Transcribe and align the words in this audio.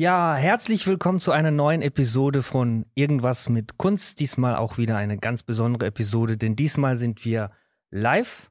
Ja, 0.00 0.36
herzlich 0.36 0.86
willkommen 0.86 1.18
zu 1.18 1.32
einer 1.32 1.50
neuen 1.50 1.82
Episode 1.82 2.44
von 2.44 2.86
Irgendwas 2.94 3.48
mit 3.48 3.78
Kunst. 3.78 4.20
Diesmal 4.20 4.54
auch 4.54 4.78
wieder 4.78 4.96
eine 4.96 5.18
ganz 5.18 5.42
besondere 5.42 5.86
Episode, 5.86 6.36
denn 6.36 6.54
diesmal 6.54 6.96
sind 6.96 7.24
wir 7.24 7.50
live 7.90 8.48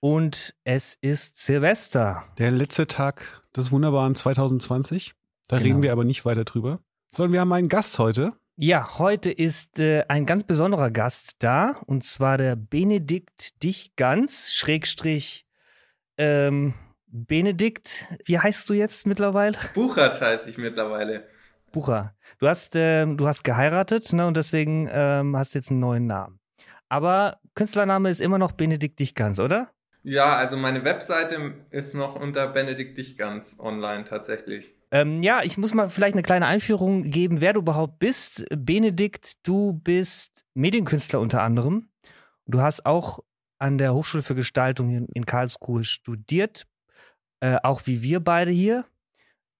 und 0.00 0.54
es 0.64 0.96
ist 1.02 1.36
Silvester. 1.36 2.24
Der 2.38 2.50
letzte 2.52 2.86
Tag 2.86 3.42
des 3.54 3.70
wunderbaren 3.70 4.14
2020. 4.14 5.12
Da 5.46 5.58
Genau. 5.58 5.66
reden 5.66 5.82
wir 5.82 5.92
aber 5.92 6.04
nicht 6.04 6.24
weiter 6.24 6.44
drüber. 6.44 6.80
Sondern 7.10 7.34
wir 7.34 7.40
haben 7.42 7.52
einen 7.52 7.68
Gast 7.68 7.98
heute. 7.98 8.32
Ja, 8.56 8.98
heute 8.98 9.30
ist 9.30 9.78
äh, 9.78 10.06
ein 10.08 10.24
ganz 10.24 10.44
besonderer 10.44 10.90
Gast 10.90 11.34
da 11.40 11.82
und 11.84 12.02
zwar 12.02 12.38
der 12.38 12.56
Benedikt 12.56 13.62
Dichgans, 13.62 14.54
Schrägstrich 14.54 15.44
ähm, 16.16 16.72
Benedikt, 17.12 18.06
wie 18.24 18.38
heißt 18.38 18.68
du 18.70 18.74
jetzt 18.74 19.06
mittlerweile? 19.06 19.58
Buchert 19.74 20.20
heiße 20.20 20.48
ich 20.48 20.56
mittlerweile. 20.56 21.28
Bucher. 21.70 22.14
Du 22.38 22.48
hast, 22.48 22.74
ähm, 22.74 23.18
du 23.18 23.26
hast 23.26 23.44
geheiratet, 23.44 24.12
ne, 24.12 24.26
und 24.26 24.36
deswegen 24.36 24.88
ähm, 24.90 25.36
hast 25.36 25.54
du 25.54 25.58
jetzt 25.58 25.70
einen 25.70 25.80
neuen 25.80 26.06
Namen. 26.06 26.40
Aber 26.88 27.38
Künstlername 27.54 28.08
ist 28.08 28.20
immer 28.20 28.38
noch 28.38 28.52
Benedikt 28.52 28.98
Dichgans, 28.98 29.40
oder? 29.40 29.70
Ja, 30.02 30.36
also 30.36 30.56
meine 30.56 30.84
Webseite 30.84 31.54
ist 31.70 31.94
noch 31.94 32.16
unter 32.16 32.48
Benedikt 32.48 32.96
Dichgans 32.96 33.58
online 33.58 34.04
tatsächlich. 34.04 34.74
Ähm, 34.90 35.22
ja, 35.22 35.40
ich 35.42 35.58
muss 35.58 35.74
mal 35.74 35.88
vielleicht 35.88 36.14
eine 36.14 36.22
kleine 36.22 36.46
Einführung 36.46 37.04
geben, 37.04 37.40
wer 37.40 37.52
du 37.52 37.60
überhaupt 37.60 37.98
bist. 37.98 38.44
Benedikt, 38.50 39.46
du 39.46 39.74
bist 39.74 40.44
Medienkünstler 40.54 41.20
unter 41.20 41.42
anderem. 41.42 41.88
Du 42.46 42.60
hast 42.60 42.84
auch 42.84 43.20
an 43.58 43.78
der 43.78 43.94
Hochschule 43.94 44.22
für 44.22 44.34
Gestaltung 44.34 44.90
in, 44.90 45.06
in 45.14 45.24
Karlsruhe 45.24 45.84
studiert, 45.84 46.66
äh, 47.42 47.58
auch 47.64 47.82
wie 47.86 48.02
wir 48.02 48.20
beide 48.20 48.52
hier. 48.52 48.84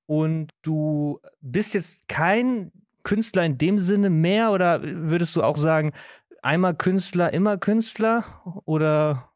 Und 0.07 0.51
du 0.63 1.21
bist 1.41 1.75
jetzt 1.75 2.07
kein 2.09 2.71
Künstler 3.03 3.45
in 3.45 3.59
dem 3.59 3.79
Sinne 3.79 4.09
mehr 4.09 4.53
oder 4.53 4.81
würdest 4.83 5.35
du 5.35 5.43
auch 5.43 5.57
sagen, 5.57 5.93
einmal 6.43 6.75
Künstler, 6.77 7.33
immer 7.33 7.59
Künstler? 7.59 8.25
Oder 8.65 9.33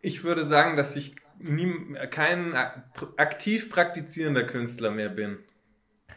Ich 0.00 0.24
würde 0.24 0.46
sagen, 0.46 0.76
dass 0.76 0.96
ich 0.96 1.14
nie, 1.38 1.72
kein 2.10 2.54
ak- 2.54 3.12
aktiv 3.16 3.70
praktizierender 3.70 4.44
Künstler 4.44 4.90
mehr 4.90 5.10
bin. 5.10 5.38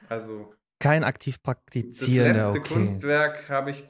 Also 0.07 0.53
kein 0.79 1.03
aktiv 1.03 1.35
das 1.35 1.43
praktizierender? 1.43 2.51
letzte 2.53 2.59
Okay. 2.61 2.73
Kunstwerk 2.85 3.49
habe 3.49 3.69
ich, 3.71 3.83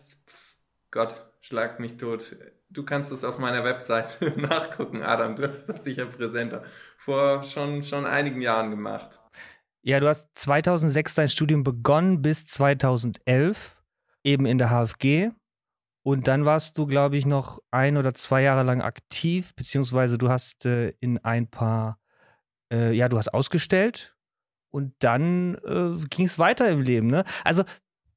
Gott, 0.91 1.25
schlag 1.41 1.80
mich 1.80 1.95
tot. 1.97 2.36
Du 2.69 2.83
kannst 2.83 3.11
es 3.11 3.23
auf 3.23 3.38
meiner 3.38 3.64
Webseite 3.64 4.31
nachgucken, 4.38 5.02
Adam. 5.03 5.36
Du 5.36 5.47
hast 5.47 5.67
das 5.67 5.83
sicher 5.83 6.08
präsenter. 6.08 6.64
Vor 7.05 7.44
schon, 7.44 7.83
schon 7.83 8.05
einigen 8.05 8.42
Jahren 8.42 8.72
gemacht. 8.72 9.19
Ja, 9.81 10.00
du 10.00 10.08
hast 10.08 10.30
2006 10.36 11.16
dein 11.16 11.30
Studium 11.30 11.64
begonnen 11.64 12.22
bis 12.22 12.45
2011, 12.45 13.81
eben 14.23 14.45
in 14.45 14.58
der 14.58 14.69
HFG. 14.69 15.31
Und 16.03 16.27
dann 16.27 16.45
warst 16.45 16.77
du, 16.77 16.86
glaube 16.86 17.17
ich, 17.17 17.25
noch 17.25 17.59
ein 17.72 17.97
oder 17.97 18.14
zwei 18.14 18.42
Jahre 18.42 18.64
lang 18.64 18.81
aktiv, 18.81 19.53
beziehungsweise 19.55 20.17
du 20.17 20.30
hast 20.30 20.66
äh, 20.66 20.89
in 21.00 21.17
ein 21.20 21.47
paar, 21.47 22.00
äh, 22.72 22.92
ja, 22.94 23.09
du 23.09 23.17
hast 23.17 23.33
ausgestellt 23.33 24.16
und 24.72 24.94
dann 25.00 25.55
äh, 25.66 26.05
ging 26.09 26.25
es 26.25 26.39
weiter 26.39 26.70
im 26.70 26.81
Leben, 26.81 27.08
ne? 27.08 27.23
Also, 27.44 27.64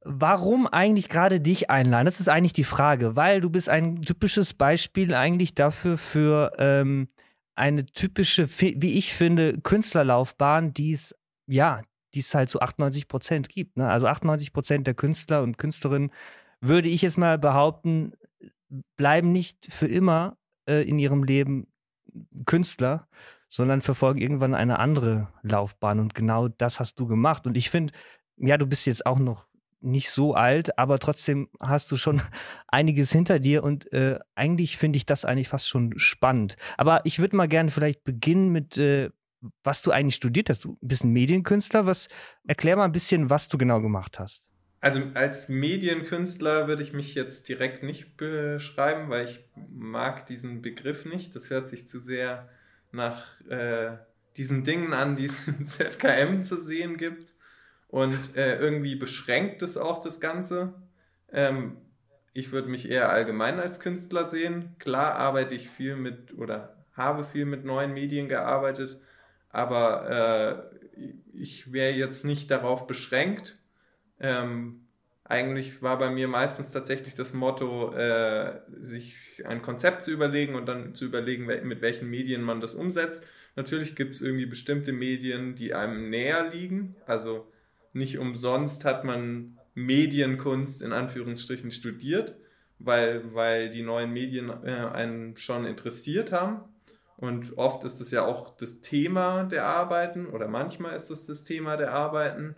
warum 0.05 0.67
eigentlich 0.67 1.09
gerade 1.09 1.41
dich 1.41 1.71
einladen? 1.71 2.07
Das 2.07 2.21
ist 2.21 2.29
eigentlich 2.29 2.53
die 2.53 2.65
Frage, 2.65 3.17
weil 3.17 3.41
du 3.41 3.51
bist 3.51 3.69
ein 3.69 4.03
typisches 4.03 4.55
Beispiel 4.55 5.15
eigentlich 5.15 5.55
dafür 5.55 5.99
für 5.99 6.53
ähm, 6.59 7.09
eine 7.55 7.85
typische, 7.87 8.49
wie 8.49 8.99
ich 8.99 9.13
finde, 9.13 9.61
Künstlerlaufbahn, 9.61 10.73
die 10.73 10.93
es, 10.93 11.15
ja, 11.47 11.83
die 12.15 12.21
es 12.21 12.35
halt 12.35 12.51
zu 12.51 12.61
98 12.61 13.09
Prozent 13.09 13.49
gibt. 13.49 13.77
Ne? 13.77 13.89
Also 13.89 14.07
98 14.07 14.53
Prozent 14.53 14.87
der 14.87 14.95
Künstler 14.95 15.43
und 15.43 15.59
Künstlerinnen, 15.59 16.11
würde 16.61 16.89
ich 16.89 17.03
jetzt 17.03 17.19
mal 17.19 17.39
behaupten, 17.39 18.13
bleiben 18.97 19.33
nicht 19.33 19.67
für 19.73 19.87
immer 19.87 20.37
äh, 20.67 20.83
in 20.89 20.99
ihrem 20.99 21.25
Leben 21.25 21.67
Künstler, 22.47 23.09
sondern 23.49 23.81
verfolgen 23.81 24.21
irgendwann 24.21 24.55
eine 24.55 24.79
andere 24.79 25.29
Laufbahn. 25.43 26.01
Und 26.01 26.15
genau 26.15 26.49
das 26.49 26.81
hast 26.81 26.99
du 27.01 27.07
gemacht. 27.07 27.47
Und 27.47 27.57
ich 27.57 27.71
finde, 27.71 27.93
ja, 28.37 28.57
du 28.57 28.67
bist 28.67 28.87
jetzt 28.87 29.05
auch 29.07 29.19
noch 29.19 29.47
nicht 29.83 30.11
so 30.11 30.35
alt, 30.35 30.79
aber 30.79 30.99
trotzdem 30.99 31.49
hast 31.67 31.91
du 31.93 31.97
schon 31.97 32.23
einiges 32.69 33.13
hinter 33.13 33.39
dir 33.39 33.63
und 33.65 33.93
äh, 33.93 34.19
eigentlich 34.35 34.77
finde 34.77 34.97
ich 34.97 35.07
das 35.07 35.25
eigentlich 35.25 35.49
fast 35.49 35.69
schon 35.69 35.99
spannend. 35.99 36.57
Aber 36.77 37.01
ich 37.05 37.19
würde 37.19 37.37
mal 37.37 37.49
gerne 37.49 37.71
vielleicht 37.71 38.05
beginnen 38.05 38.51
mit, 38.51 38.79
äh, 38.79 39.11
was 39.65 39.83
du 39.83 39.91
eigentlich 39.91 40.15
studiert 40.15 40.49
hast. 40.49 40.65
Du 40.65 40.79
bist 40.81 41.05
ein 41.05 41.11
Medienkünstler. 41.11 41.87
Was, 41.87 42.09
erklär 42.47 42.77
mal 42.77 42.85
ein 42.85 42.93
bisschen, 42.93 43.31
was 43.31 43.49
du 43.49 43.59
genau 43.59 43.81
gemacht 43.81 44.19
hast. 44.19 44.45
Also 44.81 45.01
als 45.15 45.49
Medienkünstler 45.49 46.67
würde 46.67 46.83
ich 46.83 46.93
mich 46.93 47.15
jetzt 47.15 47.49
direkt 47.49 47.85
nicht 47.85 48.17
beschreiben, 48.17 49.11
weil 49.11 49.27
ich 49.29 49.41
mag 49.71 50.27
diesen 50.27 50.61
Begriff 50.61 51.05
nicht. 51.05 51.37
Das 51.37 51.51
hört 51.51 51.69
sich 51.69 51.89
zu 51.89 52.01
sehr 52.01 52.49
nach 52.91 53.41
äh, 53.49 53.97
diesen 54.37 54.65
Dingen 54.65 54.93
an, 54.93 55.17
die 55.17 55.27
es 55.27 55.49
in 55.49 55.67
ZKM 55.69 56.43
zu 56.43 56.57
sehen 56.57 56.97
gibt. 56.97 57.32
Und 57.93 58.39
äh, 58.39 58.59
irgendwie 58.59 58.95
beschränkt 58.95 59.61
es 59.61 59.77
auch 59.77 60.01
das 60.01 60.19
Ganze. 60.19 60.73
Ähm, 61.31 61.77
ich 62.33 62.51
würde 62.51 62.69
mich 62.69 62.89
eher 62.89 63.11
allgemein 63.11 63.61
als 63.61 63.81
Künstler 63.81 64.25
sehen. 64.25 64.75
Klar 64.79 65.17
arbeite 65.17 65.55
ich 65.55 65.69
viel 65.69 65.97
mit 65.97 66.33
oder 66.39 66.75
habe 66.95 67.23
viel 67.23 67.45
mit 67.45 67.67
neuen 67.67 67.93
Medien 67.93 68.31
gearbeitet, 68.31 68.99
aber 69.51 70.73
äh, 70.97 71.01
ich 71.35 71.75
wäre 71.75 71.93
jetzt 71.93 72.25
nicht 72.25 72.51
darauf 72.51 72.87
beschränkt. 72.87 73.59
Ähm, 74.19 74.87
eigentlich 75.25 75.83
war 75.83 75.99
bei 75.99 76.09
mir 76.09 76.29
meistens 76.29 76.71
tatsächlich 76.71 77.15
das 77.15 77.35
Motto, 77.35 77.93
äh, 77.93 78.61
sich 78.81 79.45
ein 79.45 79.61
Konzept 79.61 80.05
zu 80.05 80.13
überlegen 80.13 80.55
und 80.55 80.65
dann 80.65 80.95
zu 80.95 81.05
überlegen, 81.05 81.45
mit 81.45 81.83
welchen 81.83 82.09
Medien 82.09 82.41
man 82.41 82.63
das 82.63 82.75
umsetzt. 82.75 83.23
Natürlich 83.55 83.95
gibt 83.97 84.15
es 84.15 84.23
irgendwie 84.23 84.47
bestimmte 84.47 84.93
Medien, 84.93 85.57
die 85.57 85.75
einem 85.75 86.09
näher 86.09 86.49
liegen. 86.51 86.97
Also 87.05 87.53
nicht 87.93 88.19
umsonst 88.19 88.85
hat 88.85 89.05
man 89.05 89.59
Medienkunst 89.75 90.83
in 90.83 90.93
Anführungsstrichen 90.93 91.71
studiert, 91.71 92.37
weil, 92.79 93.35
weil 93.35 93.71
die 93.71 93.83
neuen 93.83 94.13
Medien 94.13 94.51
äh, 94.65 94.71
einen 94.93 95.37
schon 95.37 95.65
interessiert 95.65 96.33
haben. 96.33 96.63
Und 97.17 97.57
oft 97.57 97.85
ist 97.85 98.01
es 98.01 98.11
ja 98.11 98.27
auch 98.27 98.57
das 98.57 98.81
Thema 98.81 99.45
der 99.45 99.65
Arbeiten 99.65 100.27
oder 100.27 100.49
manchmal 100.49 100.97
ist 100.97 101.11
es 101.11 101.27
das 101.27 101.45
Thema 101.45 101.77
der 101.77 101.93
Arbeiten. 101.93 102.57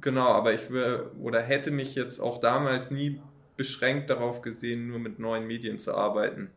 Genau, 0.00 0.28
aber 0.28 0.52
ich 0.52 0.70
will 0.70 1.10
oder 1.18 1.40
hätte 1.40 1.70
mich 1.70 1.94
jetzt 1.94 2.20
auch 2.20 2.38
damals 2.38 2.90
nie 2.90 3.22
beschränkt 3.56 4.10
darauf 4.10 4.42
gesehen, 4.42 4.88
nur 4.88 4.98
mit 4.98 5.18
neuen 5.18 5.46
Medien 5.46 5.78
zu 5.78 5.94
arbeiten. 5.94 6.50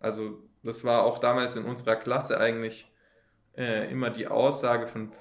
Also 0.00 0.38
das 0.62 0.84
war 0.84 1.02
auch 1.02 1.18
damals 1.18 1.56
in 1.56 1.64
unserer 1.64 1.96
Klasse 1.96 2.38
eigentlich 2.38 2.90
äh, 3.56 3.90
immer 3.90 4.10
die 4.10 4.28
Aussage 4.28 4.86
von, 4.86 5.12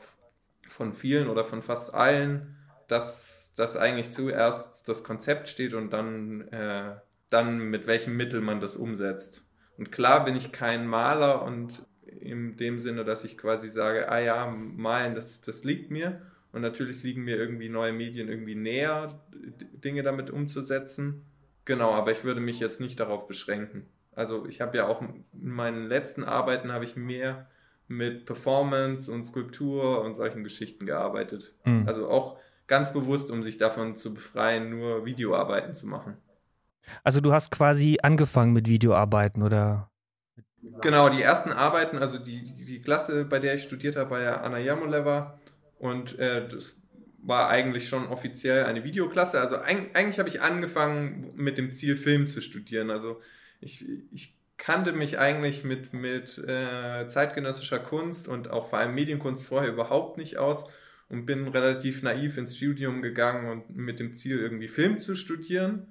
von 0.72 0.94
vielen 0.94 1.28
oder 1.28 1.46
von 1.46 1.62
fast 1.62 1.94
allen, 1.94 2.56
dass, 2.88 3.54
dass 3.56 3.76
eigentlich 3.76 4.12
zuerst 4.12 4.88
das 4.88 5.04
Konzept 5.04 5.48
steht 5.48 5.74
und 5.74 5.92
dann, 5.92 6.48
äh, 6.50 6.96
dann 7.30 7.60
mit 7.60 7.88
welchem 7.88 8.16
Mittel 8.16 8.42
man 8.42 8.60
das 8.60 8.76
umsetzt. 8.76 9.44
Und 9.78 9.92
klar 9.92 10.26
bin 10.26 10.36
ich 10.36 10.52
kein 10.52 10.88
Maler 10.88 11.44
und 11.44 11.86
in 12.06 12.58
dem 12.58 12.80
Sinne, 12.80 13.06
dass 13.06 13.24
ich 13.24 13.38
quasi 13.38 13.70
sage, 13.70 14.10
ah 14.10 14.20
ja, 14.20 14.46
malen, 14.48 15.16
das, 15.16 15.42
das 15.42 15.64
liegt 15.64 15.92
mir. 15.92 16.22
Und 16.52 16.62
natürlich 16.62 17.02
liegen 17.04 17.24
mir 17.24 17.38
irgendwie 17.38 17.70
neue 17.70 17.94
Medien 17.94 18.28
irgendwie 18.28 18.56
näher, 18.56 19.22
Dinge 19.32 20.04
damit 20.04 20.30
umzusetzen. 20.30 21.26
Genau, 21.64 21.94
aber 21.94 22.12
ich 22.12 22.24
würde 22.24 22.42
mich 22.42 22.60
jetzt 22.60 22.82
nicht 22.82 23.00
darauf 23.00 23.28
beschränken. 23.28 23.86
Also 24.14 24.46
ich 24.46 24.60
habe 24.60 24.78
ja 24.78 24.88
auch 24.88 25.02
in 25.02 25.24
meinen 25.32 25.88
letzten 25.88 26.24
Arbeiten 26.24 26.72
habe 26.72 26.84
ich 26.84 26.98
mehr 26.98 27.48
mit 27.92 28.26
Performance 28.26 29.12
und 29.12 29.26
Skulptur 29.26 30.02
und 30.02 30.16
solchen 30.16 30.44
Geschichten 30.44 30.86
gearbeitet. 30.86 31.54
Mhm. 31.66 31.88
Also 31.88 32.10
auch 32.10 32.38
ganz 32.68 32.94
bewusst, 32.94 33.32
um 33.32 33.44
sich 33.44 33.58
davon 33.58 33.98
zu 33.98 34.14
befreien, 34.14 34.70
nur 34.70 35.06
Videoarbeiten 35.06 35.76
zu 35.76 35.88
machen. 35.88 36.18
Also 37.04 37.22
du 37.22 37.34
hast 37.34 37.52
quasi 37.52 38.00
angefangen 38.02 38.54
mit 38.54 38.68
Videoarbeiten 38.68 39.44
oder? 39.44 39.92
Genau, 40.82 41.10
die 41.10 41.22
ersten 41.22 41.52
Arbeiten, 41.52 41.98
also 41.98 42.18
die, 42.18 42.54
die 42.66 42.82
Klasse, 42.82 43.26
bei 43.26 43.40
der 43.40 43.56
ich 43.56 43.64
studiert 43.64 43.96
habe, 43.96 44.12
war 44.12 44.22
ja 44.22 44.42
Anna 44.42 44.60
Jamoleva 44.60 45.40
und 45.80 46.18
äh, 46.20 46.48
das 46.48 46.76
war 47.24 47.50
eigentlich 47.50 47.88
schon 47.88 48.08
offiziell 48.08 48.66
eine 48.66 48.84
Videoklasse. 48.84 49.40
Also 49.40 49.58
eig 49.58 49.96
eigentlich 49.96 50.20
habe 50.20 50.30
ich 50.30 50.42
angefangen 50.42 51.34
mit 51.36 51.58
dem 51.58 51.74
Ziel, 51.74 51.96
Film 51.96 52.28
zu 52.28 52.42
studieren. 52.42 52.90
Also 52.90 53.22
ich, 53.60 53.86
ich 54.12 54.41
kannte 54.62 54.92
mich 54.92 55.18
eigentlich 55.18 55.64
mit, 55.64 55.92
mit 55.92 56.38
äh, 56.38 57.08
zeitgenössischer 57.08 57.80
Kunst 57.80 58.28
und 58.28 58.52
auch 58.52 58.70
vor 58.70 58.78
allem 58.78 58.94
Medienkunst 58.94 59.44
vorher 59.44 59.74
überhaupt 59.74 60.20
nicht 60.20 60.38
aus 60.38 60.66
und 61.10 61.26
bin 61.26 61.48
relativ 61.48 62.04
naiv 62.04 62.38
ins 62.38 62.56
Studium 62.56 63.02
gegangen 63.02 63.50
und 63.50 63.76
mit 63.76 64.00
dem 64.00 64.14
Ziel, 64.14 64.38
irgendwie 64.38 64.68
Film 64.68 65.00
zu 65.00 65.16
studieren 65.16 65.88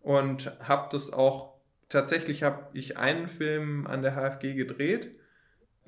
und 0.00 0.52
habe 0.60 0.88
das 0.90 1.12
auch 1.12 1.54
tatsächlich 1.88 2.42
habe 2.42 2.66
ich 2.72 2.98
einen 2.98 3.28
Film 3.28 3.86
an 3.86 4.02
der 4.02 4.16
HFG 4.16 4.54
gedreht. 4.54 5.12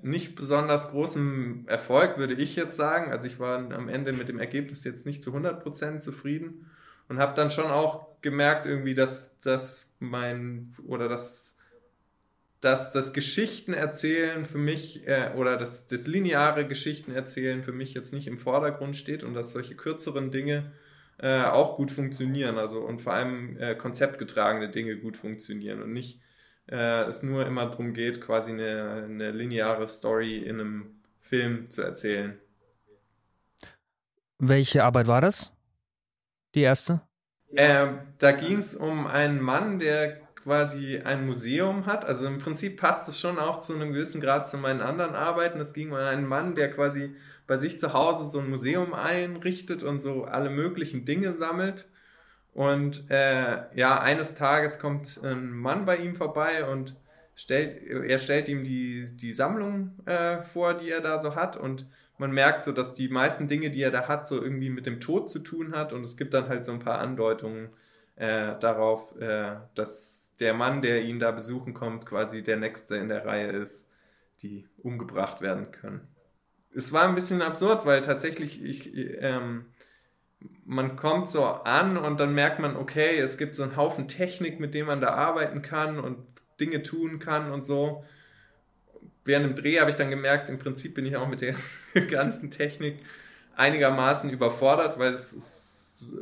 nicht 0.01 0.37
besonders 0.37 0.91
großem 0.91 1.65
Erfolg, 1.67 2.19
würde 2.19 2.35
ich 2.35 2.55
jetzt 2.55 2.77
sagen. 2.77 3.11
Also 3.11 3.27
ich 3.27 3.41
war 3.41 3.59
am 3.59 3.89
Ende 3.89 4.13
mit 4.13 4.29
dem 4.29 4.39
Ergebnis 4.39 4.85
jetzt 4.85 5.07
nicht 5.07 5.25
zu 5.25 5.33
100% 5.33 6.01
zufrieden 6.01 6.71
und 7.09 7.19
habe 7.19 7.35
dann 7.35 7.51
schon 7.51 7.67
auch 7.67 8.21
gemerkt 8.21 8.67
irgendwie, 8.67 8.95
dass, 8.95 9.41
dass 9.41 9.95
mein 9.99 10.75
oder 10.87 11.09
dass, 11.09 11.52
dass 12.63 12.93
das 12.93 13.13
Geschichtenerzählen 13.13 14.47
für 14.47 14.57
mich 14.57 15.07
äh, 15.09 15.33
oder 15.37 15.57
das, 15.57 15.89
das 15.89 16.07
lineare 16.07 16.65
Geschichtenerzählen 16.67 17.65
für 17.65 17.73
mich 17.73 17.93
jetzt 17.93 18.13
nicht 18.13 18.29
im 18.29 18.39
Vordergrund 18.39 18.97
steht 18.97 19.25
und 19.25 19.35
dass 19.35 19.53
solche 19.53 19.75
kürzeren 19.75 20.31
Dinge 20.31 20.73
äh, 21.19 21.43
auch 21.43 21.77
gut 21.77 21.91
funktionieren, 21.91 22.59
also 22.59 22.79
und 22.79 23.03
vor 23.03 23.15
allem 23.15 23.59
äh, 23.59 23.75
konzeptgetragene 23.75 24.71
Dinge 24.71 24.97
gut 24.97 25.17
funktionieren 25.17 25.83
und 25.83 25.93
nicht 25.93 26.21
äh, 26.71 27.03
es 27.09 27.25
nur 27.25 27.45
immer 27.47 27.67
darum 27.67 27.95
geht, 27.95 28.21
quasi 28.21 28.53
eine, 28.53 29.07
eine 29.09 29.33
lineare 29.33 29.89
Story 29.89 30.39
in 30.39 30.61
einem 30.61 31.03
Film 31.19 31.69
zu 31.73 31.83
erzählen. 31.83 32.39
Welche 34.39 34.85
Arbeit 34.85 35.09
war 35.09 35.21
das? 35.21 35.53
Die 36.55 36.61
erste? 36.61 37.03
Äh, 37.55 37.89
da 38.19 38.31
ging 38.31 38.59
es 38.59 38.77
um 38.77 39.09
einen 39.09 39.41
Mann, 39.41 39.81
der 39.81 40.21
quasi 40.43 40.99
ein 40.99 41.27
Museum 41.27 41.87
hat. 41.87 42.05
Also 42.05 42.27
im 42.27 42.39
Prinzip 42.39 42.79
passt 42.81 43.09
es 43.09 43.21
schon 43.21 43.39
auch 43.39 43.61
zu 43.61 43.75
einem 43.75 43.93
gewissen 43.93 44.21
Grad 44.21 44.49
zu 44.49 44.59
meinen 44.59 44.81
anderen 44.81 45.15
Arbeiten. 45.15 45.61
Es 45.61 45.73
ging 45.73 45.91
um 45.91 45.97
einen 45.97 46.27
Mann, 46.27 46.55
der 46.55 46.73
quasi 46.73 47.15
bei 47.47 47.57
sich 47.57 47.79
zu 47.79 47.93
Hause 47.93 48.27
so 48.27 48.39
ein 48.39 48.51
Museum 48.51 48.95
einrichtet 48.95 49.83
und 49.83 50.01
so 50.01 50.25
alle 50.25 50.51
möglichen 50.51 51.05
Dinge 51.05 51.35
sammelt. 51.35 51.87
Und 52.55 53.11
äh, 53.11 53.63
ja, 53.75 54.01
eines 54.01 54.35
Tages 54.35 54.79
kommt 54.79 55.21
ein 55.23 55.51
Mann 55.51 55.85
bei 55.87 55.97
ihm 55.97 56.17
vorbei 56.17 56.65
und 56.65 56.97
stellt, 57.35 57.83
er 57.87 58.19
stellt 58.19 58.49
ihm 58.49 58.65
die, 58.65 59.09
die 59.17 59.33
Sammlung 59.33 59.99
äh, 60.07 60.43
vor, 60.43 60.75
die 60.75 60.91
er 60.91 61.01
da 61.01 61.21
so 61.21 61.35
hat. 61.35 61.57
Und 61.57 61.87
man 62.19 62.33
merkt 62.33 62.65
so, 62.65 62.73
dass 62.73 62.95
die 62.95 63.09
meisten 63.09 63.49
Dinge, 63.49 63.71
die 63.71 63.83
er 63.83 63.91
da 63.91 64.07
hat, 64.09 64.29
so 64.29 64.41
irgendwie 64.41 64.71
mit 64.71 64.87
dem 64.87 65.01
Tod 65.01 65.31
zu 65.31 65.39
tun 65.39 65.75
hat. 65.75 65.93
Und 65.93 66.05
es 66.05 66.17
gibt 66.17 66.35
dann 66.35 66.49
halt 66.49 66.65
so 66.65 66.73
ein 66.73 66.81
paar 66.81 66.99
Andeutungen 66.99 67.71
äh, 68.17 68.59
darauf, 68.61 69.19
äh, 69.21 69.57
dass 69.75 70.22
der 70.43 70.55
Mann, 70.55 70.83
der 70.83 71.03
ihn 71.03 71.21
da 71.21 71.31
besuchen 71.31 71.73
kommt, 71.73 72.05
quasi 72.05 72.43
der 72.43 72.57
Nächste 72.57 72.97
in 72.97 73.09
der 73.09 73.25
Reihe 73.25 73.53
ist, 73.53 73.87
die 74.43 74.67
umgebracht 74.79 75.41
werden 75.41 75.71
können. 75.71 76.09
Es 76.75 76.93
war 76.93 77.09
ein 77.09 77.15
bisschen 77.15 77.43
absurd, 77.43 77.87
weil 77.87 78.03
tatsächlich 78.03 78.63
ich 78.63 78.93
ähm, 79.21 79.67
man 80.65 80.97
kommt 80.97 81.29
so 81.29 81.45
an 81.45 81.97
und 81.97 82.19
dann 82.19 82.35
merkt 82.35 82.59
man, 82.59 82.77
okay, 82.77 83.19
es 83.19 83.39
gibt 83.39 83.55
so 83.55 83.63
einen 83.63 83.77
Haufen 83.77 84.09
Technik, 84.09 84.59
mit 84.59 84.75
dem 84.75 84.87
man 84.87 85.01
da 85.01 85.11
arbeiten 85.11 85.63
kann 85.63 86.01
und 86.01 86.19
Dinge 86.59 86.83
tun 86.83 87.21
kann 87.21 87.53
und 87.53 87.65
so. 87.65 88.05
Während 89.25 89.47
dem 89.47 89.57
Dreh 89.57 89.79
habe 89.79 89.91
ich 89.91 89.97
dann 89.97 90.11
gemerkt, 90.11 90.51
im 90.51 90.59
Prinzip 90.59 90.95
bin 90.95 91.07
ich 91.07 91.17
auch 91.17 91.29
mit 91.29 91.41
der 91.41 91.55
ganzen 92.11 92.51
Technik 92.51 92.99
einigermaßen 93.55 94.29
überfordert, 94.31 94.99
weil 94.99 95.15
es 95.15 95.37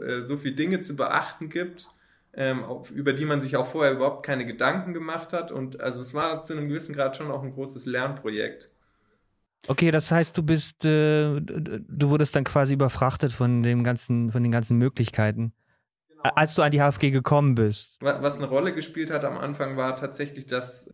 äh, 0.02 0.26
so 0.26 0.36
viele 0.36 0.56
Dinge 0.56 0.82
zu 0.82 0.94
beachten 0.94 1.48
gibt, 1.48 1.88
ähm, 2.34 2.64
über 2.92 3.12
die 3.12 3.24
man 3.24 3.40
sich 3.40 3.56
auch 3.56 3.66
vorher 3.66 3.92
überhaupt 3.92 4.24
keine 4.24 4.46
Gedanken 4.46 4.94
gemacht 4.94 5.32
hat. 5.32 5.52
Und 5.52 5.80
also 5.80 6.00
es 6.00 6.14
war 6.14 6.42
zu 6.42 6.52
einem 6.52 6.68
gewissen 6.68 6.94
Grad 6.94 7.16
schon 7.16 7.30
auch 7.30 7.42
ein 7.42 7.52
großes 7.52 7.86
Lernprojekt. 7.86 8.70
Okay, 9.68 9.90
das 9.90 10.10
heißt, 10.10 10.36
du 10.38 10.42
bist, 10.42 10.84
äh, 10.84 11.40
du 11.40 12.10
wurdest 12.10 12.34
dann 12.34 12.44
quasi 12.44 12.74
überfrachtet 12.74 13.32
von 13.32 13.62
dem 13.62 13.84
ganzen, 13.84 14.30
von 14.32 14.42
den 14.42 14.52
ganzen 14.52 14.78
Möglichkeiten. 14.78 15.52
Genau. 16.08 16.22
Als 16.34 16.54
du 16.54 16.62
an 16.62 16.70
die 16.70 16.80
HFG 16.80 17.10
gekommen 17.10 17.54
bist. 17.54 17.98
Was 18.00 18.36
eine 18.36 18.46
Rolle 18.46 18.74
gespielt 18.74 19.10
hat 19.10 19.24
am 19.24 19.36
Anfang 19.36 19.76
war 19.76 19.96
tatsächlich, 19.96 20.46
dass 20.46 20.88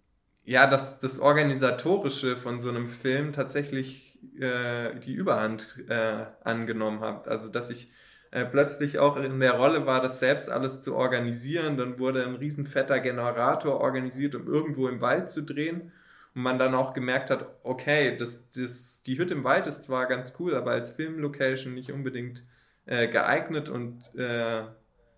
ja, 0.47 0.69
dass 0.69 1.01
das 1.01 1.19
Organisatorische 1.19 2.37
von 2.37 2.61
so 2.61 2.69
einem 2.69 2.89
Film 2.89 3.33
tatsächlich 3.33 4.19
äh, 4.41 4.99
die 5.01 5.13
Überhand 5.13 5.85
äh, 5.89 6.25
angenommen 6.45 7.01
hat. 7.01 7.27
Also 7.27 7.49
dass 7.49 7.69
ich 7.69 7.91
äh, 8.31 8.45
plötzlich 8.45 8.99
auch 8.99 9.17
in 9.17 9.41
der 9.41 9.53
Rolle 9.53 9.87
war, 9.87 10.01
das 10.01 10.19
selbst 10.21 10.51
alles 10.51 10.83
zu 10.83 10.95
organisieren. 10.95 11.77
Dann 11.77 11.99
wurde 11.99 12.25
ein 12.25 12.35
riesen 12.37 12.67
fetter 12.67 13.01
Generator 13.01 13.81
organisiert, 13.81 14.35
um 14.35 14.47
irgendwo 14.47 14.89
im 14.89 15.01
Wald 15.01 15.31
zu 15.31 15.43
drehen 15.43 15.93
und 16.35 16.43
man 16.43 16.59
dann 16.59 16.75
auch 16.75 16.95
gemerkt 16.95 17.31
hat, 17.31 17.47
okay, 17.63 18.17
das, 18.17 18.51
das, 18.51 19.03
die 19.03 19.19
Hütte 19.19 19.35
im 19.35 19.45
Wald 19.45 19.67
ist 19.67 19.85
zwar 19.85 20.07
ganz 20.07 20.35
cool, 20.39 20.55
aber 20.55 20.73
als 20.73 20.91
Filmlocation 20.93 21.75
nicht 21.75 21.93
unbedingt 21.93 22.45
äh, 22.87 23.09
geeignet 23.09 23.69
und 23.69 24.15
äh, 24.17 24.65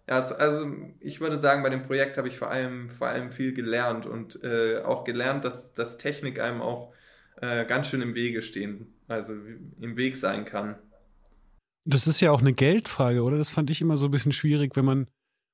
ja, 0.09 0.21
also, 0.21 0.67
ich 1.01 1.21
würde 1.21 1.39
sagen, 1.39 1.63
bei 1.63 1.69
dem 1.69 1.83
Projekt 1.83 2.17
habe 2.17 2.29
ich 2.29 2.39
vor 2.39 2.51
allem, 2.51 2.89
vor 2.91 3.09
allem 3.09 3.31
viel 3.31 3.53
gelernt 3.53 4.07
und 4.07 4.43
äh, 4.43 4.79
auch 4.79 5.05
gelernt, 5.05 5.45
dass, 5.45 5.75
dass 5.75 5.99
Technik 5.99 6.41
einem 6.41 6.63
auch 6.63 6.95
äh, 7.43 7.67
ganz 7.67 7.89
schön 7.89 8.01
im 8.01 8.15
Wege 8.15 8.41
stehen, 8.43 8.95
also 9.07 9.35
im 9.35 9.97
Weg 9.99 10.17
sein 10.17 10.47
kann. 10.47 10.77
Das 11.91 12.07
ist 12.07 12.21
ja 12.21 12.33
auch 12.33 12.41
eine 12.41 12.53
Geldfrage, 12.53 13.23
oder? 13.23 13.39
Das 13.39 13.51
fand 13.51 13.71
ich 13.71 13.81
immer 13.81 13.97
so 13.97 14.07
ein 14.07 14.11
bisschen 14.11 14.33
schwierig, 14.33 14.77
wenn 14.77 14.85
man 14.85 15.07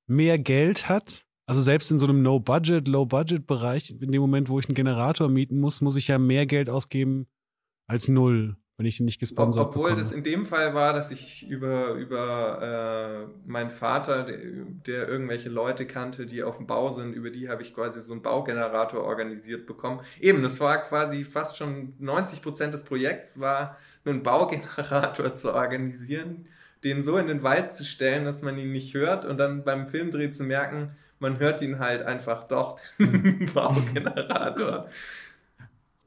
mehr 0.09 0.37
Geld 0.37 0.89
hat, 0.89 1.27
also 1.47 1.61
selbst 1.61 1.93
in 1.93 2.01
so 2.01 2.07
einem 2.07 2.23
No-Budget, 2.23 2.89
Low-Budget-Bereich, 2.89 3.91
in 4.01 4.11
dem 4.11 4.21
Moment, 4.21 4.49
wo 4.49 4.59
ich 4.59 4.67
einen 4.67 4.75
Generator 4.75 5.29
mieten 5.29 5.61
muss, 5.61 5.81
muss 5.81 5.97
ich 5.97 6.09
ja 6.09 6.19
mehr 6.19 6.47
Geld 6.47 6.69
ausgeben 6.69 7.29
als 7.87 8.09
null, 8.09 8.57
wenn 8.79 8.87
ich 8.87 8.99
ihn 8.99 9.05
nicht 9.05 9.21
gesponsert 9.21 9.69
Obwohl 9.69 9.91
bekomme. 9.91 10.03
das 10.03 10.11
in 10.11 10.25
dem 10.25 10.47
Fall 10.47 10.75
war, 10.75 10.93
dass 10.93 11.13
ich 11.13 11.47
über, 11.49 11.93
über 11.93 13.29
äh, 13.31 13.49
meinen 13.49 13.71
Vater, 13.71 14.25
der, 14.25 14.39
der, 14.87 15.09
irgendwelche 15.09 15.51
Leute 15.51 15.87
kannte, 15.87 16.27
die 16.27 16.43
auf 16.43 16.57
dem 16.57 16.67
Bau 16.67 16.93
sind, 16.95 17.13
über 17.13 17.31
die 17.31 17.49
habe 17.49 17.63
ich 17.63 17.75
quasi 17.75 18.01
so 18.01 18.13
einen 18.13 18.23
Baugenerator 18.23 19.05
organisiert 19.05 19.67
bekommen. 19.67 20.01
Eben, 20.19 20.43
das 20.43 20.59
war 20.59 20.79
quasi 20.79 21.25
fast 21.25 21.59
schon 21.59 21.95
90 21.99 22.43
Prozent 22.43 22.75
des 22.75 22.85
Projekts, 22.85 23.39
war 23.39 23.77
einen 24.05 24.23
Baugenerator 24.23 25.35
zu 25.37 25.53
organisieren, 25.53 26.47
den 26.83 27.03
so 27.03 27.17
in 27.17 27.27
den 27.27 27.43
Wald 27.43 27.73
zu 27.73 27.85
stellen, 27.85 28.25
dass 28.25 28.43
man 28.43 28.59
ihn 28.59 28.73
nicht 28.73 28.95
hört 28.95 29.25
und 29.25 29.39
dann 29.39 29.65
beim 29.65 29.87
Filmdreh 29.87 30.33
zu 30.33 30.45
merken, 30.45 30.97
man 31.19 31.39
hört 31.39 31.63
ihn 31.63 31.79
halt 31.79 32.03
einfach 32.03 32.47
doch, 32.49 32.79
den 32.99 33.51
Baugenerator. 33.55 34.89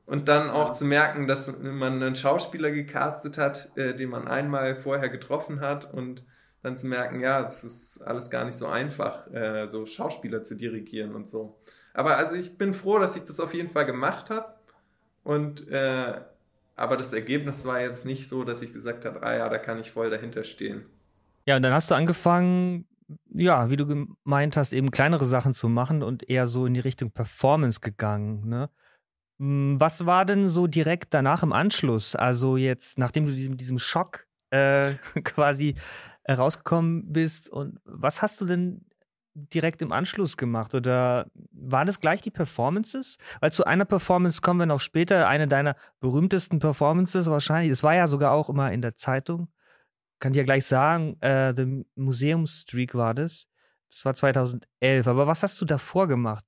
Und 0.06 0.30
dann 0.30 0.50
auch 0.50 0.74
zu 0.74 0.86
merken, 0.86 1.28
dass 1.28 1.52
man 1.60 2.02
einen 2.02 2.16
Schauspieler 2.16 2.72
gecastet 2.72 3.38
hat, 3.38 3.76
äh, 3.76 3.94
den 3.94 4.10
man 4.10 4.28
einmal 4.28 4.76
vorher 4.76 5.10
getroffen 5.10 5.60
hat 5.60 5.94
und 5.94 6.24
dann 6.64 6.78
zu 6.78 6.88
merken, 6.88 7.20
ja, 7.20 7.44
das 7.44 7.64
ist 7.64 8.02
alles 8.02 8.30
gar 8.30 8.46
nicht 8.46 8.58
so 8.58 8.68
einfach, 8.68 9.28
äh, 9.34 9.68
so 9.68 9.86
Schauspieler 9.86 10.44
zu 10.44 10.56
dirigieren 10.56 11.14
und 11.14 11.30
so. 11.30 11.58
Aber 11.94 12.18
also 12.18 12.36
ich 12.36 12.58
bin 12.58 12.74
froh, 12.74 13.00
dass 13.00 13.16
ich 13.16 13.24
das 13.24 13.40
auf 13.40 13.54
jeden 13.54 13.70
Fall 13.70 13.86
gemacht 13.86 14.30
habe. 14.30 14.54
Und 15.24 15.68
äh, 15.68 16.22
aber 16.78 16.96
das 16.96 17.12
Ergebnis 17.12 17.66
war 17.66 17.82
jetzt 17.82 18.06
nicht 18.06 18.30
so, 18.30 18.44
dass 18.44 18.62
ich 18.62 18.72
gesagt 18.72 19.04
habe, 19.04 19.24
ah 19.24 19.36
ja, 19.36 19.50
da 19.50 19.58
kann 19.58 19.80
ich 19.80 19.92
voll 19.92 20.10
dahinter 20.10 20.44
stehen. 20.44 20.86
Ja, 21.46 21.56
und 21.56 21.64
dann 21.64 21.74
hast 21.74 21.90
du 21.90 21.96
angefangen, 21.96 22.86
ja, 23.30 23.70
wie 23.70 23.78
du 23.78 23.88
gemeint 23.88 24.58
hast, 24.58 24.74
eben 24.74 24.92
kleinere 24.92 25.26
Sachen 25.26 25.54
zu 25.54 25.70
machen 25.70 26.04
und 26.04 26.30
eher 26.30 26.46
so 26.46 26.66
in 26.66 26.76
die 26.76 26.80
Richtung 26.80 27.12
Performance 27.12 27.80
gegangen. 27.80 28.48
Ne? 28.48 28.70
Hm, 29.40 29.80
was 29.80 30.06
war 30.06 30.24
denn 30.24 30.48
so 30.48 30.68
direkt 30.68 31.14
danach 31.14 31.42
im 31.42 31.52
Anschluss? 31.52 32.16
Also 32.16 32.58
jetzt, 32.58 33.00
nachdem 33.00 33.26
du 33.26 33.32
diesem, 33.32 33.58
diesem 33.58 33.80
Schock 33.80 34.28
äh, 34.52 34.94
quasi 35.24 35.76
rausgekommen 36.30 37.12
bist 37.12 37.50
und 37.50 37.80
was 37.86 38.22
hast 38.22 38.40
du 38.42 38.46
denn 38.46 38.86
direkt 39.54 39.82
im 39.82 39.92
Anschluss 39.92 40.38
gemacht 40.38 40.74
oder 40.76 41.28
waren 41.52 41.88
das 41.88 42.00
gleich 42.00 42.22
die 42.22 42.32
Performances? 42.32 43.18
Weil 43.40 43.52
zu 43.52 43.66
einer 43.66 43.86
Performance 43.86 44.42
kommen 44.42 44.60
wir 44.60 44.66
noch 44.66 44.82
später, 44.82 45.28
eine 45.28 45.48
deiner 45.48 45.76
berühmtesten 46.00 46.60
Performances 46.60 47.30
wahrscheinlich. 47.30 47.72
Es 47.72 47.84
war 47.84 47.96
ja 47.96 48.08
sogar 48.08 48.32
auch 48.32 48.50
immer 48.50 48.72
in 48.72 48.82
der 48.82 48.96
Zeitung 48.96 49.50
kann 50.20 50.32
ich 50.32 50.38
ja 50.38 50.44
gleich 50.44 50.66
sagen, 50.66 51.18
äh, 51.22 51.54
The 51.56 51.86
Museumsstreak 51.96 52.96
war 52.96 53.14
das. 53.14 53.48
Das 53.90 54.06
war 54.06 54.16
2011. 54.16 55.08
Aber 55.08 55.28
was 55.28 55.44
hast 55.44 55.62
du 55.62 55.66
davor 55.66 56.08
gemacht? 56.08 56.46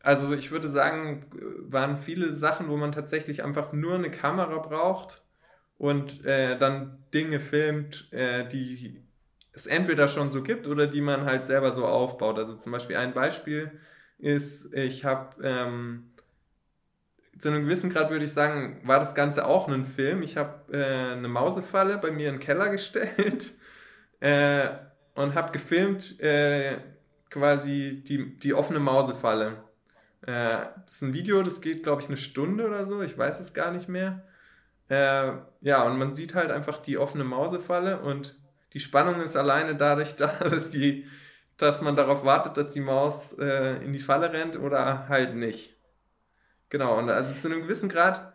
Also 0.00 0.32
ich 0.34 0.50
würde 0.50 0.70
sagen, 0.70 1.26
waren 1.68 1.98
viele 1.98 2.34
Sachen, 2.34 2.68
wo 2.68 2.76
man 2.76 2.92
tatsächlich 2.92 3.44
einfach 3.44 3.72
nur 3.72 3.94
eine 3.94 4.10
Kamera 4.10 4.58
braucht 4.58 5.22
und 5.78 6.24
äh, 6.24 6.58
dann 6.58 7.04
Dinge 7.14 7.38
filmt, 7.38 8.12
äh, 8.12 8.48
die 8.48 9.00
es 9.52 9.66
entweder 9.66 10.08
schon 10.08 10.30
so 10.30 10.42
gibt 10.42 10.66
oder 10.66 10.86
die 10.86 11.00
man 11.00 11.24
halt 11.24 11.44
selber 11.44 11.72
so 11.72 11.86
aufbaut. 11.86 12.38
Also 12.38 12.56
zum 12.56 12.72
Beispiel 12.72 12.96
ein 12.96 13.12
Beispiel 13.12 13.70
ist, 14.18 14.72
ich 14.72 15.04
habe 15.04 15.42
ähm, 15.42 16.12
zu 17.38 17.48
einem 17.48 17.64
gewissen 17.64 17.90
Grad 17.90 18.10
würde 18.10 18.24
ich 18.24 18.32
sagen, 18.32 18.80
war 18.84 18.98
das 18.98 19.14
Ganze 19.14 19.46
auch 19.46 19.68
ein 19.68 19.84
Film. 19.84 20.22
Ich 20.22 20.36
habe 20.36 20.72
äh, 20.72 21.12
eine 21.12 21.28
Mausefalle 21.28 21.98
bei 21.98 22.10
mir 22.10 22.28
in 22.28 22.36
den 22.36 22.40
Keller 22.40 22.68
gestellt 22.70 23.52
äh, 24.20 24.68
und 25.14 25.34
habe 25.34 25.52
gefilmt 25.52 26.20
äh, 26.20 26.78
quasi 27.30 28.02
die, 28.06 28.38
die 28.38 28.54
offene 28.54 28.80
Mausefalle. 28.80 29.64
Äh, 30.22 30.58
das 30.84 30.94
ist 30.94 31.02
ein 31.02 31.14
Video, 31.14 31.42
das 31.42 31.60
geht, 31.60 31.82
glaube 31.82 32.02
ich, 32.02 32.08
eine 32.08 32.16
Stunde 32.16 32.66
oder 32.66 32.86
so. 32.86 33.02
Ich 33.02 33.18
weiß 33.18 33.40
es 33.40 33.54
gar 33.54 33.72
nicht 33.72 33.88
mehr. 33.88 34.22
Äh, 34.88 35.32
ja, 35.62 35.82
und 35.84 35.98
man 35.98 36.14
sieht 36.14 36.34
halt 36.34 36.50
einfach 36.50 36.78
die 36.78 36.98
offene 36.98 37.24
Mausefalle 37.24 38.00
und 38.00 38.36
die 38.72 38.80
Spannung 38.80 39.20
ist 39.20 39.36
alleine 39.36 39.76
dadurch 39.76 40.16
da, 40.16 40.28
dass, 40.38 40.70
die, 40.70 41.06
dass 41.56 41.80
man 41.80 41.96
darauf 41.96 42.24
wartet, 42.24 42.56
dass 42.56 42.70
die 42.70 42.80
Maus 42.80 43.38
äh, 43.38 43.76
in 43.84 43.92
die 43.92 44.00
Falle 44.00 44.32
rennt 44.32 44.58
oder 44.58 45.08
halt 45.08 45.34
nicht. 45.34 45.76
Genau, 46.68 46.98
und 46.98 47.10
also 47.10 47.32
zu 47.38 47.48
einem 47.48 47.62
gewissen 47.62 47.88
Grad 47.88 48.32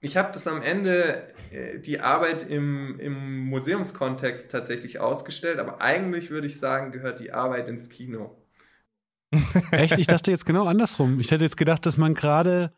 ich 0.00 0.16
habe 0.16 0.32
das 0.32 0.46
am 0.46 0.62
Ende, 0.62 1.22
äh, 1.50 1.78
die 1.78 2.00
Arbeit 2.00 2.48
im, 2.48 2.98
im 2.98 3.40
Museumskontext 3.46 4.50
tatsächlich 4.50 4.98
ausgestellt, 4.98 5.58
aber 5.58 5.80
eigentlich 5.80 6.30
würde 6.30 6.46
ich 6.46 6.58
sagen, 6.58 6.90
gehört 6.90 7.20
die 7.20 7.32
Arbeit 7.32 7.68
ins 7.68 7.88
Kino. 7.88 8.36
Echt? 9.70 9.98
Ich 9.98 10.06
dachte 10.06 10.30
jetzt 10.30 10.46
genau 10.46 10.66
andersrum. 10.66 11.20
Ich 11.20 11.30
hätte 11.30 11.44
jetzt 11.44 11.56
gedacht, 11.56 11.84
dass 11.86 11.98
man 11.98 12.14
gerade 12.14 12.72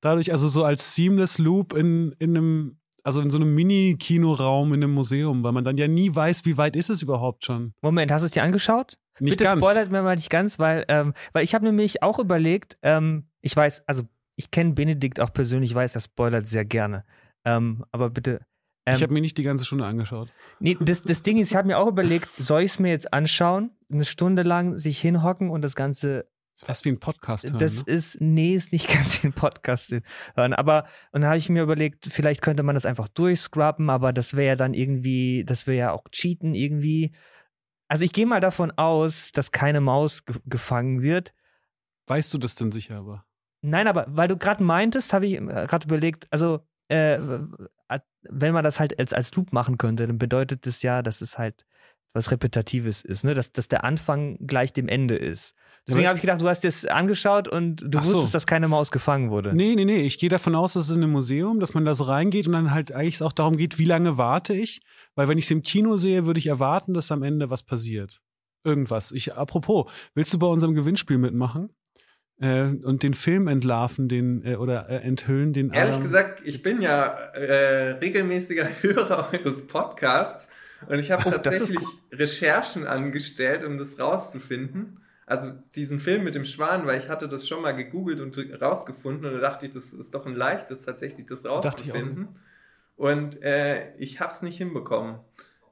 dadurch, 0.00 0.32
also 0.32 0.48
so 0.48 0.64
als 0.64 0.94
Seamless 0.94 1.38
Loop 1.38 1.72
in, 1.74 2.14
in 2.18 2.36
einem, 2.36 2.78
also 3.04 3.20
in 3.20 3.30
so 3.30 3.38
einem 3.38 3.54
Mini-Kinoraum 3.54 4.72
in 4.72 4.82
einem 4.82 4.94
Museum, 4.94 5.44
weil 5.44 5.52
man 5.52 5.64
dann 5.64 5.76
ja 5.76 5.86
nie 5.86 6.12
weiß, 6.12 6.44
wie 6.46 6.56
weit 6.56 6.74
ist 6.74 6.90
es 6.90 7.02
überhaupt 7.02 7.44
schon. 7.44 7.74
Moment, 7.82 8.10
hast 8.10 8.22
du 8.22 8.26
es 8.26 8.32
dir 8.32 8.42
angeschaut? 8.42 8.98
Nicht 9.20 9.38
Bitte 9.38 9.44
ganz. 9.44 9.64
spoilert 9.64 9.90
mir 9.92 10.02
mal 10.02 10.16
nicht 10.16 10.30
ganz, 10.30 10.58
weil, 10.58 10.84
ähm, 10.88 11.12
weil 11.32 11.44
ich 11.44 11.54
habe 11.54 11.64
nämlich 11.64 12.02
auch 12.02 12.18
überlegt, 12.18 12.78
ähm, 12.82 13.28
ich 13.42 13.54
weiß, 13.54 13.86
also 13.86 14.02
ich 14.36 14.50
kenne 14.50 14.72
Benedikt 14.72 15.20
auch 15.20 15.32
persönlich, 15.32 15.72
weiß, 15.74 15.94
er 15.94 16.00
spoilert 16.00 16.48
sehr 16.48 16.64
gerne. 16.64 17.04
Ähm, 17.44 17.84
aber 17.92 18.10
bitte. 18.10 18.40
Ähm, 18.86 18.96
ich 18.96 19.02
habe 19.02 19.12
mir 19.12 19.20
nicht 19.20 19.38
die 19.38 19.42
ganze 19.42 19.64
Stunde 19.64 19.84
angeschaut. 19.84 20.30
nee, 20.58 20.76
das, 20.80 21.02
das 21.02 21.22
Ding 21.22 21.38
ist, 21.38 21.50
ich 21.50 21.56
habe 21.56 21.68
mir 21.68 21.78
auch 21.78 21.86
überlegt, 21.86 22.32
soll 22.32 22.62
ich 22.62 22.72
es 22.72 22.78
mir 22.78 22.88
jetzt 22.88 23.12
anschauen, 23.12 23.70
eine 23.92 24.04
Stunde 24.04 24.42
lang 24.42 24.78
sich 24.78 24.98
hinhocken 25.00 25.50
und 25.50 25.62
das 25.62 25.74
Ganze 25.76 26.26
ist 26.56 26.66
fast 26.66 26.84
wie 26.84 26.90
ein 26.90 27.00
Podcast 27.00 27.48
hören, 27.48 27.58
das 27.58 27.86
ne? 27.86 27.92
ist, 27.92 28.20
nee, 28.20 28.54
ist 28.54 28.72
nicht 28.72 28.88
ganz 28.94 29.22
wie 29.22 29.28
ein 29.28 29.32
Podcast 29.32 29.94
hören. 30.34 30.54
Aber, 30.54 30.84
und 31.12 31.22
dann 31.22 31.26
habe 31.26 31.38
ich 31.38 31.48
mir 31.48 31.62
überlegt, 31.62 32.06
vielleicht 32.06 32.42
könnte 32.42 32.62
man 32.62 32.74
das 32.74 32.86
einfach 32.86 33.08
durchscrubben, 33.08 33.90
aber 33.90 34.12
das 34.12 34.34
wäre 34.34 34.48
ja 34.48 34.56
dann 34.56 34.74
irgendwie, 34.74 35.44
das 35.44 35.66
wäre 35.66 35.78
ja 35.78 35.92
auch 35.92 36.04
Cheaten 36.10 36.54
irgendwie. 36.54 37.14
Also 37.88 38.04
ich 38.04 38.12
gehe 38.12 38.26
mal 38.26 38.40
davon 38.40 38.70
aus, 38.72 39.32
dass 39.32 39.52
keine 39.52 39.80
Maus 39.80 40.24
ge 40.24 40.36
gefangen 40.46 41.02
wird. 41.02 41.34
Weißt 42.06 42.32
du 42.32 42.38
das 42.38 42.54
denn 42.54 42.72
sicher 42.72 42.98
aber? 42.98 43.24
Nein, 43.62 43.88
aber 43.88 44.06
weil 44.08 44.28
du 44.28 44.36
gerade 44.36 44.62
meintest, 44.62 45.12
habe 45.12 45.26
ich 45.26 45.38
gerade 45.38 45.86
überlegt, 45.86 46.26
also 46.30 46.60
äh, 46.88 47.18
wenn 48.22 48.52
man 48.52 48.64
das 48.64 48.80
halt 48.80 48.98
als, 48.98 49.12
als 49.12 49.34
Loop 49.34 49.52
machen 49.52 49.78
könnte, 49.78 50.06
dann 50.06 50.18
bedeutet 50.18 50.66
das 50.66 50.82
ja, 50.82 51.02
dass 51.02 51.20
es 51.20 51.38
halt 51.38 51.66
was 52.14 52.30
Repetitives 52.30 53.02
ist, 53.02 53.24
ne? 53.24 53.34
dass, 53.34 53.52
dass 53.52 53.68
der 53.68 53.84
Anfang 53.84 54.38
gleich 54.46 54.72
dem 54.72 54.88
Ende 54.88 55.16
ist. 55.16 55.54
Deswegen 55.86 56.06
habe 56.06 56.16
ich 56.16 56.22
gedacht, 56.22 56.40
du 56.40 56.48
hast 56.48 56.64
das 56.64 56.86
angeschaut 56.86 57.46
und 57.48 57.84
du 57.86 57.98
Ach 57.98 58.04
so. 58.04 58.14
wusstest, 58.14 58.34
dass 58.34 58.46
keine 58.46 58.68
Maus 58.68 58.90
gefangen 58.90 59.28
wurde. 59.30 59.54
Nee, 59.54 59.74
nee, 59.74 59.84
nee. 59.84 60.00
Ich 60.02 60.18
gehe 60.18 60.30
davon 60.30 60.54
aus, 60.54 60.72
dass 60.72 60.84
es 60.84 60.96
in 60.96 61.02
einem 61.02 61.12
Museum, 61.12 61.60
dass 61.60 61.74
man 61.74 61.84
da 61.84 61.94
so 61.94 62.04
reingeht 62.04 62.46
und 62.46 62.54
dann 62.54 62.70
halt 62.72 62.92
eigentlich 62.92 63.20
auch 63.22 63.32
darum 63.32 63.56
geht, 63.58 63.78
wie 63.78 63.84
lange 63.84 64.16
warte 64.16 64.54
ich. 64.54 64.80
Weil 65.14 65.28
wenn 65.28 65.36
ich 65.36 65.44
es 65.44 65.50
im 65.50 65.60
Kino 65.62 65.98
sehe, 65.98 66.24
würde 66.24 66.38
ich 66.38 66.46
erwarten, 66.46 66.94
dass 66.94 67.12
am 67.12 67.22
Ende 67.22 67.50
was 67.50 67.64
passiert. 67.64 68.20
Irgendwas. 68.64 69.12
Ich, 69.12 69.34
apropos, 69.34 69.92
willst 70.14 70.32
du 70.32 70.38
bei 70.38 70.46
unserem 70.46 70.74
Gewinnspiel 70.74 71.18
mitmachen? 71.18 71.68
Äh, 72.40 72.62
und 72.82 73.02
den 73.02 73.12
Film 73.14 73.46
entlarven, 73.46 74.08
den, 74.08 74.42
äh, 74.44 74.56
oder 74.56 74.88
äh, 74.88 74.96
enthüllen, 75.02 75.52
den 75.52 75.70
Ehrlich 75.70 75.94
Adam- 75.94 76.02
gesagt, 76.04 76.40
ich 76.44 76.62
bin 76.62 76.80
ja 76.80 77.08
äh, 77.34 77.90
regelmäßiger 77.98 78.66
Hörer 78.82 79.30
eures 79.32 79.66
Podcasts 79.66 80.46
und 80.88 80.98
ich 80.98 81.10
habe 81.10 81.22
Oh, 81.26 81.30
tatsächlich 81.30 81.80
Recherchen 82.12 82.86
angestellt, 82.86 83.64
um 83.64 83.78
das 83.78 83.98
rauszufinden. 83.98 85.00
Also 85.26 85.52
diesen 85.74 86.00
Film 86.00 86.24
mit 86.24 86.34
dem 86.34 86.44
Schwan, 86.44 86.86
weil 86.86 87.00
ich 87.00 87.08
hatte 87.08 87.28
das 87.28 87.48
schon 87.48 87.62
mal 87.62 87.72
gegoogelt 87.72 88.20
und 88.20 88.36
rausgefunden 88.60 89.26
und 89.26 89.34
da 89.34 89.40
dachte 89.40 89.66
ich, 89.66 89.72
das 89.72 89.92
ist 89.94 90.14
doch 90.14 90.26
ein 90.26 90.34
leichtes, 90.34 90.82
tatsächlich 90.82 91.26
das 91.26 91.44
rauszufinden. 91.46 92.36
Und 92.96 93.42
äh, 93.42 93.94
ich 93.98 94.20
habe 94.20 94.32
es 94.32 94.42
nicht 94.42 94.58
hinbekommen. 94.58 95.20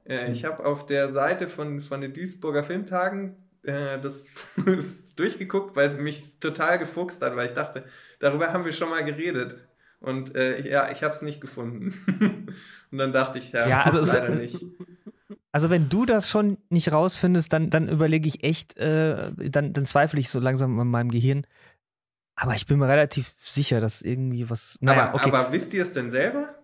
Äh, 0.05 0.27
Hm. 0.27 0.33
Ich 0.33 0.45
habe 0.45 0.65
auf 0.65 0.85
der 0.85 1.11
Seite 1.11 1.47
von, 1.47 1.81
von 1.81 2.01
den 2.01 2.13
Duisburger 2.13 2.63
Filmtagen 2.63 3.37
äh, 3.63 3.99
das 3.99 4.25
durchgeguckt, 5.15 5.75
weil 5.75 5.89
es 5.89 5.97
mich 5.97 6.39
total 6.39 6.79
gefuchst 6.79 7.21
hat, 7.21 7.35
weil 7.35 7.47
ich 7.47 7.53
dachte, 7.53 7.85
darüber 8.19 8.51
haben 8.53 8.65
wir 8.65 8.73
schon 8.73 8.89
mal 8.89 9.03
geredet. 9.05 9.57
Und 9.99 10.35
äh, 10.35 10.67
ja, 10.69 10.91
ich 10.91 11.03
habe 11.03 11.13
es 11.13 11.21
nicht 11.21 11.39
gefunden. 11.41 11.93
Und 12.91 12.97
dann 12.97 13.13
dachte 13.13 13.39
ich, 13.39 13.51
ja, 13.53 13.67
Ja, 13.67 13.83
also 13.83 14.01
leider 14.01 14.29
nicht. 14.35 14.61
Also 15.53 15.69
wenn 15.69 15.87
du 15.87 16.05
das 16.05 16.29
schon 16.29 16.57
nicht 16.69 16.91
rausfindest, 16.91 17.53
dann, 17.53 17.69
dann 17.69 17.87
überlege 17.87 18.27
ich 18.27 18.43
echt, 18.43 18.75
äh, 18.77 19.31
dann, 19.37 19.71
dann 19.71 19.85
zweifle 19.85 20.19
ich 20.19 20.29
so 20.29 20.39
langsam 20.39 20.79
an 20.79 20.87
meinem 20.87 21.11
Gehirn. 21.11 21.45
Aber 22.35 22.55
ich 22.55 22.65
bin 22.65 22.79
mir 22.79 22.87
relativ 22.87 23.35
sicher, 23.37 23.79
dass 23.79 24.01
irgendwie 24.01 24.49
was. 24.49 24.79
Naja, 24.81 25.09
aber, 25.09 25.15
okay. 25.15 25.29
aber 25.29 25.51
wisst 25.51 25.71
ihr 25.75 25.83
es 25.83 25.93
denn 25.93 26.09
selber? 26.09 26.55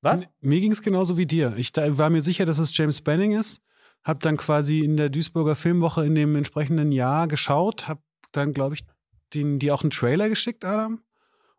was? 0.00 0.22
Mir 0.40 0.58
ging 0.60 0.72
es 0.72 0.80
genauso 0.80 1.18
wie 1.18 1.26
dir. 1.26 1.54
Ich 1.56 1.70
da, 1.72 1.96
war 1.98 2.08
mir 2.08 2.22
sicher, 2.22 2.46
dass 2.46 2.58
es 2.58 2.76
James 2.76 3.02
Banning 3.02 3.32
ist. 3.32 3.60
Hab 4.02 4.20
dann 4.20 4.38
quasi 4.38 4.80
in 4.80 4.96
der 4.96 5.10
Duisburger 5.10 5.54
Filmwoche 5.54 6.04
in 6.06 6.14
dem 6.14 6.34
entsprechenden 6.34 6.92
Jahr 6.92 7.28
geschaut. 7.28 7.88
Hab 7.88 8.02
dann, 8.32 8.54
glaube 8.54 8.74
ich, 8.74 8.84
den, 9.34 9.58
die 9.58 9.70
auch 9.70 9.82
einen 9.82 9.90
Trailer 9.90 10.30
geschickt, 10.30 10.64
Adam. 10.64 11.02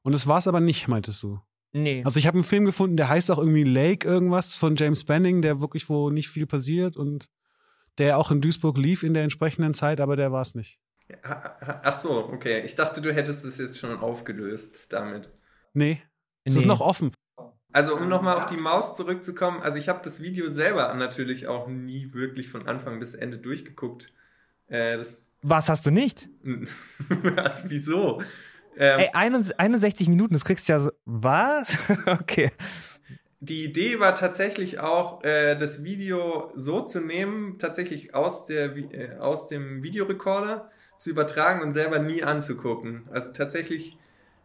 Und 0.02 0.14
es 0.14 0.28
war 0.28 0.40
es 0.40 0.48
aber 0.48 0.60
nicht, 0.60 0.88
meintest 0.88 1.22
du. 1.22 1.40
Nee. 1.74 2.04
Also 2.06 2.20
ich 2.20 2.28
habe 2.28 2.36
einen 2.36 2.44
Film 2.44 2.66
gefunden, 2.66 2.98
der 2.98 3.10
heißt 3.10 3.32
auch 3.32 3.40
irgendwie 3.40 3.64
Lake 3.64 4.08
irgendwas 4.08 4.56
von 4.56 4.76
James 4.76 5.04
Banning, 5.04 5.42
der 5.42 5.60
wirklich, 5.60 5.90
wo 5.90 6.12
nicht 6.12 6.30
viel 6.30 6.46
passiert 6.46 6.96
und 6.96 7.30
der 7.98 8.18
auch 8.18 8.32
in 8.32 8.42
Duisburg 8.42 8.78
lief 8.78 9.04
in 9.04 9.14
der 9.14 9.24
entsprechenden 9.24 9.74
Zeit, 9.74 10.00
aber 10.00 10.16
der 10.16 10.32
war 10.32 10.42
es 10.42 10.54
nicht. 10.56 10.80
Ach 11.24 12.00
so, 12.02 12.12
okay. 12.32 12.62
Ich 12.66 12.76
dachte, 12.76 13.02
du 13.02 13.14
hättest 13.14 13.44
es 13.44 13.58
jetzt 13.58 13.78
schon 13.78 13.98
aufgelöst 14.00 14.72
damit. 14.90 15.30
Nee, 15.74 16.02
es 16.44 16.54
Nee. 16.54 16.60
ist 16.62 16.66
noch 16.68 16.80
offen. 16.82 17.12
Also 17.72 17.96
um 17.98 18.08
nochmal 18.08 18.38
auf 18.40 18.48
die 18.48 18.58
Maus 18.62 18.96
zurückzukommen, 18.96 19.62
also 19.62 19.80
ich 19.80 19.90
habe 19.90 20.02
das 20.04 20.22
Video 20.22 20.52
selber 20.52 20.94
natürlich 20.94 21.48
auch 21.48 21.68
nie 21.68 22.14
wirklich 22.14 22.50
von 22.50 22.68
Anfang 22.68 23.00
bis 23.00 23.16
Ende 23.16 23.40
durchgeguckt. 23.40 24.14
Äh, 24.68 24.98
das, 24.98 25.18
Was 25.42 25.70
hast 25.70 25.86
du 25.88 25.92
nicht? 25.92 26.30
also, 27.36 27.64
wieso? 27.66 28.22
Ähm, 28.78 29.00
Ey, 29.00 29.10
61 29.14 29.60
61 29.60 30.10
Minuten, 30.10 30.34
das 30.34 30.46
kriegst 30.46 30.68
du 30.68 30.74
ja 30.74 30.80
so. 30.80 30.92
Was? 31.06 31.78
okay. 32.06 32.52
Die 33.40 33.66
Idee 33.66 34.00
war 34.00 34.16
tatsächlich 34.16 34.80
auch, 34.80 35.24
äh, 35.24 35.56
das 35.58 35.84
Video 35.84 36.50
so 36.56 36.82
zu 36.82 37.02
nehmen, 37.02 37.60
tatsächlich 37.60 38.16
aus, 38.16 38.46
der, 38.46 38.76
äh, 38.78 39.18
aus 39.20 39.48
dem 39.48 39.84
Videorekorder 39.84 40.72
zu 40.98 41.10
übertragen 41.10 41.62
und 41.62 41.74
selber 41.74 42.00
nie 42.00 42.24
anzugucken. 42.24 43.04
Also 43.12 43.34
tatsächlich, 43.34 43.98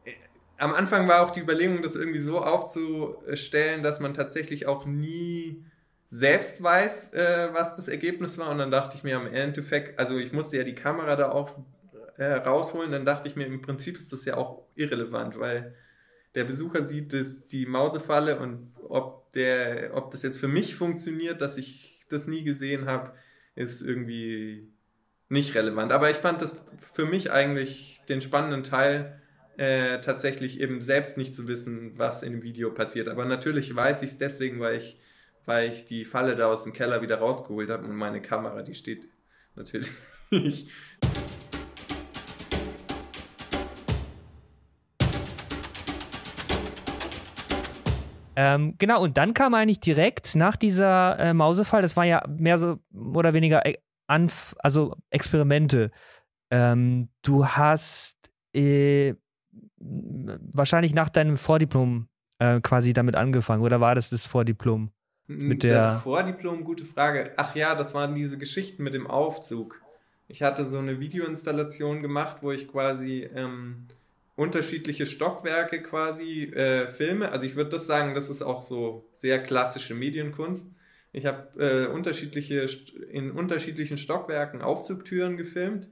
äh, 0.05 0.15
am 0.57 0.75
Anfang 0.75 1.07
war 1.07 1.23
auch 1.23 1.31
die 1.31 1.39
Überlegung, 1.39 1.81
das 1.81 1.95
irgendwie 1.95 2.19
so 2.19 2.41
aufzustellen, 2.41 3.85
dass 3.85 4.01
man 4.01 4.15
tatsächlich 4.15 4.67
auch 4.67 4.85
nie 4.85 5.65
selbst 6.11 6.61
weiß, 6.61 7.13
äh, 7.13 7.51
was 7.53 7.77
das 7.77 7.87
Ergebnis 7.87 8.37
war. 8.37 8.51
Und 8.51 8.59
dann 8.59 8.73
dachte 8.73 8.97
ich 8.97 9.05
mir 9.05 9.17
im 9.17 9.33
Endeffekt, 9.33 9.99
also 9.99 10.19
ich 10.19 10.33
musste 10.33 10.57
ja 10.57 10.65
die 10.65 10.75
Kamera 10.75 11.15
da 11.15 11.31
auch 11.31 11.51
äh, 12.19 12.35
rausholen, 12.35 12.93
dann 12.93 13.05
dachte 13.05 13.29
ich 13.29 13.37
mir, 13.37 13.47
im 13.47 13.63
Prinzip 13.63 13.97
ist 13.97 14.13
das 14.13 14.25
ja 14.25 14.37
auch 14.37 14.67
irrelevant, 14.75 15.39
weil 15.39 15.75
der 16.35 16.45
Besucher 16.45 16.83
sieht 16.83 17.13
das, 17.13 17.47
die 17.47 17.65
Mausefalle 17.65 18.39
und 18.39 18.73
ob, 18.89 19.33
der, 19.33 19.93
ob 19.95 20.11
das 20.11 20.23
jetzt 20.23 20.39
für 20.39 20.49
mich 20.49 20.75
funktioniert, 20.75 21.41
dass 21.41 21.57
ich 21.57 22.01
das 22.11 22.27
nie 22.27 22.43
gesehen 22.43 22.87
habe, 22.87 23.13
ist 23.55 23.81
irgendwie 23.81 24.73
nicht 25.29 25.55
relevant. 25.55 25.93
Aber 25.93 26.11
ich 26.11 26.17
fand 26.17 26.43
das 26.43 26.55
für 26.93 27.07
mich 27.07 27.31
eigentlich 27.31 28.01
den 28.09 28.21
spannenden 28.21 28.65
Teil, 28.65 29.21
äh, 29.57 30.01
tatsächlich 30.01 30.61
eben 30.61 30.81
selbst 30.81 31.17
nicht 31.17 31.35
zu 31.35 31.49
wissen, 31.49 31.99
was 31.99 32.23
in 32.23 32.33
dem 32.33 32.43
Video 32.43 32.71
passiert. 32.71 33.09
Aber 33.09 33.25
natürlich 33.25 33.75
weiß 33.75 34.03
ich 34.03 34.11
es 34.11 34.19
deswegen, 34.19 34.61
weil 34.61 34.79
ich, 34.79 35.01
weil 35.47 35.71
ich 35.71 35.85
die 35.85 36.05
Falle 36.05 36.37
da 36.37 36.47
aus 36.47 36.63
dem 36.63 36.73
Keller 36.73 37.03
wieder 37.03 37.19
rausgeholt 37.19 37.71
habe 37.71 37.85
und 37.85 37.97
meine 37.97 38.23
Kamera, 38.23 38.63
die 38.63 38.75
steht 38.75 39.09
natürlich. 39.57 39.91
Ähm, 48.41 48.77
genau, 48.79 49.03
und 49.03 49.17
dann 49.17 49.35
kam 49.35 49.53
eigentlich 49.55 49.81
direkt 49.81 50.37
nach 50.37 50.55
dieser 50.55 51.19
äh, 51.19 51.35
Mausefall, 51.35 51.83
das 51.83 51.97
war 51.97 52.05
ja 52.05 52.23
mehr 52.29 52.57
so 52.57 52.79
oder 52.95 53.35
weniger 53.35 53.67
äh, 53.67 53.79
Anf 54.07 54.55
also 54.61 54.95
Experimente. 55.11 55.91
Ähm, 56.53 57.09
du 57.23 57.45
hast 57.47 58.31
äh, 58.55 59.15
wahrscheinlich 59.81 60.95
nach 60.95 61.09
deinem 61.09 61.37
Vordiplom 61.37 62.09
äh, 62.39 62.61
quasi 62.61 62.93
damit 62.93 63.17
angefangen, 63.17 63.65
oder 63.65 63.81
war 63.81 63.97
das 63.97 64.09
das 64.11 64.27
Vordiplom? 64.27 64.93
Mit 65.27 65.65
der- 65.65 65.95
das 65.95 66.03
Vordiplom, 66.05 66.63
gute 66.63 66.85
Frage. 66.85 67.33
Ach 67.37 67.57
ja, 67.57 67.75
das 67.75 67.93
waren 67.93 68.15
diese 68.15 68.39
Geschichten 68.39 68.85
mit 68.85 68.95
dem 68.95 69.09
Aufzug. 69.09 69.83
Ich 70.29 70.43
hatte 70.43 70.65
so 70.65 70.79
eine 70.79 71.01
Videoinstallation 71.01 72.03
gemacht, 72.03 72.39
wo 72.43 72.53
ich 72.53 72.69
quasi 72.69 73.29
ähm, 73.35 73.89
unterschiedliche 74.39 75.05
Stockwerke 75.07 75.83
quasi 75.83 76.45
äh, 76.45 76.87
filme. 76.89 77.33
Also 77.33 77.45
ich 77.47 77.57
würde 77.57 77.71
das 77.71 77.87
sagen, 77.89 78.15
das 78.15 78.31
ist 78.31 78.41
auch 78.43 78.63
so 78.63 79.11
sehr 79.15 79.43
klassische 79.43 79.95
Medienkunst. 79.97 80.71
Ich 81.11 81.27
habe 81.27 81.49
äh, 81.59 81.87
unterschiedliche 81.93 82.69
in 83.11 83.33
unterschiedlichen 83.33 83.99
Stockwerken 83.99 84.63
Aufzugtüren 84.63 85.37
gefilmt 85.37 85.89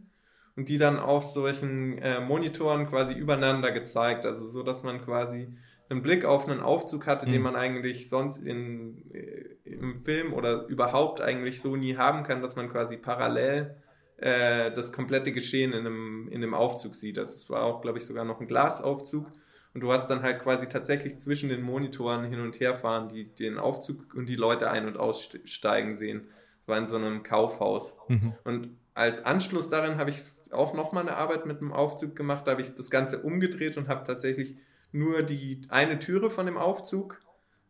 und 0.55 0.69
die 0.69 0.79
dann 0.79 1.01
auf 1.01 1.25
solchen 1.27 1.99
äh, 1.99 2.21
Monitoren 2.21 2.87
quasi 2.89 3.15
übereinander 3.15 3.73
gezeigt. 3.73 4.25
Also 4.25 4.45
so, 4.47 4.63
dass 4.63 4.85
man 4.85 5.05
quasi 5.05 5.49
einen 5.89 6.03
Blick 6.03 6.25
auf 6.25 6.49
einen 6.49 6.61
Aufzug 6.61 7.07
hatte, 7.07 7.27
den 7.27 7.43
Mhm. 7.43 7.43
man 7.43 7.57
eigentlich 7.57 8.09
sonst 8.09 8.39
in, 8.45 9.11
äh, 9.13 9.57
im 9.65 10.03
Film 10.05 10.33
oder 10.33 10.67
überhaupt 10.69 11.21
eigentlich 11.21 11.61
so 11.61 11.75
nie 11.75 11.97
haben 11.97 12.23
kann, 12.23 12.43
dass 12.43 12.55
man 12.55 12.71
quasi 12.71 12.97
parallel 12.97 13.77
äh, 14.19 14.73
das 14.73 14.93
komplette 14.93 15.33
Geschehen 15.33 15.73
in 15.73 15.87
einem, 15.87 16.29
in 16.29 16.43
einem 16.43 16.55
Aufzug 16.55 16.95
sieht. 16.95 17.19
Also 17.19 17.35
es 17.35 17.51
war 17.51 17.63
auch, 17.63 17.83
glaube 17.83 17.99
ich, 17.99 18.05
sogar 18.05 18.25
noch 18.25 18.41
ein 18.41 18.49
Glasaufzug. 18.49 19.27
und 19.75 19.81
du 19.81 19.93
hast 19.93 20.09
dann 20.09 20.23
halt 20.23 20.41
quasi 20.43 20.69
tatsächlich 20.69 21.19
zwischen 21.19 21.51
den 21.51 21.63
Monitoren 21.63 22.25
hin 22.25 22.41
und 22.41 22.59
her 22.61 22.75
fahren, 22.77 23.11
die 23.11 23.25
den 23.35 23.59
Aufzug 23.59 24.15
und 24.15 24.27
die 24.27 24.37
Leute 24.37 24.71
ein- 24.71 24.87
und 24.87 24.97
aussteigen 24.97 25.99
sehen. 25.99 26.29
Das 26.61 26.69
war 26.69 26.79
in 26.79 26.87
so 26.87 26.97
einem 26.97 27.23
Kaufhaus. 27.23 27.95
Mhm. 28.09 28.33
Und 28.45 28.71
als 28.95 29.23
Anschluss 29.25 29.69
darin 29.69 29.99
habe 29.99 30.09
ich 30.11 30.17
auch 30.51 30.73
nochmal 30.73 31.03
eine 31.03 31.17
Arbeit 31.17 31.45
mit 31.45 31.61
dem 31.61 31.73
Aufzug 31.73 32.17
gemacht. 32.17 32.47
Da 32.47 32.53
habe 32.53 32.63
ich 32.63 32.75
das 32.75 32.89
Ganze 32.89 33.21
umgedreht 33.21 33.77
und 33.77 33.89
habe 33.89 34.07
tatsächlich 34.07 34.57
nur 34.93 35.23
die 35.23 35.61
eine 35.69 35.99
Türe 35.99 36.31
von 36.31 36.47
dem 36.47 36.57
Aufzug 36.57 37.21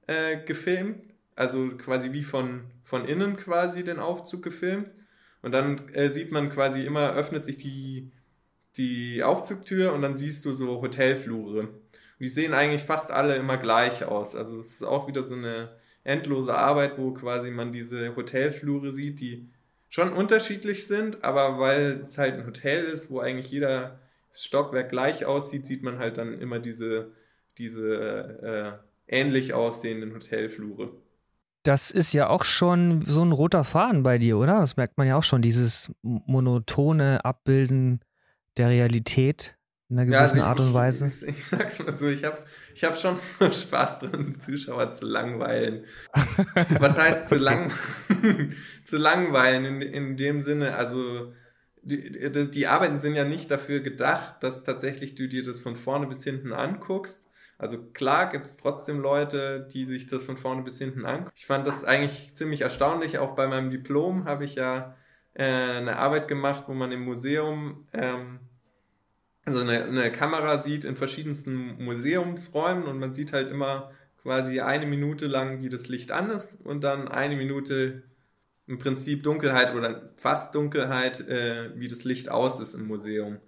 äh, 0.07 0.45
gefilmt. 0.45 1.03
Also 1.35 1.69
quasi 1.77 2.13
wie 2.13 2.23
von, 2.23 2.71
von 2.85 3.05
innen 3.05 3.37
quasi 3.37 3.83
den 3.83 3.99
Aufzug 3.99 4.43
gefilmt. 4.43 4.89
Und 5.47 5.53
dann 5.53 5.95
äh, 5.95 6.11
sieht 6.11 6.33
man 6.33 6.51
quasi 6.51 6.85
immer, 6.85 7.13
öffnet 7.15 7.47
sich 7.47 7.57
die, 7.57 8.11
die 8.77 9.23
Aufzugtür 9.23 9.93
und 9.93 10.03
dann 10.03 10.17
siehst 10.17 10.45
du 10.45 10.53
so 10.53 10.83
Hotelflure. 10.83 11.61
Und 11.61 11.69
die 12.19 12.27
sehen 12.27 12.53
eigentlich 12.53 12.83
fast 12.83 13.13
alle 13.13 13.37
immer 13.37 13.57
gleich 13.57 14.05
aus. 14.05 14.35
Also 14.35 14.59
es 14.59 14.73
ist 14.73 14.83
auch 14.83 15.07
wieder 15.07 15.23
so 15.23 15.35
eine 15.35 15.69
endlose 16.03 16.53
Arbeit, 16.53 16.99
wo 16.99 17.13
quasi 17.13 17.53
man 17.53 17.73
diese 17.73 18.17
Hotelflure 18.17 18.93
sieht, 18.93 19.21
die 19.21 19.49
schon 19.89 20.13
unterschiedlich 20.13 20.89
sind, 20.89 21.23
aber 21.23 21.61
weil 21.61 22.01
es 22.05 22.19
halt 22.19 22.35
ein 22.35 22.47
Hotel 22.47 22.83
ist, 22.83 23.09
wo 23.09 23.21
eigentlich 23.21 23.53
jeder 23.53 24.01
Stockwerk 24.33 24.91
gleich 24.91 25.27
aussieht, 25.27 25.65
sieht 25.65 25.85
man 25.85 26.01
halt 26.01 26.19
dann 26.19 26.41
immer 26.41 26.59
diese, 26.59 27.13
diese 27.57 28.81
äh, 29.09 29.17
ähnlich 29.17 29.55
aussehenden 29.55 30.13
Hotelflure. 30.13 30.91
Das 31.67 31.91
ist 31.91 32.13
ja 32.13 32.29
auch 32.29 32.45
schon 32.45 33.05
so 33.05 33.25
ein 33.25 33.33
roter 33.33 33.65
Faden 33.65 34.05
bei 34.05 34.19
dir, 34.19 34.39
oder? 34.39 34.61
Das 34.61 34.77
merkt 34.77 34.97
man 34.99 35.09
ja 35.09 35.17
auch 35.17 35.25
schon, 35.25 35.43
dieses 35.43 35.91
monotone 36.03 37.25
Abbilden 37.25 38.01
der 38.57 38.69
Realität 38.69 39.57
in 39.89 39.99
einer 39.99 40.07
gewissen 40.07 40.39
ja, 40.39 40.47
Art 40.47 40.61
und 40.61 40.75
Weise. 40.75 41.07
Ich, 41.07 41.23
ich, 41.27 41.45
sag's 41.45 41.81
mal 41.81 41.97
so, 41.97 42.07
ich 42.07 42.23
habe 42.23 42.39
ich 42.73 42.85
hab 42.85 42.97
schon 42.97 43.19
Spaß 43.53 43.99
drin, 43.99 44.39
Zuschauer 44.41 44.95
zu 44.95 45.07
langweilen. 45.07 45.85
Was 46.79 46.97
heißt 46.97 47.31
zu, 47.31 47.37
lang, 47.37 47.73
zu 48.85 48.97
langweilen 48.97 49.65
in, 49.65 49.83
in 49.83 50.17
dem 50.17 50.43
Sinne? 50.43 50.77
Also 50.77 51.33
die, 51.83 52.51
die 52.51 52.67
Arbeiten 52.69 53.01
sind 53.01 53.15
ja 53.15 53.25
nicht 53.25 53.51
dafür 53.51 53.81
gedacht, 53.81 54.37
dass 54.45 54.63
tatsächlich 54.63 55.17
du 55.17 55.29
dir 55.29 55.45
das 55.45 55.59
von 55.59 55.75
vorne 55.75 56.07
bis 56.07 56.23
hinten 56.23 56.53
anguckst. 56.53 57.26
Also 57.59 57.79
klar 57.79 58.31
gibt 58.31 58.47
es 58.47 58.57
trotzdem 58.57 59.01
Leute, 59.01 59.69
die 59.73 59.87
sich 59.87 60.07
das 60.07 60.25
von 60.25 60.37
vorne 60.37 60.63
bis 60.63 60.79
hinten 60.79 61.07
angucken. 61.07 61.33
Ich 61.35 61.47
fand 61.47 61.67
das 61.67 61.85
eigentlich 61.85 62.35
ziemlich 62.37 62.61
erstaunlich. 62.61 63.19
Auch 63.19 63.35
bei 63.35 63.47
meinem 63.47 63.71
Diplom 63.71 64.27
habe 64.27 64.45
ich 64.45 64.57
ja 64.57 64.95
äh, 65.35 65.45
eine 65.45 65.97
Arbeit 65.97 66.29
gemacht, 66.29 66.65
wo 66.67 66.75
man 66.75 66.93
im 66.93 67.05
Museum 67.05 67.87
ähm, 67.95 68.41
also 69.47 69.61
eine, 69.61 69.85
eine 69.85 70.11
Kamera 70.11 70.61
sieht 70.61 70.85
in 70.85 70.97
verschiedensten 70.97 71.83
Museumsräumen 71.83 72.85
und 72.85 72.99
man 72.99 73.15
sieht 73.15 73.33
halt 73.33 73.49
immer 73.49 73.93
quasi 74.21 74.61
eine 74.61 74.87
Minute 74.87 75.29
lang, 75.29 75.63
wie 75.63 75.69
das 75.69 75.87
Licht 75.87 76.11
an 76.11 76.31
ist 76.31 76.61
und 76.65 76.83
dann 76.83 77.07
eine 77.07 77.37
Minute 77.37 78.03
im 78.67 78.79
Prinzip 78.79 79.23
Dunkelheit 79.23 79.73
oder 79.75 80.11
fast 80.17 80.53
Dunkelheit, 80.57 81.21
äh, 81.21 81.71
wie 81.79 81.87
das 81.87 82.03
Licht 82.03 82.29
aus 82.29 82.59
ist 82.59 82.75
im 82.75 82.89
Museum. 82.89 83.39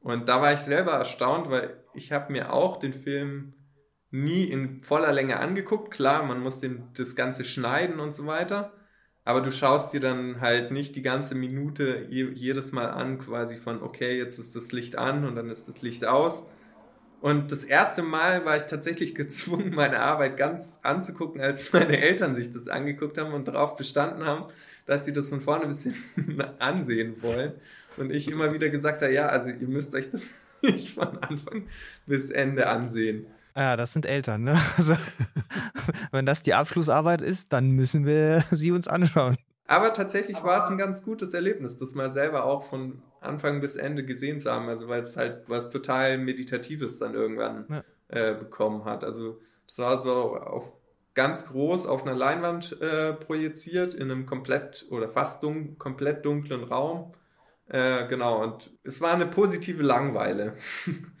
Und 0.00 0.28
da 0.28 0.42
war 0.42 0.52
ich 0.52 0.60
selber 0.60 0.92
erstaunt, 0.92 1.50
weil 1.50 1.82
ich 1.94 2.12
habe 2.12 2.30
mir 2.30 2.52
auch 2.52 2.76
den 2.76 2.92
Film 2.92 3.54
nie 4.24 4.44
in 4.44 4.82
voller 4.82 5.12
Länge 5.12 5.38
angeguckt. 5.38 5.92
Klar, 5.92 6.22
man 6.24 6.40
muss 6.40 6.60
den, 6.60 6.84
das 6.94 7.16
Ganze 7.16 7.44
schneiden 7.44 8.00
und 8.00 8.14
so 8.14 8.26
weiter. 8.26 8.72
Aber 9.24 9.40
du 9.40 9.50
schaust 9.50 9.92
dir 9.92 10.00
dann 10.00 10.40
halt 10.40 10.70
nicht 10.70 10.94
die 10.94 11.02
ganze 11.02 11.34
Minute 11.34 12.06
je, 12.08 12.30
jedes 12.32 12.72
Mal 12.72 12.90
an, 12.90 13.18
quasi 13.18 13.56
von, 13.56 13.82
okay, 13.82 14.16
jetzt 14.16 14.38
ist 14.38 14.54
das 14.54 14.70
Licht 14.70 14.96
an 14.96 15.24
und 15.24 15.34
dann 15.34 15.50
ist 15.50 15.66
das 15.68 15.82
Licht 15.82 16.04
aus. 16.04 16.44
Und 17.20 17.50
das 17.50 17.64
erste 17.64 18.02
Mal 18.02 18.44
war 18.44 18.56
ich 18.56 18.64
tatsächlich 18.64 19.14
gezwungen, 19.16 19.74
meine 19.74 19.98
Arbeit 19.98 20.36
ganz 20.36 20.78
anzugucken, 20.82 21.40
als 21.40 21.72
meine 21.72 21.98
Eltern 21.98 22.34
sich 22.34 22.52
das 22.52 22.68
angeguckt 22.68 23.18
haben 23.18 23.32
und 23.32 23.48
darauf 23.48 23.76
bestanden 23.76 24.24
haben, 24.24 24.44
dass 24.86 25.04
sie 25.04 25.12
das 25.12 25.28
von 25.28 25.40
vorne 25.40 25.66
bis 25.66 25.82
hinten 25.82 26.40
ansehen 26.60 27.22
wollen. 27.22 27.52
Und 27.96 28.12
ich 28.12 28.30
immer 28.30 28.52
wieder 28.52 28.68
gesagt 28.68 29.02
habe, 29.02 29.12
ja, 29.12 29.26
also 29.26 29.48
ihr 29.48 29.68
müsst 29.68 29.94
euch 29.94 30.10
das 30.10 30.22
nicht 30.62 30.94
von 30.94 31.18
Anfang 31.18 31.66
bis 32.06 32.30
Ende 32.30 32.68
ansehen. 32.68 33.26
Ja, 33.56 33.76
das 33.76 33.94
sind 33.94 34.04
Eltern, 34.04 34.44
ne? 34.44 34.52
Also, 34.76 34.94
wenn 36.12 36.26
das 36.26 36.42
die 36.42 36.54
Abschlussarbeit 36.54 37.22
ist, 37.22 37.52
dann 37.52 37.70
müssen 37.70 38.04
wir 38.04 38.40
sie 38.50 38.70
uns 38.70 38.86
anschauen. 38.86 39.36
Aber 39.66 39.94
tatsächlich 39.94 40.42
war 40.44 40.64
es 40.64 40.70
ein 40.70 40.78
ganz 40.78 41.02
gutes 41.02 41.34
Erlebnis, 41.34 41.78
das 41.78 41.94
mal 41.94 42.12
selber 42.12 42.44
auch 42.44 42.64
von 42.64 43.02
Anfang 43.20 43.60
bis 43.60 43.76
Ende 43.76 44.04
gesehen 44.04 44.38
zu 44.38 44.50
haben. 44.52 44.68
Also 44.68 44.88
weil 44.88 45.00
es 45.00 45.16
halt 45.16 45.48
was 45.48 45.70
total 45.70 46.18
Meditatives 46.18 46.98
dann 46.98 47.14
irgendwann 47.14 47.66
ja. 47.68 47.82
äh, 48.08 48.34
bekommen 48.34 48.84
hat. 48.84 49.02
Also 49.02 49.40
das 49.66 49.78
war 49.78 50.02
so 50.02 50.36
auf 50.36 50.72
ganz 51.14 51.46
groß 51.46 51.86
auf 51.86 52.02
einer 52.02 52.14
Leinwand 52.14 52.80
äh, 52.80 53.14
projiziert 53.14 53.94
in 53.94 54.10
einem 54.10 54.26
komplett 54.26 54.86
oder 54.90 55.08
fast 55.08 55.42
dun 55.42 55.78
komplett 55.78 56.24
dunklen 56.24 56.62
Raum. 56.62 57.14
Äh, 57.68 58.06
genau, 58.06 58.44
und 58.44 58.70
es 58.84 59.00
war 59.00 59.14
eine 59.14 59.26
positive 59.26 59.82
Langweile. 59.82 60.56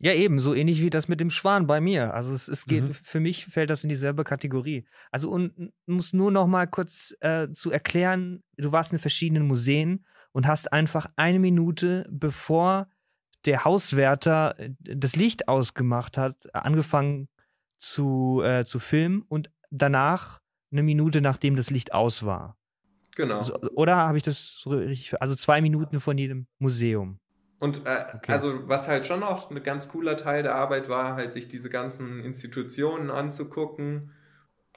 Ja, 0.00 0.12
eben, 0.12 0.38
so 0.38 0.54
ähnlich 0.54 0.80
wie 0.80 0.90
das 0.90 1.08
mit 1.08 1.20
dem 1.20 1.30
Schwan 1.30 1.66
bei 1.66 1.80
mir. 1.80 2.14
Also 2.14 2.32
es, 2.32 2.46
es 2.48 2.66
geht, 2.66 2.84
mhm. 2.84 2.94
für 2.94 3.20
mich 3.20 3.46
fällt 3.46 3.70
das 3.70 3.82
in 3.82 3.88
dieselbe 3.88 4.22
Kategorie. 4.24 4.86
Also 5.10 5.30
und 5.30 5.72
muss 5.86 6.12
nur 6.12 6.30
noch 6.30 6.46
mal 6.46 6.66
kurz 6.66 7.14
äh, 7.20 7.48
zu 7.50 7.70
erklären, 7.70 8.44
du 8.56 8.70
warst 8.70 8.92
in 8.92 8.98
verschiedenen 9.00 9.46
Museen 9.46 10.06
und 10.32 10.46
hast 10.46 10.72
einfach 10.72 11.10
eine 11.16 11.40
Minute, 11.40 12.06
bevor 12.10 12.88
der 13.44 13.64
Hauswärter 13.64 14.58
äh, 14.58 14.70
das 14.78 15.16
Licht 15.16 15.48
ausgemacht 15.48 16.16
hat, 16.16 16.54
angefangen 16.54 17.28
zu, 17.78 18.42
äh, 18.44 18.64
zu 18.64 18.78
filmen 18.78 19.22
und 19.22 19.50
danach 19.70 20.40
eine 20.70 20.82
Minute, 20.82 21.20
nachdem 21.20 21.56
das 21.56 21.70
Licht 21.70 21.92
aus 21.92 22.24
war. 22.24 22.56
Genau. 23.16 23.38
Also, 23.38 23.58
oder 23.72 23.96
habe 23.96 24.16
ich 24.16 24.22
das 24.22 24.60
so 24.60 24.70
richtig? 24.70 25.20
Also 25.20 25.34
zwei 25.34 25.60
Minuten 25.60 25.98
von 25.98 26.16
jedem 26.16 26.46
Museum. 26.58 27.18
Und 27.60 27.86
äh, 27.86 28.04
okay. 28.14 28.32
also 28.32 28.68
was 28.68 28.86
halt 28.86 29.06
schon 29.06 29.22
auch 29.22 29.50
ein 29.50 29.62
ganz 29.62 29.88
cooler 29.88 30.16
Teil 30.16 30.42
der 30.42 30.54
Arbeit 30.54 30.88
war, 30.88 31.16
halt 31.16 31.32
sich 31.32 31.48
diese 31.48 31.70
ganzen 31.70 32.20
Institutionen 32.20 33.10
anzugucken, 33.10 34.12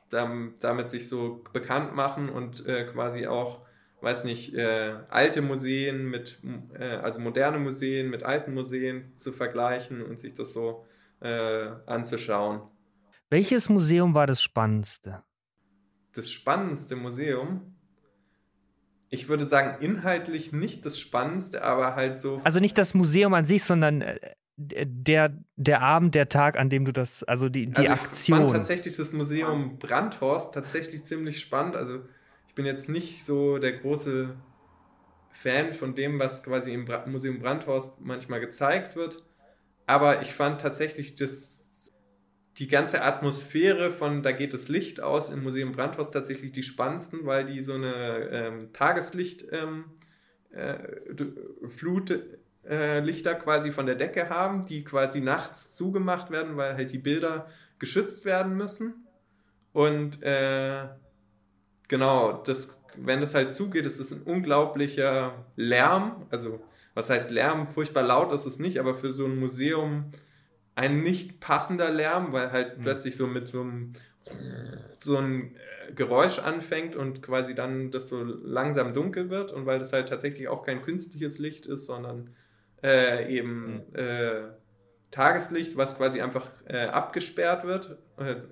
damit, 0.10 0.64
damit 0.64 0.90
sich 0.90 1.08
so 1.08 1.44
bekannt 1.54 1.96
machen 1.96 2.30
und 2.30 2.66
äh, 2.66 2.86
quasi 2.86 3.28
auch, 3.28 3.62
weiß 4.02 4.24
nicht, 4.24 4.56
äh, 4.56 4.96
alte 5.10 5.44
Museen 5.44 6.10
mit, 6.10 6.40
äh, 6.74 6.84
also 6.84 7.20
moderne 7.20 7.60
Museen 7.60 8.10
mit 8.10 8.24
alten 8.24 8.54
Museen 8.54 9.14
zu 9.18 9.32
vergleichen 9.32 10.02
und 10.02 10.20
sich 10.20 10.34
das 10.34 10.52
so 10.52 10.86
äh, 11.22 11.70
anzuschauen. 11.86 12.62
Welches 13.30 13.70
Museum 13.70 14.16
war 14.16 14.26
das 14.26 14.42
spannendste? 14.42 15.24
Das 16.14 16.32
spannendste 16.32 16.96
Museum? 16.96 17.76
Ich 19.14 19.28
würde 19.28 19.46
sagen, 19.46 19.84
inhaltlich 19.84 20.54
nicht 20.54 20.86
das 20.86 20.98
Spannendste, 20.98 21.64
aber 21.64 21.96
halt 21.96 22.22
so. 22.22 22.40
Also 22.46 22.62
nicht 22.62 22.78
das 22.78 22.94
Museum 22.94 23.34
an 23.34 23.44
sich, 23.44 23.64
sondern 23.64 24.02
äh, 24.02 24.20
der, 24.58 25.38
der 25.58 25.82
Abend, 25.82 26.16
der 26.16 26.30
Tag, 26.30 26.58
an 26.58 26.70
dem 26.70 26.86
du 26.86 26.94
das, 26.94 27.24
also 27.24 27.50
die, 27.50 27.68
die 27.68 27.90
also 27.90 27.92
Aktion. 27.92 28.40
Ich 28.40 28.46
fand 28.46 28.56
tatsächlich 28.56 28.96
das 28.96 29.12
Museum 29.12 29.78
Brandhorst 29.80 30.54
tatsächlich 30.54 31.04
ziemlich 31.04 31.42
spannend. 31.42 31.76
Also 31.76 32.00
ich 32.48 32.56
bin 32.56 32.66
jetzt 32.66 32.88
nicht 32.88 33.26
so 33.26 33.58
der 33.58 33.74
große 33.74 34.34
Fan 35.32 35.74
von 35.74 35.94
dem, 35.94 36.18
was 36.18 36.42
quasi 36.44 36.74
im 36.74 36.88
Museum 37.08 37.40
Brandhorst 37.40 38.00
manchmal 38.00 38.40
gezeigt 38.40 38.96
wird. 38.96 39.24
Aber 39.88 40.22
ich 40.22 40.34
fand 40.34 40.62
tatsächlich 40.62 41.16
das 41.16 41.61
die 42.58 42.68
ganze 42.68 43.02
Atmosphäre 43.04 43.92
von 43.92 44.24
Da 44.24 44.32
geht 44.32 44.54
das 44.54 44.68
Licht 44.68 45.02
aus 45.02 45.30
im 45.30 45.44
Museum 45.44 45.72
Brandhaus 45.72 46.12
tatsächlich 46.12 46.52
die 46.52 46.64
spannendsten, 46.64 47.26
weil 47.26 47.46
die 47.46 47.64
so 47.64 47.74
eine 47.74 48.30
ähm, 48.32 48.74
Tageslicht 48.74 49.46
ähm, 49.52 49.86
äh, 50.52 50.78
äh, 52.64 53.36
quasi 53.36 53.72
von 53.72 53.86
der 53.86 53.96
Decke 53.96 54.30
haben, 54.30 54.66
die 54.66 54.84
quasi 54.84 55.22
nachts 55.22 55.74
zugemacht 55.76 56.30
werden, 56.30 56.58
weil 56.58 56.76
halt 56.76 56.92
die 56.92 56.98
Bilder 56.98 57.48
geschützt 57.80 58.26
werden 58.26 58.56
müssen. 58.58 59.08
Und 59.74 60.22
äh, 60.22 60.88
genau, 61.88 62.44
das, 62.44 62.78
wenn 62.98 63.22
das 63.22 63.34
halt 63.34 63.56
zugeht, 63.56 63.86
ist 63.86 64.00
das 64.00 64.12
ein 64.12 64.24
unglaublicher 64.24 65.46
Lärm. 65.56 66.28
Also, 66.30 66.62
was 66.94 67.10
heißt 67.10 67.32
Lärm? 67.32 67.70
Furchtbar 67.70 68.04
laut 68.04 68.34
ist 68.34 68.46
es 68.46 68.60
nicht, 68.60 68.78
aber 68.78 68.96
für 68.96 69.14
so 69.14 69.26
ein 69.26 69.40
Museum 69.40 70.12
ein 70.76 71.04
nicht 71.04 71.40
passender 71.40 71.92
Lärm, 71.92 72.34
weil 72.34 72.52
halt 72.52 72.78
mhm. 72.78 72.84
plötzlich 72.84 73.18
so 73.18 73.28
mit 73.28 73.48
so 73.48 73.62
einem 73.62 73.94
so 75.02 75.18
ein 75.18 75.56
äh, 75.56 75.94
Geräusch 75.94 76.40
anfängt 76.40 76.96
und 76.96 77.22
quasi 77.22 77.56
dann 77.56 77.92
das 77.92 78.08
so 78.08 78.24
langsam 78.24 78.94
dunkel 78.94 79.30
wird 79.30 79.52
und 79.52 79.66
weil 79.66 79.80
das 79.80 79.94
halt 79.94 80.10
tatsächlich 80.10 80.48
auch 80.48 80.64
kein 80.64 80.82
künstliches 80.84 81.40
Licht 81.40 81.66
ist, 81.66 81.86
sondern 81.86 82.30
äh, 82.84 83.36
eben 83.36 83.84
mhm. 83.92 83.96
äh, 83.96 84.42
Tageslicht, 85.10 85.76
was 85.76 85.98
quasi 85.98 86.22
einfach 86.22 86.48
äh, 86.68 86.86
abgesperrt 86.86 87.66
wird 87.66 87.98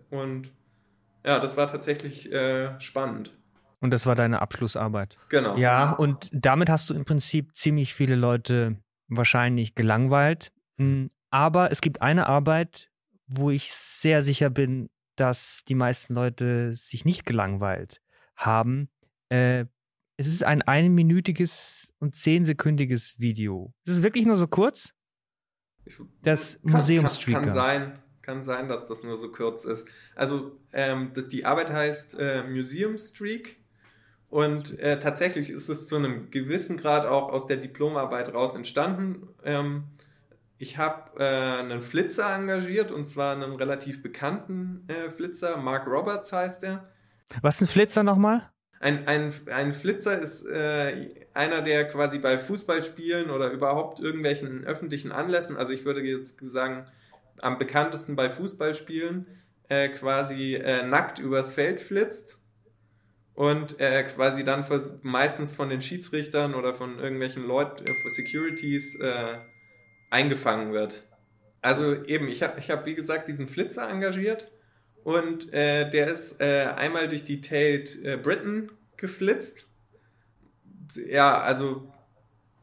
und 0.09 0.51
ja, 1.23 1.39
das 1.39 1.55
war 1.57 1.69
tatsächlich 1.69 2.31
äh, 2.31 2.79
spannend. 2.79 3.33
Und 3.81 3.91
das 3.91 4.05
war 4.05 4.15
deine 4.15 4.41
Abschlussarbeit. 4.41 5.15
Genau. 5.29 5.55
Ja, 5.57 5.93
und 5.93 6.29
damit 6.33 6.69
hast 6.69 6.89
du 6.89 6.93
im 6.93 7.05
Prinzip 7.05 7.55
ziemlich 7.55 7.93
viele 7.93 8.15
Leute 8.15 8.77
wahrscheinlich 9.07 9.75
gelangweilt. 9.75 10.51
Aber 11.29 11.71
es 11.71 11.81
gibt 11.81 12.01
eine 12.01 12.27
Arbeit, 12.27 12.89
wo 13.27 13.49
ich 13.51 13.71
sehr 13.71 14.21
sicher 14.21 14.49
bin, 14.49 14.89
dass 15.15 15.63
die 15.67 15.75
meisten 15.75 16.13
Leute 16.13 16.73
sich 16.73 17.05
nicht 17.05 17.25
gelangweilt 17.25 18.01
haben. 18.35 18.89
Äh, 19.29 19.65
es 20.17 20.27
ist 20.27 20.43
ein 20.43 20.61
einminütiges 20.61 21.93
und 21.99 22.15
zehnsekündiges 22.15 23.19
Video. 23.19 23.73
Es 23.85 23.93
ist 23.93 24.03
wirklich 24.03 24.25
nur 24.25 24.35
so 24.35 24.47
kurz. 24.47 24.93
Das 26.21 26.63
Museumstreaker. 26.63 27.39
Kann, 27.39 27.47
kann, 27.47 27.55
sein, 27.55 27.99
kann 28.21 28.43
sein, 28.43 28.67
dass 28.67 28.87
das 28.87 29.03
nur 29.03 29.17
so 29.17 29.31
kurz 29.31 29.65
ist. 29.65 29.87
Also 30.15 30.57
ähm, 30.73 31.13
die 31.31 31.45
Arbeit 31.45 31.69
heißt 31.69 32.17
äh, 32.19 32.43
Museum 32.43 32.97
Streak 32.97 33.57
und 34.29 34.77
äh, 34.79 34.99
tatsächlich 34.99 35.49
ist 35.49 35.69
es 35.69 35.87
zu 35.87 35.95
einem 35.95 36.29
gewissen 36.31 36.77
Grad 36.77 37.05
auch 37.05 37.29
aus 37.29 37.47
der 37.47 37.57
Diplomarbeit 37.57 38.33
raus 38.33 38.55
entstanden. 38.55 39.27
Ähm, 39.43 39.85
ich 40.59 40.77
habe 40.77 41.19
äh, 41.19 41.59
einen 41.59 41.81
Flitzer 41.81 42.35
engagiert 42.35 42.91
und 42.91 43.07
zwar 43.07 43.33
einen 43.33 43.55
relativ 43.55 44.03
bekannten 44.03 44.83
äh, 44.89 45.09
Flitzer, 45.09 45.55
Mark 45.55 45.87
Roberts 45.87 46.33
heißt 46.33 46.65
er. 46.65 46.89
Was 47.41 47.55
ist 47.55 47.61
ein 47.61 47.71
Flitzer 47.71 48.03
nochmal? 48.03 48.49
Ein, 48.81 49.07
ein, 49.07 49.33
ein 49.47 49.73
Flitzer 49.73 50.19
ist 50.19 50.45
äh, 50.45 51.25
einer, 51.33 51.61
der 51.61 51.87
quasi 51.87 52.19
bei 52.19 52.37
Fußballspielen 52.37 53.29
oder 53.29 53.51
überhaupt 53.51 54.01
irgendwelchen 54.01 54.65
öffentlichen 54.65 55.13
Anlässen, 55.13 55.55
also 55.55 55.71
ich 55.71 55.85
würde 55.85 56.01
jetzt 56.01 56.35
sagen, 56.41 56.85
am 57.41 57.57
bekanntesten 57.57 58.17
bei 58.17 58.29
Fußballspielen, 58.29 59.27
äh, 59.69 59.87
quasi 59.89 60.55
äh, 60.55 60.83
nackt 60.83 61.19
übers 61.19 61.53
Feld 61.53 61.79
flitzt 61.79 62.37
und 63.33 63.79
äh, 63.79 64.03
quasi 64.03 64.43
dann 64.43 64.65
meistens 65.03 65.55
von 65.55 65.69
den 65.69 65.81
Schiedsrichtern 65.81 66.53
oder 66.53 66.73
von 66.73 66.99
irgendwelchen 66.99 67.47
Leuten, 67.47 67.85
äh, 67.85 68.09
Securities, 68.09 68.99
äh, 68.99 69.37
eingefangen 70.09 70.73
wird. 70.73 71.03
Also 71.61 72.03
eben, 72.05 72.27
ich 72.29 72.41
habe, 72.43 72.59
ich 72.59 72.71
hab, 72.71 72.85
wie 72.85 72.95
gesagt, 72.95 73.27
diesen 73.27 73.47
Flitzer 73.47 73.89
engagiert 73.89 74.49
und 75.03 75.53
äh, 75.53 75.89
der 75.89 76.07
ist 76.07 76.39
äh, 76.39 76.65
einmal 76.75 77.07
durch 77.09 77.25
die 77.25 77.41
Tate 77.41 77.89
äh, 78.03 78.17
Britain 78.17 78.71
geflitzt. 78.97 79.67
Ja, 81.07 81.41
also, 81.41 81.91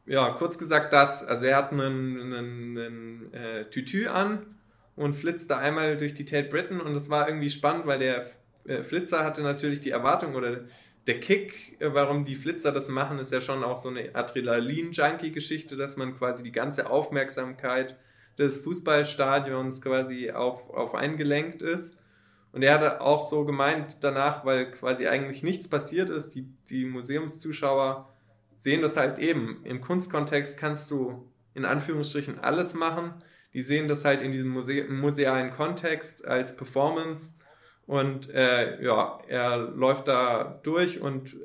ja, 0.05 0.29
kurz 0.31 0.57
gesagt 0.57 0.93
das. 0.93 1.23
Also 1.23 1.45
er 1.45 1.57
hat 1.57 1.71
einen, 1.71 2.33
einen, 2.33 2.77
einen 2.77 3.33
äh, 3.33 3.69
Tütü 3.69 4.07
an 4.07 4.57
und 4.95 5.15
flitzte 5.15 5.57
einmal 5.57 5.97
durch 5.97 6.13
die 6.13 6.25
Tate 6.25 6.49
Britain 6.49 6.81
und 6.81 6.93
das 6.93 7.09
war 7.09 7.27
irgendwie 7.27 7.49
spannend, 7.49 7.85
weil 7.85 7.99
der 7.99 8.27
äh, 8.65 8.83
Flitzer 8.83 9.23
hatte 9.23 9.41
natürlich 9.41 9.79
die 9.79 9.91
Erwartung 9.91 10.35
oder 10.35 10.65
der 11.07 11.19
Kick, 11.19 11.77
äh, 11.79 11.93
warum 11.93 12.25
die 12.25 12.35
Flitzer 12.35 12.71
das 12.71 12.89
machen, 12.89 13.19
ist 13.19 13.31
ja 13.31 13.41
schon 13.41 13.63
auch 13.63 13.77
so 13.77 13.89
eine 13.89 14.13
Adrenalin-Junkie-Geschichte, 14.13 15.77
dass 15.77 15.97
man 15.97 16.17
quasi 16.17 16.43
die 16.43 16.51
ganze 16.51 16.89
Aufmerksamkeit 16.89 17.97
des 18.37 18.57
Fußballstadions 18.57 19.81
quasi 19.81 20.31
auf, 20.31 20.69
auf 20.69 20.93
eingelenkt 20.93 21.61
ist. 21.61 21.97
Und 22.51 22.61
er 22.63 22.73
hatte 22.73 23.01
auch 23.01 23.29
so 23.29 23.45
gemeint 23.45 23.97
danach, 24.01 24.45
weil 24.45 24.71
quasi 24.71 25.07
eigentlich 25.07 25.43
nichts 25.43 25.67
passiert 25.67 26.09
ist, 26.09 26.35
die, 26.35 26.47
die 26.69 26.85
Museumszuschauer 26.85 28.13
sehen 28.57 28.81
das 28.81 28.97
halt 28.97 29.19
eben. 29.19 29.61
Im 29.63 29.81
Kunstkontext 29.81 30.57
kannst 30.57 30.91
du 30.91 31.31
in 31.53 31.65
Anführungsstrichen 31.65 32.39
alles 32.39 32.73
machen. 32.73 33.13
Die 33.53 33.61
sehen 33.61 33.87
das 33.87 34.05
halt 34.05 34.21
in 34.21 34.31
diesem 34.31 34.49
Muse 34.49 34.85
musealen 34.89 35.51
Kontext 35.51 36.25
als 36.25 36.55
Performance 36.55 37.36
und 37.87 38.29
äh, 38.29 38.83
ja, 38.83 39.19
er 39.27 39.57
läuft 39.57 40.07
da 40.09 40.59
durch 40.63 41.01
und 41.01 41.35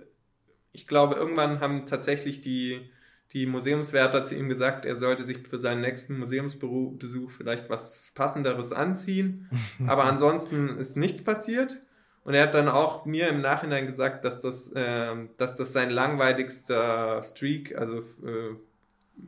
ich 0.73 0.89
glaube, 0.89 1.15
irgendwann 1.15 1.61
haben 1.61 1.87
tatsächlich 1.87 2.41
die, 2.41 2.91
die 3.33 3.47
Museumswärter 3.47 4.25
zu 4.25 4.35
ihm 4.35 4.49
gesagt, 4.49 4.85
er 4.85 4.97
sollte 4.97 5.25
sich 5.25 5.39
für 5.47 5.59
seinen 5.59 5.83
nächsten 5.83 6.19
Museumsbesuch 6.19 7.31
vielleicht 7.31 7.71
was 7.71 8.13
Passenderes 8.15 8.73
anziehen. 8.73 9.49
Aber 9.87 10.05
ansonsten 10.05 10.79
ist 10.79 10.97
nichts 10.97 11.23
passiert. 11.23 11.79
Und 12.25 12.35
er 12.35 12.45
hat 12.45 12.55
dann 12.55 12.69
auch 12.69 13.05
mir 13.05 13.29
im 13.29 13.41
Nachhinein 13.41 13.87
gesagt, 13.87 14.25
dass 14.25 14.41
das, 14.41 14.73
äh, 14.73 15.15
dass 15.39 15.57
das 15.57 15.73
sein 15.73 15.91
langweiligster 15.91 17.23
Streak, 17.23 17.77
also 17.77 17.99
äh, 17.99 18.57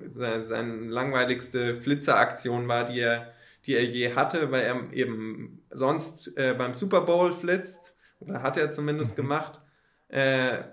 seine, 0.09 0.47
seine 0.47 0.75
langweiligste 0.87 1.77
Flitzeraktion 1.77 2.67
war, 2.67 2.85
die 2.87 3.01
er 3.01 3.34
die 3.67 3.75
er 3.75 3.85
je 3.85 4.15
hatte, 4.15 4.51
weil 4.51 4.63
er 4.63 4.93
eben 4.93 5.63
sonst 5.71 6.37
äh, 6.37 6.55
beim 6.57 6.75
Super 6.75 7.03
Bowl 7.03 7.33
flitzt, 7.33 7.95
oder 8.21 8.43
hat 8.43 8.57
er 8.57 8.73
zumindest 8.73 9.13
mhm. 9.13 9.17
gemacht. 9.17 9.61
Äh, 10.09 10.65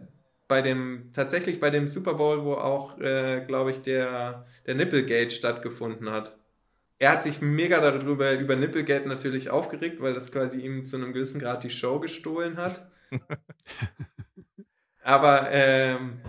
bei 0.48 0.62
dem, 0.62 1.12
tatsächlich 1.14 1.62
bei 1.62 1.70
dem 1.70 1.88
Super 1.88 2.16
Bowl, 2.16 2.44
wo 2.44 2.56
auch, 2.56 3.00
äh, 3.00 3.44
glaube 3.48 3.72
ich, 3.72 3.82
der, 3.82 4.46
der 4.66 4.76
Nipplegate 4.76 5.32
stattgefunden 5.32 6.10
hat. 6.10 6.36
Er 7.00 7.14
hat 7.14 7.24
sich 7.24 7.42
mega 7.42 7.80
darüber, 7.80 8.34
über 8.34 8.56
Nipplegate 8.56 9.08
natürlich 9.08 9.50
aufgeregt, 9.50 10.02
weil 10.02 10.14
das 10.14 10.32
quasi 10.32 10.60
ihm 10.60 10.86
zu 10.86 10.98
einem 10.98 11.14
gewissen 11.14 11.40
Grad 11.40 11.64
die 11.64 11.70
Show 11.70 12.00
gestohlen 12.00 12.58
hat. 12.58 12.86
Aber 15.04 15.50
ähm, 15.52 16.22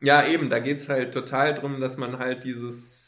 ja, 0.00 0.26
eben, 0.26 0.50
da 0.50 0.58
geht 0.58 0.76
es 0.76 0.88
halt 0.88 1.14
total 1.14 1.54
drum, 1.54 1.80
dass 1.80 1.96
man 1.96 2.18
halt 2.18 2.44
dieses 2.44 3.03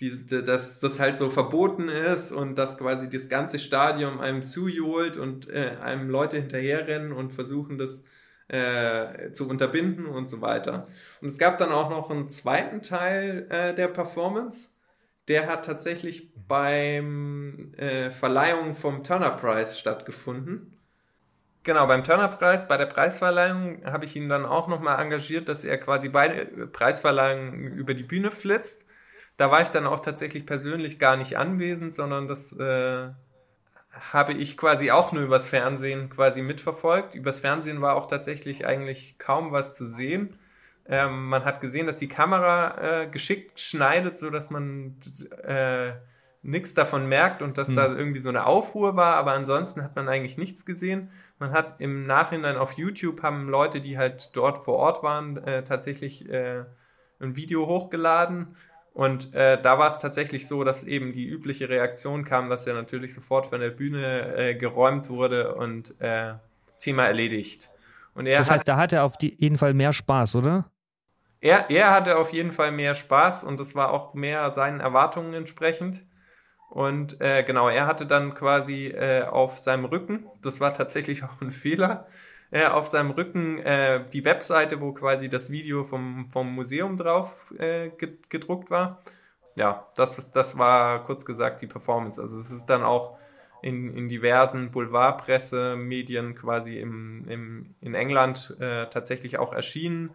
die, 0.00 0.26
dass 0.26 0.80
das 0.80 0.98
halt 0.98 1.18
so 1.18 1.30
verboten 1.30 1.88
ist 1.88 2.32
und 2.32 2.56
dass 2.56 2.78
quasi 2.78 3.08
das 3.08 3.28
ganze 3.28 3.58
Stadion 3.58 4.20
einem 4.20 4.44
zujohlt 4.44 5.16
und 5.16 5.48
äh, 5.48 5.76
einem 5.82 6.10
Leute 6.10 6.38
hinterherrennen 6.38 7.12
und 7.12 7.32
versuchen 7.32 7.78
das 7.78 8.04
äh, 8.48 9.32
zu 9.32 9.48
unterbinden 9.48 10.06
und 10.06 10.28
so 10.28 10.40
weiter. 10.40 10.88
Und 11.20 11.28
es 11.28 11.38
gab 11.38 11.58
dann 11.58 11.72
auch 11.72 11.90
noch 11.90 12.10
einen 12.10 12.28
zweiten 12.28 12.82
Teil 12.82 13.46
äh, 13.50 13.74
der 13.74 13.88
Performance. 13.88 14.68
Der 15.28 15.46
hat 15.46 15.64
tatsächlich 15.64 16.32
beim 16.46 17.72
äh, 17.74 18.10
Verleihung 18.10 18.74
vom 18.74 19.04
Turner 19.04 19.30
Prize 19.30 19.78
stattgefunden. 19.78 20.76
Genau, 21.62 21.86
beim 21.86 22.04
Turner 22.04 22.28
Preis, 22.28 22.68
bei 22.68 22.76
der 22.76 22.84
Preisverleihung 22.84 23.86
habe 23.86 24.04
ich 24.04 24.14
ihn 24.16 24.28
dann 24.28 24.44
auch 24.44 24.68
nochmal 24.68 25.00
engagiert, 25.00 25.48
dass 25.48 25.64
er 25.64 25.78
quasi 25.78 26.10
beide 26.10 26.66
Preisverleihungen 26.66 27.72
über 27.72 27.94
die 27.94 28.02
Bühne 28.02 28.32
flitzt 28.32 28.86
da 29.36 29.50
war 29.50 29.62
ich 29.62 29.68
dann 29.68 29.86
auch 29.86 30.00
tatsächlich 30.00 30.46
persönlich 30.46 30.98
gar 30.98 31.16
nicht 31.16 31.36
anwesend, 31.36 31.94
sondern 31.94 32.28
das 32.28 32.52
äh, 32.52 33.08
habe 34.12 34.32
ich 34.32 34.56
quasi 34.56 34.90
auch 34.90 35.12
nur 35.12 35.22
übers 35.22 35.48
Fernsehen 35.48 36.10
quasi 36.10 36.42
mitverfolgt. 36.42 37.14
Übers 37.14 37.40
Fernsehen 37.40 37.80
war 37.80 37.96
auch 37.96 38.06
tatsächlich 38.06 38.66
eigentlich 38.66 39.18
kaum 39.18 39.52
was 39.52 39.74
zu 39.74 39.86
sehen. 39.86 40.38
Ähm, 40.86 41.28
man 41.28 41.44
hat 41.44 41.60
gesehen, 41.60 41.86
dass 41.86 41.96
die 41.96 42.08
Kamera 42.08 43.02
äh, 43.02 43.06
geschickt 43.08 43.58
schneidet, 43.58 44.18
so 44.18 44.30
dass 44.30 44.50
man 44.50 44.96
äh, 45.42 45.92
nichts 46.42 46.74
davon 46.74 47.08
merkt 47.08 47.40
und 47.40 47.56
dass 47.56 47.68
hm. 47.68 47.76
da 47.76 47.94
irgendwie 47.94 48.20
so 48.20 48.28
eine 48.28 48.46
Aufruhr 48.46 48.96
war, 48.96 49.16
aber 49.16 49.32
ansonsten 49.32 49.82
hat 49.82 49.96
man 49.96 50.08
eigentlich 50.08 50.36
nichts 50.36 50.66
gesehen. 50.66 51.10
Man 51.38 51.52
hat 51.52 51.80
im 51.80 52.06
Nachhinein 52.06 52.56
auf 52.56 52.72
YouTube 52.72 53.22
haben 53.22 53.48
Leute, 53.48 53.80
die 53.80 53.96
halt 53.96 54.36
dort 54.36 54.64
vor 54.64 54.74
Ort 54.74 55.02
waren, 55.02 55.38
äh, 55.38 55.64
tatsächlich 55.64 56.28
äh, 56.28 56.64
ein 57.18 57.34
Video 57.34 57.66
hochgeladen 57.66 58.56
und 58.94 59.34
äh, 59.34 59.60
da 59.60 59.76
war 59.76 59.88
es 59.88 59.98
tatsächlich 59.98 60.46
so, 60.46 60.62
dass 60.62 60.84
eben 60.84 61.12
die 61.12 61.26
übliche 61.26 61.68
Reaktion 61.68 62.24
kam, 62.24 62.48
dass 62.48 62.64
er 62.64 62.74
natürlich 62.74 63.12
sofort 63.12 63.46
von 63.46 63.60
der 63.60 63.70
Bühne 63.70 64.36
äh, 64.36 64.54
geräumt 64.54 65.08
wurde 65.08 65.56
und 65.56 66.00
äh, 66.00 66.34
Thema 66.78 67.06
erledigt. 67.06 67.68
Und 68.14 68.26
er 68.26 68.38
das 68.38 68.52
heißt, 68.52 68.60
hat, 68.60 68.68
da 68.68 68.76
hatte 68.76 68.96
er 68.96 69.04
auf 69.04 69.14
jeden 69.20 69.58
Fall 69.58 69.74
mehr 69.74 69.92
Spaß, 69.92 70.36
oder? 70.36 70.70
Er, 71.40 71.70
er 71.70 71.90
hatte 71.90 72.16
auf 72.16 72.32
jeden 72.32 72.52
Fall 72.52 72.70
mehr 72.70 72.94
Spaß 72.94 73.42
und 73.42 73.58
das 73.58 73.74
war 73.74 73.90
auch 73.92 74.14
mehr 74.14 74.52
seinen 74.52 74.78
Erwartungen 74.78 75.34
entsprechend. 75.34 76.04
Und 76.70 77.20
äh, 77.20 77.42
genau, 77.42 77.68
er 77.68 77.88
hatte 77.88 78.06
dann 78.06 78.34
quasi 78.34 78.86
äh, 78.86 79.24
auf 79.24 79.58
seinem 79.58 79.86
Rücken, 79.86 80.26
das 80.40 80.60
war 80.60 80.72
tatsächlich 80.72 81.24
auch 81.24 81.40
ein 81.40 81.50
Fehler, 81.50 82.06
äh, 82.54 82.66
auf 82.66 82.86
seinem 82.86 83.10
Rücken 83.10 83.58
äh, 83.58 84.04
die 84.12 84.24
Webseite, 84.24 84.80
wo 84.80 84.92
quasi 84.92 85.28
das 85.28 85.50
Video 85.50 85.82
vom, 85.82 86.28
vom 86.30 86.54
Museum 86.54 86.96
drauf 86.96 87.52
äh, 87.58 87.90
gedruckt 88.28 88.70
war. 88.70 89.02
Ja, 89.56 89.88
das, 89.96 90.30
das 90.30 90.56
war 90.56 91.04
kurz 91.04 91.24
gesagt 91.24 91.62
die 91.62 91.66
Performance. 91.66 92.20
Also 92.20 92.38
es 92.38 92.52
ist 92.52 92.66
dann 92.66 92.84
auch 92.84 93.18
in, 93.60 93.92
in 93.96 94.08
diversen 94.08 94.70
Boulevardpresse-Medien 94.70 96.36
quasi 96.36 96.78
im, 96.78 97.26
im, 97.26 97.74
in 97.80 97.94
England 97.94 98.56
äh, 98.60 98.86
tatsächlich 98.86 99.36
auch 99.38 99.52
erschienen. 99.52 100.10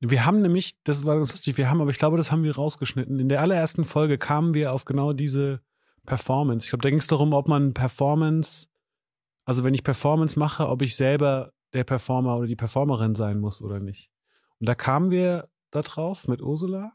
Wir 0.00 0.26
haben 0.26 0.42
nämlich, 0.42 0.74
das 0.82 1.06
war 1.06 1.14
ganz 1.14 1.30
lustig, 1.30 1.56
wir 1.56 1.70
haben, 1.70 1.80
aber 1.80 1.90
ich 1.90 1.98
glaube, 1.98 2.16
das 2.16 2.32
haben 2.32 2.42
wir 2.42 2.56
rausgeschnitten. 2.56 3.20
In 3.20 3.28
der 3.28 3.40
allerersten 3.40 3.84
Folge 3.84 4.18
kamen 4.18 4.54
wir 4.54 4.72
auf 4.72 4.86
genau 4.86 5.12
diese 5.12 5.60
Performance. 6.04 6.66
Ich 6.66 6.70
glaube, 6.70 6.82
da 6.82 6.90
ging 6.90 6.98
es 6.98 7.06
darum, 7.06 7.32
ob 7.32 7.46
man 7.46 7.74
Performance 7.74 8.66
also 9.44 9.64
wenn 9.64 9.74
ich 9.74 9.84
Performance 9.84 10.38
mache, 10.38 10.68
ob 10.68 10.82
ich 10.82 10.96
selber 10.96 11.52
der 11.72 11.84
Performer 11.84 12.36
oder 12.36 12.46
die 12.46 12.56
Performerin 12.56 13.14
sein 13.14 13.40
muss 13.40 13.62
oder 13.62 13.80
nicht. 13.80 14.10
Und 14.60 14.68
da 14.68 14.74
kamen 14.74 15.10
wir 15.10 15.48
da 15.70 15.82
drauf 15.82 16.28
mit 16.28 16.40
Ursula. 16.40 16.92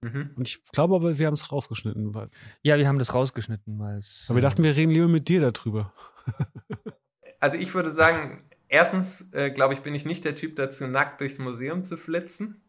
Mhm. 0.00 0.30
Und 0.36 0.48
ich 0.48 0.62
glaube 0.70 0.94
aber, 0.94 1.18
wir 1.18 1.26
haben 1.26 1.34
es 1.34 1.52
rausgeschnitten. 1.52 2.14
Weil 2.14 2.28
ja, 2.62 2.78
wir 2.78 2.88
haben 2.88 2.98
das 2.98 3.14
rausgeschnitten, 3.14 3.78
weil 3.78 3.98
es. 3.98 4.26
Aber 4.28 4.36
wir 4.36 4.42
dachten, 4.42 4.62
wir 4.62 4.76
reden 4.76 4.92
lieber 4.92 5.08
mit 5.08 5.28
dir 5.28 5.40
darüber. 5.40 5.92
also 7.40 7.56
ich 7.56 7.74
würde 7.74 7.92
sagen, 7.92 8.44
erstens, 8.68 9.32
äh, 9.32 9.50
glaube 9.50 9.74
ich, 9.74 9.80
bin 9.80 9.94
ich 9.94 10.04
nicht 10.04 10.24
der 10.24 10.34
Typ 10.34 10.56
dazu, 10.56 10.86
nackt 10.86 11.20
durchs 11.20 11.38
Museum 11.38 11.84
zu 11.84 11.96
flitzen. 11.96 12.62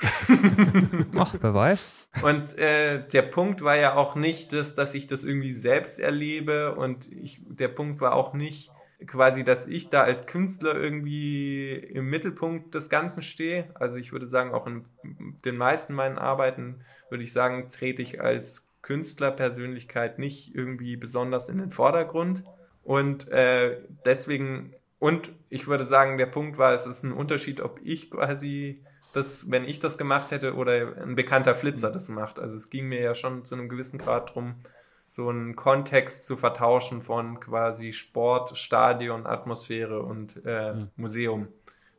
Ach, 1.18 1.34
wer 1.40 1.54
weiß. 1.54 2.08
Und 2.22 2.56
äh, 2.58 3.06
der 3.08 3.22
Punkt 3.22 3.62
war 3.62 3.76
ja 3.76 3.94
auch 3.94 4.14
nicht, 4.14 4.52
dass, 4.52 4.74
dass 4.74 4.94
ich 4.94 5.06
das 5.06 5.24
irgendwie 5.24 5.52
selbst 5.52 5.98
erlebe 5.98 6.74
und 6.74 7.10
ich, 7.12 7.40
der 7.46 7.68
Punkt 7.68 8.00
war 8.00 8.14
auch 8.14 8.32
nicht 8.32 8.70
quasi, 9.06 9.44
dass 9.44 9.66
ich 9.66 9.88
da 9.88 10.02
als 10.02 10.26
Künstler 10.26 10.74
irgendwie 10.74 11.72
im 11.72 12.08
Mittelpunkt 12.08 12.74
des 12.74 12.90
Ganzen 12.90 13.22
stehe. 13.22 13.70
Also 13.74 13.96
ich 13.96 14.12
würde 14.12 14.26
sagen, 14.26 14.52
auch 14.52 14.66
in 14.66 14.84
den 15.44 15.56
meisten 15.56 15.94
meinen 15.94 16.18
Arbeiten 16.18 16.82
würde 17.08 17.24
ich 17.24 17.32
sagen, 17.32 17.68
trete 17.70 18.02
ich 18.02 18.20
als 18.20 18.68
Künstlerpersönlichkeit 18.82 20.18
nicht 20.18 20.54
irgendwie 20.54 20.96
besonders 20.96 21.48
in 21.48 21.58
den 21.58 21.70
Vordergrund. 21.70 22.44
Und 22.82 23.28
äh, 23.28 23.78
deswegen, 24.04 24.74
und 24.98 25.32
ich 25.48 25.66
würde 25.66 25.84
sagen, 25.84 26.18
der 26.18 26.26
Punkt 26.26 26.58
war, 26.58 26.74
es 26.74 26.86
ist 26.86 27.02
ein 27.02 27.12
Unterschied, 27.12 27.60
ob 27.60 27.80
ich 27.82 28.10
quasi 28.10 28.82
das, 29.12 29.50
wenn 29.50 29.64
ich 29.64 29.80
das 29.80 29.98
gemacht 29.98 30.30
hätte 30.30 30.54
oder 30.54 30.96
ein 31.02 31.16
bekannter 31.16 31.54
Flitzer 31.54 31.90
das 31.90 32.08
macht. 32.08 32.38
Also 32.38 32.56
es 32.56 32.70
ging 32.70 32.88
mir 32.88 33.00
ja 33.00 33.14
schon 33.14 33.44
zu 33.44 33.54
einem 33.54 33.68
gewissen 33.68 33.98
Grad 33.98 34.34
drum, 34.34 34.56
so 35.08 35.28
einen 35.28 35.56
Kontext 35.56 36.24
zu 36.24 36.36
vertauschen 36.36 37.02
von 37.02 37.40
quasi 37.40 37.92
Sport, 37.92 38.56
Stadion, 38.56 39.26
Atmosphäre 39.26 40.02
und 40.02 40.40
äh, 40.44 40.74
mhm. 40.74 40.90
Museum. 40.96 41.48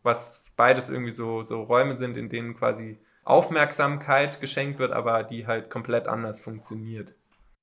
Was 0.04 0.52
beides 0.56 0.90
irgendwie 0.90 1.12
so, 1.12 1.42
so 1.42 1.62
Räume 1.62 1.98
sind, 1.98 2.18
in 2.18 2.30
denen 2.30 2.56
quasi 2.56 3.00
Aufmerksamkeit 3.24 4.42
geschenkt 4.42 4.80
wird, 4.80 4.92
aber 4.92 5.24
die 5.24 5.46
halt 5.46 5.70
komplett 5.70 6.08
anders 6.08 6.40
funktioniert. 6.40 7.14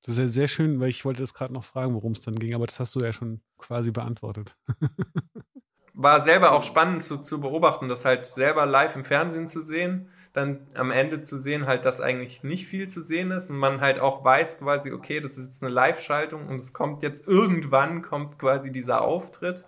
Das 0.02 0.14
ist 0.14 0.18
ja 0.20 0.28
sehr 0.28 0.48
schön, 0.48 0.78
weil 0.80 0.90
ich 0.90 1.04
wollte 1.04 1.22
das 1.22 1.34
gerade 1.34 1.52
noch 1.52 1.64
fragen, 1.64 1.94
worum 1.94 2.12
es 2.12 2.20
dann 2.20 2.37
ging, 2.37 2.54
aber 2.54 2.66
das 2.66 2.78
hast 2.78 2.94
du 2.94 3.00
ja 3.00 3.12
schon 3.12 3.40
quasi 3.56 3.90
beantwortet. 3.90 4.56
War 6.00 6.22
selber 6.22 6.52
auch 6.52 6.62
spannend 6.62 7.02
zu, 7.02 7.16
zu 7.16 7.40
beobachten, 7.40 7.88
das 7.88 8.04
halt 8.04 8.28
selber 8.28 8.66
live 8.66 8.94
im 8.94 9.04
Fernsehen 9.04 9.48
zu 9.48 9.62
sehen, 9.62 10.08
dann 10.32 10.68
am 10.74 10.92
Ende 10.92 11.22
zu 11.22 11.38
sehen 11.38 11.66
halt, 11.66 11.84
dass 11.84 12.00
eigentlich 12.00 12.44
nicht 12.44 12.66
viel 12.68 12.88
zu 12.88 13.02
sehen 13.02 13.32
ist 13.32 13.50
und 13.50 13.56
man 13.56 13.80
halt 13.80 13.98
auch 13.98 14.24
weiß 14.24 14.61
quasi, 14.61 14.92
okay, 14.92 15.20
das 15.20 15.37
ist 15.37 15.46
jetzt 15.46 15.62
eine 15.62 15.72
Live-Schaltung 15.72 16.46
und 16.46 16.58
es 16.58 16.72
kommt 16.72 17.02
jetzt 17.02 17.26
irgendwann 17.26 18.02
kommt 18.02 18.38
quasi 18.38 18.70
dieser 18.70 19.00
Auftritt 19.00 19.64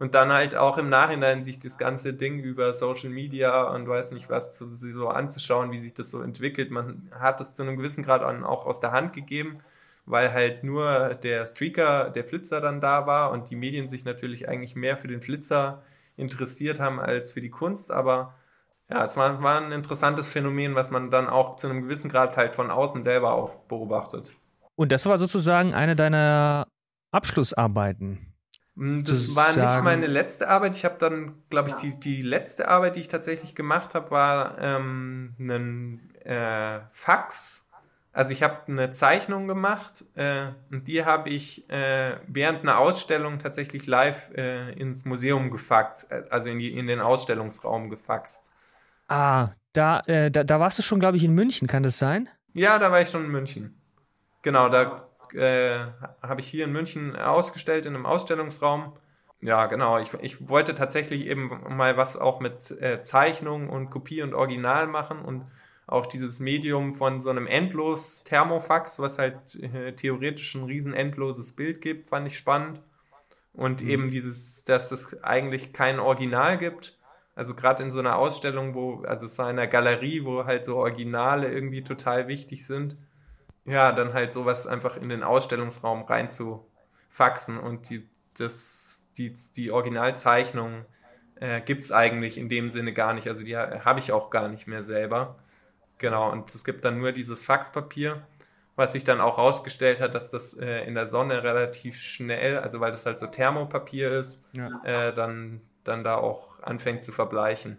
und 0.00 0.14
dann 0.16 0.32
halt 0.32 0.56
auch 0.56 0.78
im 0.78 0.88
Nachhinein 0.88 1.44
sich 1.44 1.60
das 1.60 1.78
ganze 1.78 2.14
Ding 2.14 2.40
über 2.40 2.72
Social 2.74 3.10
Media 3.10 3.62
und 3.62 3.86
weiß 3.86 4.10
nicht 4.10 4.28
was 4.28 4.56
zu, 4.56 4.66
so 4.66 5.08
anzuschauen, 5.08 5.70
wie 5.70 5.78
sich 5.78 5.94
das 5.94 6.10
so 6.10 6.20
entwickelt. 6.22 6.72
Man 6.72 7.12
hat 7.20 7.40
es 7.40 7.54
zu 7.54 7.62
einem 7.62 7.76
gewissen 7.76 8.02
Grad 8.02 8.22
auch 8.22 8.66
aus 8.66 8.80
der 8.80 8.90
Hand 8.90 9.12
gegeben, 9.12 9.60
weil 10.06 10.32
halt 10.32 10.64
nur 10.64 11.14
der 11.14 11.46
Streaker, 11.46 12.10
der 12.10 12.24
Flitzer 12.24 12.60
dann 12.60 12.80
da 12.80 13.06
war 13.06 13.30
und 13.30 13.50
die 13.50 13.56
Medien 13.56 13.88
sich 13.88 14.04
natürlich 14.04 14.48
eigentlich 14.48 14.74
mehr 14.76 14.96
für 14.96 15.08
den 15.08 15.22
Flitzer 15.22 15.82
interessiert 16.16 16.80
haben 16.80 17.00
als 17.00 17.32
für 17.32 17.40
die 17.40 17.50
Kunst, 17.50 17.90
aber 17.90 18.34
ja, 18.90 19.04
es 19.04 19.16
war, 19.16 19.40
war 19.42 19.60
ein 19.60 19.72
interessantes 19.72 20.28
Phänomen, 20.28 20.74
was 20.74 20.90
man 20.90 21.10
dann 21.10 21.28
auch 21.28 21.56
zu 21.56 21.68
einem 21.68 21.82
gewissen 21.82 22.10
Grad 22.10 22.36
halt 22.36 22.56
von 22.56 22.70
außen 22.70 23.02
selber 23.02 23.32
auch 23.32 23.54
beobachtet. 23.68 24.34
Und 24.74 24.90
das 24.90 25.06
war 25.06 25.16
sozusagen 25.16 25.74
eine 25.74 25.94
deiner 25.94 26.66
Abschlussarbeiten. 27.12 28.34
Hm, 28.76 29.04
das 29.04 29.34
war 29.36 29.48
nicht 29.48 29.84
meine 29.84 30.06
letzte 30.06 30.48
Arbeit. 30.48 30.74
Ich 30.74 30.84
habe 30.84 30.96
dann, 30.98 31.42
glaube 31.50 31.68
ich, 31.68 31.74
die, 31.76 32.00
die 32.00 32.22
letzte 32.22 32.68
Arbeit, 32.68 32.96
die 32.96 33.00
ich 33.00 33.08
tatsächlich 33.08 33.54
gemacht 33.54 33.94
habe, 33.94 34.10
war 34.10 34.58
ähm, 34.58 35.34
ein 35.38 36.14
äh, 36.24 36.80
Fax. 36.90 37.68
Also 38.12 38.32
ich 38.32 38.42
habe 38.42 38.58
eine 38.66 38.90
Zeichnung 38.90 39.46
gemacht 39.46 40.04
äh, 40.16 40.48
und 40.72 40.88
die 40.88 41.04
habe 41.04 41.28
ich 41.28 41.70
äh, 41.70 42.16
während 42.26 42.62
einer 42.62 42.78
Ausstellung 42.78 43.38
tatsächlich 43.38 43.86
live 43.86 44.32
äh, 44.34 44.72
ins 44.72 45.04
Museum 45.04 45.50
gefaxt, 45.52 46.10
äh, 46.10 46.24
also 46.28 46.50
in, 46.50 46.58
die, 46.58 46.76
in 46.76 46.88
den 46.88 47.00
Ausstellungsraum 47.00 47.88
gefaxt. 47.88 48.50
Ah, 49.06 49.50
da, 49.72 50.00
äh, 50.06 50.28
da, 50.30 50.42
da 50.42 50.58
warst 50.58 50.78
du 50.78 50.82
schon, 50.82 50.98
glaube 50.98 51.18
ich, 51.18 51.24
in 51.24 51.34
München, 51.34 51.68
kann 51.68 51.84
das 51.84 52.00
sein? 52.00 52.28
Ja, 52.52 52.80
da 52.80 52.90
war 52.90 53.00
ich 53.00 53.10
schon 53.10 53.24
in 53.24 53.30
München. 53.30 53.80
Genau, 54.42 54.68
da 54.68 55.08
äh, 55.32 55.86
habe 56.20 56.40
ich 56.40 56.48
hier 56.48 56.64
in 56.64 56.72
München 56.72 57.14
ausgestellt 57.14 57.86
in 57.86 57.94
einem 57.94 58.06
Ausstellungsraum. 58.06 58.92
Ja, 59.40 59.66
genau. 59.66 59.98
Ich, 59.98 60.12
ich 60.14 60.48
wollte 60.48 60.74
tatsächlich 60.74 61.26
eben 61.26 61.48
mal 61.68 61.96
was 61.96 62.16
auch 62.16 62.40
mit 62.40 62.76
Zeichnung 63.02 63.70
und 63.70 63.88
Kopie 63.88 64.20
und 64.20 64.34
Original 64.34 64.86
machen 64.86 65.22
und 65.22 65.46
auch 65.90 66.06
dieses 66.06 66.38
Medium 66.38 66.94
von 66.94 67.20
so 67.20 67.30
einem 67.30 67.46
endlos 67.46 68.22
Thermofax, 68.22 69.00
was 69.00 69.18
halt 69.18 69.56
äh, 69.56 69.92
theoretisch 69.92 70.54
ein 70.54 70.64
riesen 70.64 70.94
endloses 70.94 71.52
Bild 71.52 71.80
gibt, 71.80 72.06
fand 72.06 72.28
ich 72.28 72.38
spannend. 72.38 72.80
Und 73.52 73.82
mhm. 73.82 73.90
eben 73.90 74.10
dieses, 74.10 74.62
dass 74.64 74.92
es 74.92 75.22
eigentlich 75.24 75.72
kein 75.72 75.98
Original 75.98 76.58
gibt. 76.58 76.96
Also 77.34 77.54
gerade 77.54 77.82
in 77.82 77.90
so 77.90 77.98
einer 77.98 78.16
Ausstellung, 78.16 78.74
wo, 78.74 79.02
also 79.02 79.26
so 79.26 79.42
einer 79.42 79.66
Galerie, 79.66 80.24
wo 80.24 80.44
halt 80.44 80.64
so 80.64 80.76
Originale 80.76 81.50
irgendwie 81.52 81.82
total 81.82 82.28
wichtig 82.28 82.66
sind, 82.66 82.96
ja, 83.64 83.92
dann 83.92 84.14
halt 84.14 84.32
sowas 84.32 84.66
einfach 84.66 84.96
in 84.96 85.08
den 85.08 85.22
Ausstellungsraum 85.22 86.02
rein 86.02 86.30
zu 86.30 86.66
faxen 87.08 87.58
und 87.58 87.90
die, 87.90 88.08
das, 88.36 89.02
die, 89.18 89.34
die 89.56 89.70
Originalzeichnung 89.70 90.84
äh, 91.36 91.60
gibt 91.60 91.84
es 91.84 91.92
eigentlich 91.92 92.38
in 92.38 92.48
dem 92.48 92.70
Sinne 92.70 92.92
gar 92.92 93.14
nicht. 93.14 93.26
Also 93.26 93.42
die 93.42 93.56
habe 93.56 93.98
ich 93.98 94.12
auch 94.12 94.30
gar 94.30 94.48
nicht 94.48 94.66
mehr 94.66 94.82
selber. 94.82 95.36
Genau, 96.00 96.32
und 96.32 96.52
es 96.52 96.64
gibt 96.64 96.84
dann 96.84 96.98
nur 96.98 97.12
dieses 97.12 97.44
Faxpapier, 97.44 98.26
was 98.74 98.92
sich 98.92 99.04
dann 99.04 99.20
auch 99.20 99.36
rausgestellt 99.36 100.00
hat, 100.00 100.14
dass 100.14 100.30
das 100.30 100.54
äh, 100.54 100.84
in 100.86 100.94
der 100.94 101.06
Sonne 101.06 101.42
relativ 101.44 102.00
schnell, 102.00 102.58
also 102.58 102.80
weil 102.80 102.90
das 102.90 103.04
halt 103.04 103.18
so 103.18 103.26
Thermopapier 103.26 104.18
ist, 104.18 104.40
ja. 104.56 104.80
äh, 104.82 105.14
dann, 105.14 105.60
dann 105.84 106.02
da 106.02 106.16
auch 106.16 106.62
anfängt 106.62 107.04
zu 107.04 107.12
verbleichen. 107.12 107.76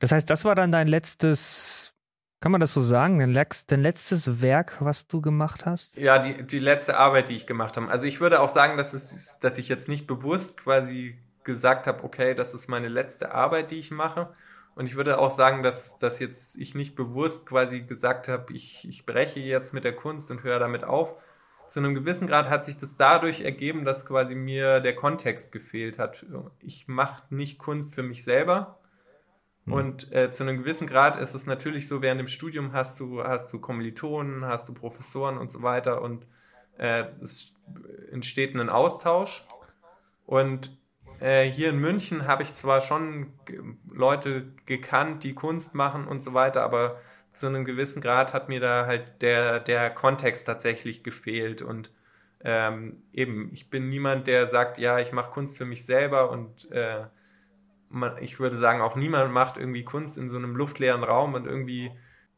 Das 0.00 0.10
heißt, 0.10 0.28
das 0.28 0.44
war 0.44 0.56
dann 0.56 0.72
dein 0.72 0.88
letztes 0.88 1.94
kann 2.40 2.52
man 2.52 2.60
das 2.60 2.74
so 2.74 2.82
sagen? 2.82 3.20
Dein, 3.20 3.32
dein 3.32 3.80
letztes 3.82 4.42
Werk, 4.42 4.76
was 4.80 5.06
du 5.06 5.22
gemacht 5.22 5.64
hast? 5.64 5.96
Ja, 5.96 6.18
die, 6.18 6.42
die 6.42 6.58
letzte 6.58 6.98
Arbeit, 6.98 7.30
die 7.30 7.36
ich 7.36 7.46
gemacht 7.46 7.78
habe. 7.78 7.88
Also 7.88 8.06
ich 8.06 8.20
würde 8.20 8.40
auch 8.40 8.50
sagen, 8.50 8.76
dass, 8.76 8.92
es, 8.92 9.38
dass 9.38 9.56
ich 9.56 9.70
jetzt 9.70 9.88
nicht 9.88 10.06
bewusst 10.06 10.58
quasi 10.58 11.16
gesagt 11.42 11.86
habe, 11.86 12.04
okay, 12.04 12.34
das 12.34 12.52
ist 12.52 12.68
meine 12.68 12.88
letzte 12.88 13.32
Arbeit, 13.32 13.70
die 13.70 13.78
ich 13.78 13.90
mache. 13.90 14.34
Und 14.74 14.86
ich 14.86 14.96
würde 14.96 15.18
auch 15.18 15.30
sagen, 15.30 15.62
dass, 15.62 15.98
dass 15.98 16.18
jetzt 16.18 16.56
ich 16.56 16.74
nicht 16.74 16.96
bewusst 16.96 17.46
quasi 17.46 17.82
gesagt 17.82 18.28
habe, 18.28 18.52
ich, 18.52 18.88
ich 18.88 19.06
breche 19.06 19.40
jetzt 19.40 19.72
mit 19.72 19.84
der 19.84 19.94
Kunst 19.94 20.30
und 20.30 20.42
höre 20.42 20.58
damit 20.58 20.84
auf. 20.84 21.16
Zu 21.68 21.78
einem 21.80 21.94
gewissen 21.94 22.26
Grad 22.26 22.50
hat 22.50 22.64
sich 22.64 22.76
das 22.76 22.96
dadurch 22.96 23.40
ergeben, 23.42 23.84
dass 23.84 24.04
quasi 24.04 24.34
mir 24.34 24.80
der 24.80 24.94
Kontext 24.94 25.52
gefehlt 25.52 25.98
hat. 25.98 26.26
Ich 26.60 26.88
mache 26.88 27.22
nicht 27.34 27.58
Kunst 27.58 27.94
für 27.94 28.02
mich 28.02 28.24
selber, 28.24 28.78
hm. 29.64 29.72
Und 29.72 30.12
äh, 30.12 30.30
zu 30.30 30.42
einem 30.42 30.58
gewissen 30.58 30.86
Grad 30.86 31.18
ist 31.18 31.34
es 31.34 31.46
natürlich 31.46 31.88
so, 31.88 32.02
während 32.02 32.20
dem 32.20 32.28
Studium 32.28 32.72
hast 32.72 33.00
du, 33.00 33.22
hast 33.22 33.52
du 33.52 33.60
Kommilitonen, 33.60 34.44
hast 34.44 34.68
du 34.68 34.74
Professoren 34.74 35.38
und 35.38 35.50
so 35.50 35.62
weiter 35.62 36.02
und 36.02 36.26
äh, 36.78 37.04
es 37.22 37.54
entsteht 38.10 38.54
ein 38.54 38.68
Austausch. 38.68 39.42
Und 40.26 40.76
äh, 41.20 41.44
hier 41.50 41.70
in 41.70 41.78
München 41.78 42.26
habe 42.26 42.42
ich 42.42 42.52
zwar 42.54 42.80
schon 42.80 43.32
Leute 43.90 44.52
gekannt, 44.66 45.24
die 45.24 45.34
Kunst 45.34 45.74
machen 45.74 46.06
und 46.06 46.22
so 46.22 46.34
weiter, 46.34 46.62
aber 46.62 47.00
zu 47.32 47.46
einem 47.46 47.64
gewissen 47.64 48.00
Grad 48.00 48.32
hat 48.32 48.48
mir 48.48 48.60
da 48.60 48.86
halt 48.86 49.22
der, 49.22 49.60
der 49.60 49.90
Kontext 49.90 50.46
tatsächlich 50.46 51.02
gefehlt 51.02 51.62
und 51.62 51.90
ähm, 52.44 53.02
eben, 53.12 53.50
ich 53.52 53.70
bin 53.70 53.88
niemand, 53.88 54.26
der 54.26 54.46
sagt, 54.48 54.78
ja, 54.78 54.98
ich 54.98 55.12
mache 55.12 55.30
Kunst 55.30 55.56
für 55.56 55.64
mich 55.64 55.86
selber 55.86 56.30
und 56.30 56.70
äh, 56.70 57.06
man, 57.88 58.18
ich 58.22 58.40
würde 58.40 58.58
sagen, 58.58 58.80
auch 58.82 58.96
niemand 58.96 59.32
macht 59.32 59.56
irgendwie 59.56 59.84
Kunst 59.84 60.18
in 60.18 60.30
so 60.30 60.36
einem 60.36 60.56
luftleeren 60.56 61.04
Raum 61.04 61.34
und 61.34 61.46
irgendwie, 61.46 61.92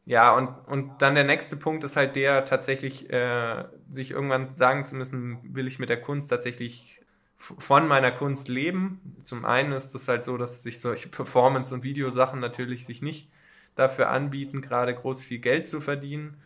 ja, 0.05 0.33
und, 0.35 0.49
und 0.67 1.01
dann 1.01 1.15
der 1.15 1.23
nächste 1.25 1.57
Punkt 1.57 1.83
ist 1.83 1.95
halt 1.95 2.15
der, 2.15 2.45
tatsächlich 2.45 3.09
äh, 3.11 3.65
sich 3.89 4.11
irgendwann 4.11 4.55
sagen 4.55 4.85
zu 4.85 4.95
müssen, 4.95 5.39
will 5.55 5.67
ich 5.67 5.79
mit 5.79 5.89
der 5.89 6.01
Kunst 6.01 6.29
tatsächlich 6.29 6.96
von 7.37 7.87
meiner 7.87 8.11
Kunst 8.11 8.47
leben. 8.47 9.15
Zum 9.21 9.45
einen 9.45 9.71
ist 9.71 9.93
es 9.95 10.07
halt 10.07 10.23
so, 10.23 10.37
dass 10.37 10.63
sich 10.63 10.81
solche 10.81 11.07
Performance- 11.09 11.73
und 11.73 11.83
Videosachen 11.83 12.39
natürlich 12.39 12.85
sich 12.85 13.01
nicht 13.01 13.29
dafür 13.75 14.09
anbieten, 14.09 14.61
gerade 14.61 14.93
groß 14.93 15.23
viel 15.23 15.39
Geld 15.39 15.67
zu 15.67 15.79
verdienen. 15.79 16.41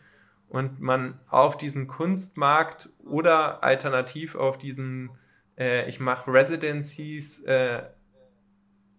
Und 0.48 0.80
man 0.80 1.18
auf 1.28 1.56
diesen 1.56 1.86
Kunstmarkt 1.86 2.90
oder 3.04 3.64
alternativ 3.64 4.34
auf 4.34 4.58
diesen, 4.58 5.10
äh, 5.56 5.88
ich 5.88 5.98
mache 5.98 6.30
Residencies, 6.30 7.40
äh, 7.44 7.84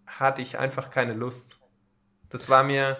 hatte 0.07 0.41
ich 0.41 0.57
einfach 0.57 0.89
keine 0.89 1.13
Lust. 1.13 1.59
Das 2.29 2.49
war 2.49 2.63
mir, 2.63 2.97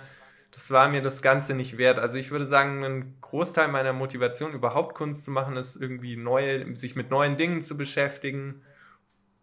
das 0.52 0.70
war 0.70 0.88
mir 0.88 1.02
das 1.02 1.24
Ganze 1.24 1.56
nicht 1.56 1.80
wert. 1.80 1.98
Also 1.98 2.18
ich 2.20 2.30
würde 2.30 2.46
sagen, 2.46 2.84
ein 2.84 3.18
Großteil 3.22 3.70
meiner 3.70 3.94
Motivation, 3.94 4.54
überhaupt 4.54 4.94
Kunst 4.94 5.26
zu 5.26 5.32
machen, 5.32 5.58
ist 5.58 5.76
irgendwie 5.76 6.16
neue, 6.16 6.76
sich 6.76 6.96
mit 6.96 7.10
neuen 7.10 7.38
Dingen 7.38 7.64
zu 7.64 7.76
beschäftigen. 7.76 8.62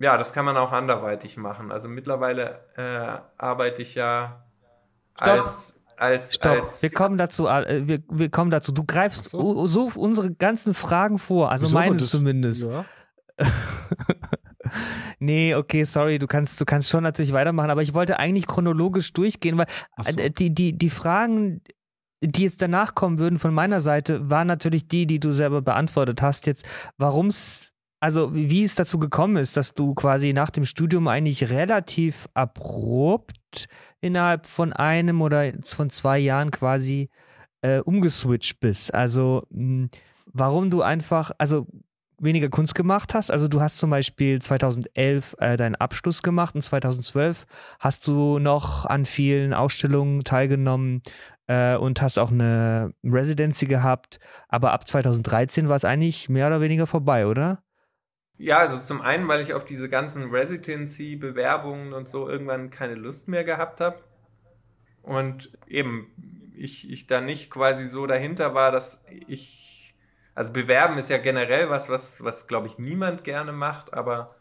Ja, 0.00 0.16
das 0.16 0.32
kann 0.32 0.44
man 0.44 0.56
auch 0.56 0.72
anderweitig 0.72 1.36
machen. 1.36 1.70
Also 1.70 1.88
mittlerweile 1.88 2.64
äh, 2.76 3.20
arbeite 3.38 3.82
ich 3.82 3.94
ja 3.94 4.42
Stopp. 5.14 5.28
als 5.28 5.80
als, 5.96 6.34
Stopp. 6.34 6.60
Als 6.60 6.82
wir 6.82 6.90
kommen 6.90 7.18
dazu. 7.18 7.46
Äh, 7.46 7.86
wir, 7.86 7.98
wir 8.08 8.30
kommen 8.30 8.50
dazu. 8.50 8.72
Du 8.72 8.84
greifst 8.84 9.26
so. 9.26 9.66
so 9.66 9.92
unsere 9.94 10.32
ganzen 10.32 10.72
Fragen 10.74 11.18
vor, 11.18 11.52
also 11.52 11.66
Wieso 11.66 11.76
meine 11.76 11.98
zumindest. 11.98 12.64
Ja. 12.64 12.84
Nee, 15.22 15.54
okay, 15.54 15.84
sorry, 15.84 16.18
du 16.18 16.26
kannst, 16.26 16.60
du 16.60 16.64
kannst 16.64 16.88
schon 16.88 17.02
natürlich 17.02 17.32
weitermachen, 17.32 17.70
aber 17.70 17.82
ich 17.82 17.92
wollte 17.92 18.18
eigentlich 18.18 18.46
chronologisch 18.46 19.12
durchgehen, 19.12 19.58
weil 19.58 19.66
so. 20.00 20.18
äh, 20.18 20.30
die, 20.30 20.54
die, 20.54 20.76
die 20.76 20.88
Fragen, 20.88 21.60
die 22.22 22.42
jetzt 22.42 22.62
danach 22.62 22.94
kommen 22.94 23.18
würden 23.18 23.38
von 23.38 23.52
meiner 23.52 23.80
Seite, 23.80 24.30
waren 24.30 24.46
natürlich 24.46 24.88
die, 24.88 25.06
die 25.06 25.20
du 25.20 25.30
selber 25.30 25.60
beantwortet 25.60 26.22
hast. 26.22 26.46
Jetzt, 26.46 26.64
warum's, 26.96 27.69
also 28.00 28.34
wie 28.34 28.64
es 28.64 28.74
dazu 28.74 28.98
gekommen 28.98 29.36
ist, 29.36 29.56
dass 29.56 29.74
du 29.74 29.94
quasi 29.94 30.32
nach 30.32 30.50
dem 30.50 30.64
Studium 30.64 31.06
eigentlich 31.06 31.50
relativ 31.50 32.28
abrupt 32.34 33.68
innerhalb 34.00 34.46
von 34.46 34.72
einem 34.72 35.20
oder 35.20 35.52
von 35.62 35.90
zwei 35.90 36.18
Jahren 36.18 36.50
quasi 36.50 37.10
äh, 37.62 37.80
umgeswitcht 37.80 38.58
bist. 38.60 38.94
Also 38.94 39.46
mh, 39.50 39.88
warum 40.32 40.70
du 40.70 40.82
einfach, 40.82 41.30
also 41.38 41.66
weniger 42.20 42.48
Kunst 42.48 42.74
gemacht 42.74 43.14
hast. 43.14 43.30
Also 43.30 43.48
du 43.48 43.60
hast 43.60 43.78
zum 43.78 43.90
Beispiel 43.90 44.40
2011 44.40 45.36
äh, 45.38 45.56
deinen 45.56 45.74
Abschluss 45.74 46.22
gemacht 46.22 46.54
und 46.54 46.62
2012 46.62 47.46
hast 47.80 48.06
du 48.06 48.38
noch 48.38 48.84
an 48.86 49.06
vielen 49.06 49.54
Ausstellungen 49.54 50.22
teilgenommen 50.22 51.02
äh, 51.46 51.76
und 51.76 52.02
hast 52.02 52.18
auch 52.18 52.30
eine 52.30 52.92
Residency 53.02 53.66
gehabt. 53.66 54.18
Aber 54.48 54.72
ab 54.72 54.86
2013 54.86 55.68
war 55.68 55.76
es 55.76 55.84
eigentlich 55.84 56.28
mehr 56.28 56.46
oder 56.46 56.60
weniger 56.60 56.86
vorbei, 56.86 57.26
oder? 57.26 57.62
Ja, 58.40 58.56
also 58.58 58.78
zum 58.78 59.02
einen, 59.02 59.28
weil 59.28 59.42
ich 59.42 59.52
auf 59.52 59.66
diese 59.66 59.90
ganzen 59.90 60.30
Residency-Bewerbungen 60.30 61.92
und 61.92 62.08
so 62.08 62.26
irgendwann 62.26 62.70
keine 62.70 62.94
Lust 62.94 63.28
mehr 63.28 63.44
gehabt 63.44 63.80
habe. 63.80 64.02
Und 65.02 65.52
eben, 65.66 66.10
ich, 66.56 66.90
ich 66.90 67.06
da 67.06 67.20
nicht 67.20 67.50
quasi 67.50 67.84
so 67.84 68.06
dahinter 68.06 68.54
war, 68.54 68.72
dass 68.72 69.04
ich 69.28 69.94
also 70.34 70.54
bewerben 70.54 70.96
ist 70.96 71.10
ja 71.10 71.18
generell 71.18 71.68
was, 71.68 71.90
was, 71.90 72.24
was 72.24 72.46
glaube 72.46 72.66
ich 72.66 72.78
niemand 72.78 73.24
gerne 73.24 73.52
macht, 73.52 73.92
aber 73.92 74.36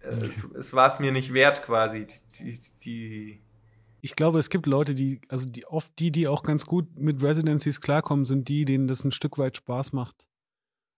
es, 0.00 0.44
es 0.54 0.72
war 0.74 0.86
es 0.86 0.98
mir 0.98 1.12
nicht 1.12 1.32
wert 1.32 1.62
quasi, 1.62 2.06
die, 2.38 2.60
die, 2.84 3.40
Ich 4.02 4.16
glaube, 4.16 4.38
es 4.38 4.50
gibt 4.50 4.66
Leute, 4.66 4.94
die, 4.94 5.22
also 5.28 5.48
die 5.48 5.64
oft 5.66 5.98
die, 5.98 6.10
die 6.10 6.28
auch 6.28 6.42
ganz 6.42 6.66
gut 6.66 6.98
mit 6.98 7.22
Residencies 7.22 7.80
klarkommen, 7.80 8.26
sind 8.26 8.48
die, 8.48 8.66
denen 8.66 8.86
das 8.86 9.02
ein 9.02 9.12
Stück 9.12 9.38
weit 9.38 9.56
Spaß 9.56 9.94
macht. 9.94 10.26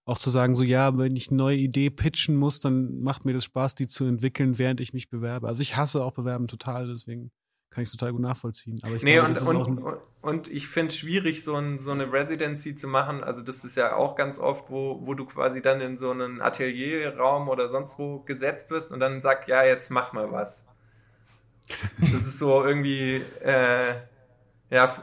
Auch 0.06 0.18
zu 0.18 0.30
sagen, 0.30 0.54
so 0.54 0.62
ja, 0.62 0.96
wenn 0.96 1.16
ich 1.16 1.28
eine 1.30 1.38
neue 1.38 1.56
Idee 1.56 1.90
pitchen 1.90 2.36
muss, 2.36 2.60
dann 2.60 3.00
macht 3.00 3.24
mir 3.24 3.32
das 3.32 3.44
Spaß, 3.44 3.74
die 3.74 3.88
zu 3.88 4.04
entwickeln, 4.04 4.56
während 4.56 4.80
ich 4.80 4.92
mich 4.92 5.10
bewerbe. 5.10 5.48
Also 5.48 5.62
ich 5.62 5.76
hasse 5.76 6.04
auch 6.04 6.12
Bewerben 6.12 6.46
total, 6.46 6.86
deswegen 6.86 7.32
kann 7.70 7.82
ich 7.82 7.88
es 7.88 7.96
total 7.96 8.12
gut 8.12 8.20
nachvollziehen. 8.20 8.78
Aber 8.84 8.94
ich 8.94 9.02
nee, 9.02 9.14
glaube, 9.16 9.32
und, 9.40 9.56
und, 9.56 9.78
und, 9.82 10.00
und 10.22 10.48
ich 10.48 10.68
finde 10.68 10.90
es 10.92 10.96
schwierig, 10.96 11.42
so, 11.42 11.56
ein, 11.56 11.80
so 11.80 11.90
eine 11.90 12.12
Residency 12.12 12.76
zu 12.76 12.86
machen. 12.86 13.24
Also 13.24 13.42
das 13.42 13.64
ist 13.64 13.76
ja 13.76 13.96
auch 13.96 14.14
ganz 14.14 14.38
oft, 14.38 14.70
wo, 14.70 15.00
wo 15.04 15.14
du 15.14 15.26
quasi 15.26 15.60
dann 15.60 15.80
in 15.80 15.98
so 15.98 16.12
einen 16.12 16.40
Atelierraum 16.40 17.48
oder 17.48 17.68
sonst 17.68 17.98
wo 17.98 18.20
gesetzt 18.20 18.70
wirst 18.70 18.92
und 18.92 19.00
dann 19.00 19.20
sagst, 19.20 19.48
ja, 19.48 19.64
jetzt 19.64 19.90
mach 19.90 20.12
mal 20.12 20.30
was. 20.30 20.62
Das 22.00 22.12
ist 22.12 22.38
so 22.38 22.64
irgendwie, 22.64 23.20
äh, 23.42 23.96
ja, 24.70 25.02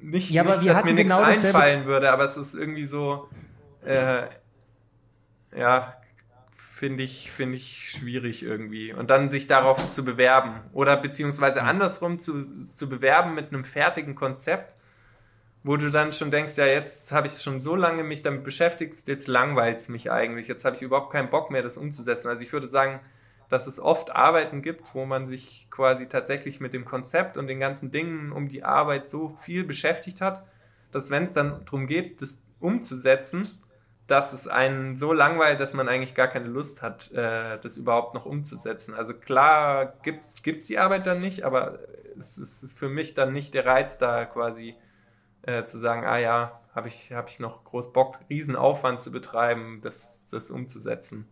nicht, 0.00 0.30
Ja, 0.30 0.42
aber 0.42 0.52
nicht 0.52 0.64
wir 0.64 0.72
dass 0.74 0.84
mir 0.84 0.94
nichts 0.94 1.12
genau 1.12 1.24
dasselbe- 1.24 1.46
einfallen 1.58 1.84
würde, 1.86 2.12
aber 2.12 2.24
es 2.24 2.36
ist 2.36 2.54
irgendwie 2.54 2.86
so, 2.86 3.28
äh, 3.84 4.28
ja, 5.56 5.94
finde 6.74 7.04
ich, 7.04 7.30
finde 7.30 7.56
ich 7.56 7.90
schwierig 7.90 8.42
irgendwie. 8.42 8.92
Und 8.92 9.08
dann 9.08 9.30
sich 9.30 9.46
darauf 9.46 9.88
zu 9.88 10.04
bewerben. 10.04 10.60
Oder 10.72 10.96
beziehungsweise 10.96 11.62
andersrum 11.62 12.18
zu, 12.18 12.68
zu 12.68 12.88
bewerben 12.88 13.34
mit 13.34 13.52
einem 13.52 13.64
fertigen 13.64 14.14
Konzept, 14.14 14.74
wo 15.62 15.76
du 15.76 15.90
dann 15.90 16.12
schon 16.12 16.30
denkst, 16.30 16.56
ja, 16.56 16.66
jetzt 16.66 17.12
habe 17.12 17.26
ich 17.26 17.40
schon 17.40 17.60
so 17.60 17.74
lange 17.74 18.02
mich 18.02 18.22
damit 18.22 18.44
beschäftigt, 18.44 19.08
jetzt 19.08 19.28
langweilt 19.28 19.78
es 19.78 19.88
mich 19.88 20.10
eigentlich. 20.10 20.48
Jetzt 20.48 20.64
habe 20.64 20.76
ich 20.76 20.82
überhaupt 20.82 21.12
keinen 21.12 21.30
Bock 21.30 21.50
mehr, 21.50 21.62
das 21.62 21.78
umzusetzen. 21.78 22.28
Also 22.28 22.42
ich 22.42 22.52
würde 22.52 22.66
sagen, 22.66 23.00
dass 23.48 23.66
es 23.66 23.80
oft 23.80 24.10
Arbeiten 24.10 24.60
gibt, 24.60 24.94
wo 24.94 25.06
man 25.06 25.26
sich 25.26 25.68
quasi 25.70 26.08
tatsächlich 26.08 26.60
mit 26.60 26.74
dem 26.74 26.84
Konzept 26.84 27.36
und 27.36 27.46
den 27.46 27.60
ganzen 27.60 27.92
Dingen 27.92 28.32
um 28.32 28.48
die 28.48 28.64
Arbeit 28.64 29.08
so 29.08 29.28
viel 29.40 29.64
beschäftigt 29.64 30.20
hat, 30.20 30.44
dass 30.92 31.08
wenn 31.08 31.24
es 31.24 31.32
dann 31.32 31.64
darum 31.64 31.86
geht, 31.86 32.20
das 32.20 32.38
umzusetzen, 32.60 33.58
dass 34.06 34.32
es 34.32 34.46
einen 34.46 34.96
so 34.96 35.12
langweilt, 35.12 35.60
dass 35.60 35.72
man 35.72 35.88
eigentlich 35.88 36.14
gar 36.14 36.28
keine 36.28 36.48
Lust 36.48 36.82
hat, 36.82 37.10
äh, 37.12 37.58
das 37.58 37.76
überhaupt 37.76 38.14
noch 38.14 38.26
umzusetzen. 38.26 38.94
Also 38.94 39.14
klar 39.14 39.94
gibt's 40.02 40.42
gibt's 40.42 40.66
die 40.66 40.78
Arbeit 40.78 41.06
dann 41.06 41.20
nicht, 41.20 41.44
aber 41.44 41.78
es, 42.18 42.36
es 42.36 42.62
ist 42.62 42.78
für 42.78 42.88
mich 42.88 43.14
dann 43.14 43.32
nicht 43.32 43.54
der 43.54 43.64
Reiz 43.64 43.98
da 43.98 44.26
quasi 44.26 44.76
äh, 45.42 45.64
zu 45.64 45.78
sagen, 45.78 46.04
ah 46.04 46.18
ja, 46.18 46.60
habe 46.74 46.88
ich, 46.88 47.12
hab 47.12 47.28
ich 47.28 47.40
noch 47.40 47.64
groß 47.64 47.92
Bock, 47.92 48.18
Riesenaufwand 48.28 49.00
zu 49.00 49.10
betreiben, 49.10 49.80
das, 49.82 50.22
das 50.30 50.50
umzusetzen. 50.50 51.26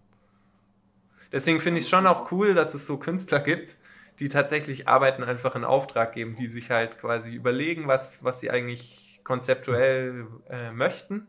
Deswegen 1.31 1.61
finde 1.61 1.79
ich 1.79 1.85
es 1.85 1.91
schon 1.91 2.07
auch 2.07 2.31
cool, 2.33 2.55
dass 2.55 2.75
es 2.75 2.87
so 2.87 2.99
Künstler 2.99 3.41
gibt, 3.41 3.77
die 4.19 4.29
tatsächlich 4.29 4.89
Arbeiten 4.89 5.25
einfach 5.25 5.55
in 5.57 5.65
Auftrag 5.65 6.13
geben, 6.13 6.37
die 6.37 6.47
sich 6.47 6.71
halt 6.71 6.99
quasi 6.99 7.35
überlegen, 7.35 7.87
was, 7.87 8.23
was 8.23 8.41
sie 8.41 8.51
eigentlich 8.51 9.21
konzeptuell 9.25 10.27
äh, 10.49 10.71
möchten 10.73 11.27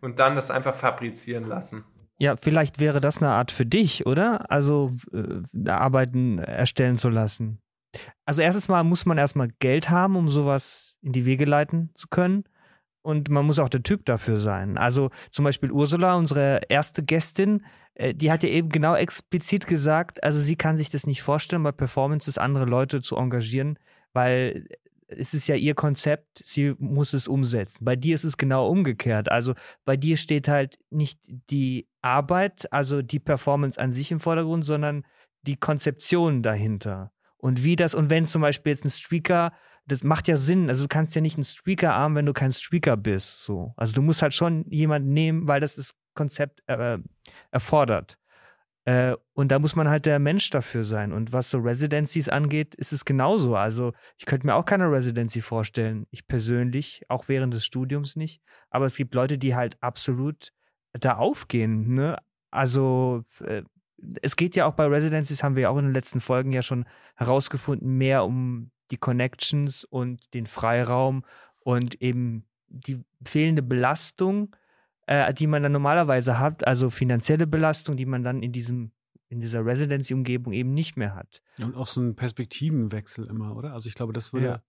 und 0.00 0.18
dann 0.18 0.36
das 0.36 0.50
einfach 0.50 0.74
fabrizieren 0.74 1.44
lassen. 1.44 1.84
Ja, 2.18 2.36
vielleicht 2.36 2.80
wäre 2.80 3.00
das 3.00 3.18
eine 3.18 3.30
Art 3.30 3.52
für 3.52 3.64
dich, 3.64 4.06
oder? 4.06 4.50
Also 4.50 4.92
äh, 5.12 5.70
Arbeiten 5.70 6.38
erstellen 6.38 6.96
zu 6.96 7.08
lassen. 7.08 7.60
Also 8.24 8.42
erstes 8.42 8.68
Mal 8.68 8.84
muss 8.84 9.06
man 9.06 9.18
erstmal 9.18 9.48
Geld 9.60 9.90
haben, 9.90 10.16
um 10.16 10.28
sowas 10.28 10.96
in 11.00 11.12
die 11.12 11.26
Wege 11.26 11.44
leiten 11.44 11.90
zu 11.94 12.08
können. 12.08 12.44
Und 13.02 13.30
man 13.30 13.46
muss 13.46 13.58
auch 13.58 13.68
der 13.68 13.82
Typ 13.82 14.04
dafür 14.04 14.38
sein. 14.38 14.76
Also 14.76 15.10
zum 15.30 15.44
Beispiel 15.44 15.70
Ursula, 15.70 16.16
unsere 16.16 16.60
erste 16.68 17.04
Gästin, 17.04 17.64
äh, 17.94 18.14
die 18.14 18.32
hat 18.32 18.42
ja 18.42 18.48
eben 18.48 18.68
genau 18.68 18.94
explizit 18.96 19.66
gesagt, 19.66 20.22
also 20.22 20.40
sie 20.40 20.56
kann 20.56 20.76
sich 20.76 20.90
das 20.90 21.06
nicht 21.06 21.22
vorstellen, 21.22 21.62
bei 21.62 21.72
Performances 21.72 22.36
andere 22.36 22.64
Leute 22.64 23.00
zu 23.00 23.16
engagieren, 23.16 23.78
weil 24.12 24.66
es 25.08 25.34
ist 25.34 25.48
ja 25.48 25.54
ihr 25.54 25.74
Konzept, 25.74 26.42
sie 26.44 26.74
muss 26.78 27.14
es 27.14 27.28
umsetzen. 27.28 27.84
Bei 27.84 27.96
dir 27.96 28.14
ist 28.14 28.24
es 28.24 28.36
genau 28.36 28.68
umgekehrt. 28.68 29.30
Also 29.30 29.54
bei 29.84 29.96
dir 29.96 30.16
steht 30.16 30.48
halt 30.48 30.78
nicht 30.90 31.18
die 31.26 31.88
Arbeit, 32.02 32.70
also 32.72 33.02
die 33.02 33.18
Performance 33.18 33.80
an 33.80 33.90
sich 33.90 34.10
im 34.10 34.20
Vordergrund, 34.20 34.64
sondern 34.64 35.04
die 35.42 35.56
Konzeption 35.56 36.42
dahinter. 36.42 37.12
Und 37.38 37.64
wie 37.64 37.76
das, 37.76 37.94
und 37.94 38.10
wenn 38.10 38.26
zum 38.26 38.42
Beispiel 38.42 38.70
jetzt 38.70 38.84
ein 38.84 38.90
Streaker, 38.90 39.52
das 39.86 40.02
macht 40.02 40.28
ja 40.28 40.36
Sinn, 40.36 40.68
also 40.68 40.84
du 40.84 40.88
kannst 40.88 41.14
ja 41.14 41.22
nicht 41.22 41.36
einen 41.36 41.44
Streaker 41.44 41.94
armen, 41.94 42.16
wenn 42.16 42.26
du 42.26 42.32
kein 42.32 42.52
Streaker 42.52 42.96
bist. 42.96 43.44
So. 43.44 43.72
Also 43.76 43.94
du 43.94 44.02
musst 44.02 44.20
halt 44.20 44.34
schon 44.34 44.64
jemanden 44.68 45.12
nehmen, 45.12 45.48
weil 45.48 45.60
das 45.60 45.76
das 45.76 45.94
Konzept 46.14 46.62
äh, 46.66 46.98
erfordert. 47.50 48.18
Äh, 48.88 49.18
und 49.34 49.52
da 49.52 49.58
muss 49.58 49.76
man 49.76 49.90
halt 49.90 50.06
der 50.06 50.18
Mensch 50.18 50.48
dafür 50.48 50.82
sein. 50.82 51.12
Und 51.12 51.34
was 51.34 51.50
so 51.50 51.58
Residencies 51.58 52.30
angeht, 52.30 52.74
ist 52.74 52.94
es 52.94 53.04
genauso. 53.04 53.54
Also 53.54 53.92
ich 54.16 54.24
könnte 54.24 54.46
mir 54.46 54.54
auch 54.54 54.64
keine 54.64 54.90
Residency 54.90 55.42
vorstellen. 55.42 56.06
Ich 56.10 56.26
persönlich, 56.26 57.02
auch 57.08 57.28
während 57.28 57.52
des 57.52 57.66
Studiums 57.66 58.16
nicht. 58.16 58.40
Aber 58.70 58.86
es 58.86 58.96
gibt 58.96 59.14
Leute, 59.14 59.36
die 59.36 59.54
halt 59.54 59.76
absolut 59.82 60.54
da 60.94 61.16
aufgehen. 61.16 61.96
Ne? 61.96 62.16
Also 62.50 63.26
äh, 63.44 63.62
es 64.22 64.36
geht 64.36 64.56
ja 64.56 64.64
auch 64.64 64.72
bei 64.72 64.86
Residencies, 64.86 65.42
haben 65.42 65.54
wir 65.54 65.64
ja 65.64 65.68
auch 65.68 65.76
in 65.76 65.84
den 65.84 65.94
letzten 65.94 66.20
Folgen 66.20 66.52
ja 66.52 66.62
schon 66.62 66.86
herausgefunden, 67.16 67.98
mehr 67.98 68.24
um 68.24 68.70
die 68.90 68.96
Connections 68.96 69.84
und 69.84 70.32
den 70.32 70.46
Freiraum 70.46 71.26
und 71.60 72.00
eben 72.00 72.46
die 72.68 73.04
fehlende 73.22 73.62
Belastung, 73.62 74.56
äh, 75.08 75.32
die 75.34 75.46
man 75.46 75.62
dann 75.62 75.72
normalerweise 75.72 76.38
hat, 76.38 76.66
also 76.66 76.90
finanzielle 76.90 77.46
Belastung, 77.46 77.96
die 77.96 78.06
man 78.06 78.22
dann 78.22 78.42
in 78.42 78.52
diesem 78.52 78.92
in 79.30 79.40
dieser 79.40 79.64
Residency-Umgebung 79.66 80.54
eben 80.54 80.72
nicht 80.72 80.96
mehr 80.96 81.14
hat. 81.14 81.42
und 81.60 81.76
auch 81.76 81.86
so 81.86 82.00
ein 82.00 82.14
Perspektivenwechsel 82.16 83.26
immer, 83.26 83.54
oder? 83.56 83.74
Also 83.74 83.86
ich 83.88 83.94
glaube, 83.94 84.14
das 84.14 84.32
würde, 84.32 84.46
Ja. 84.46 84.62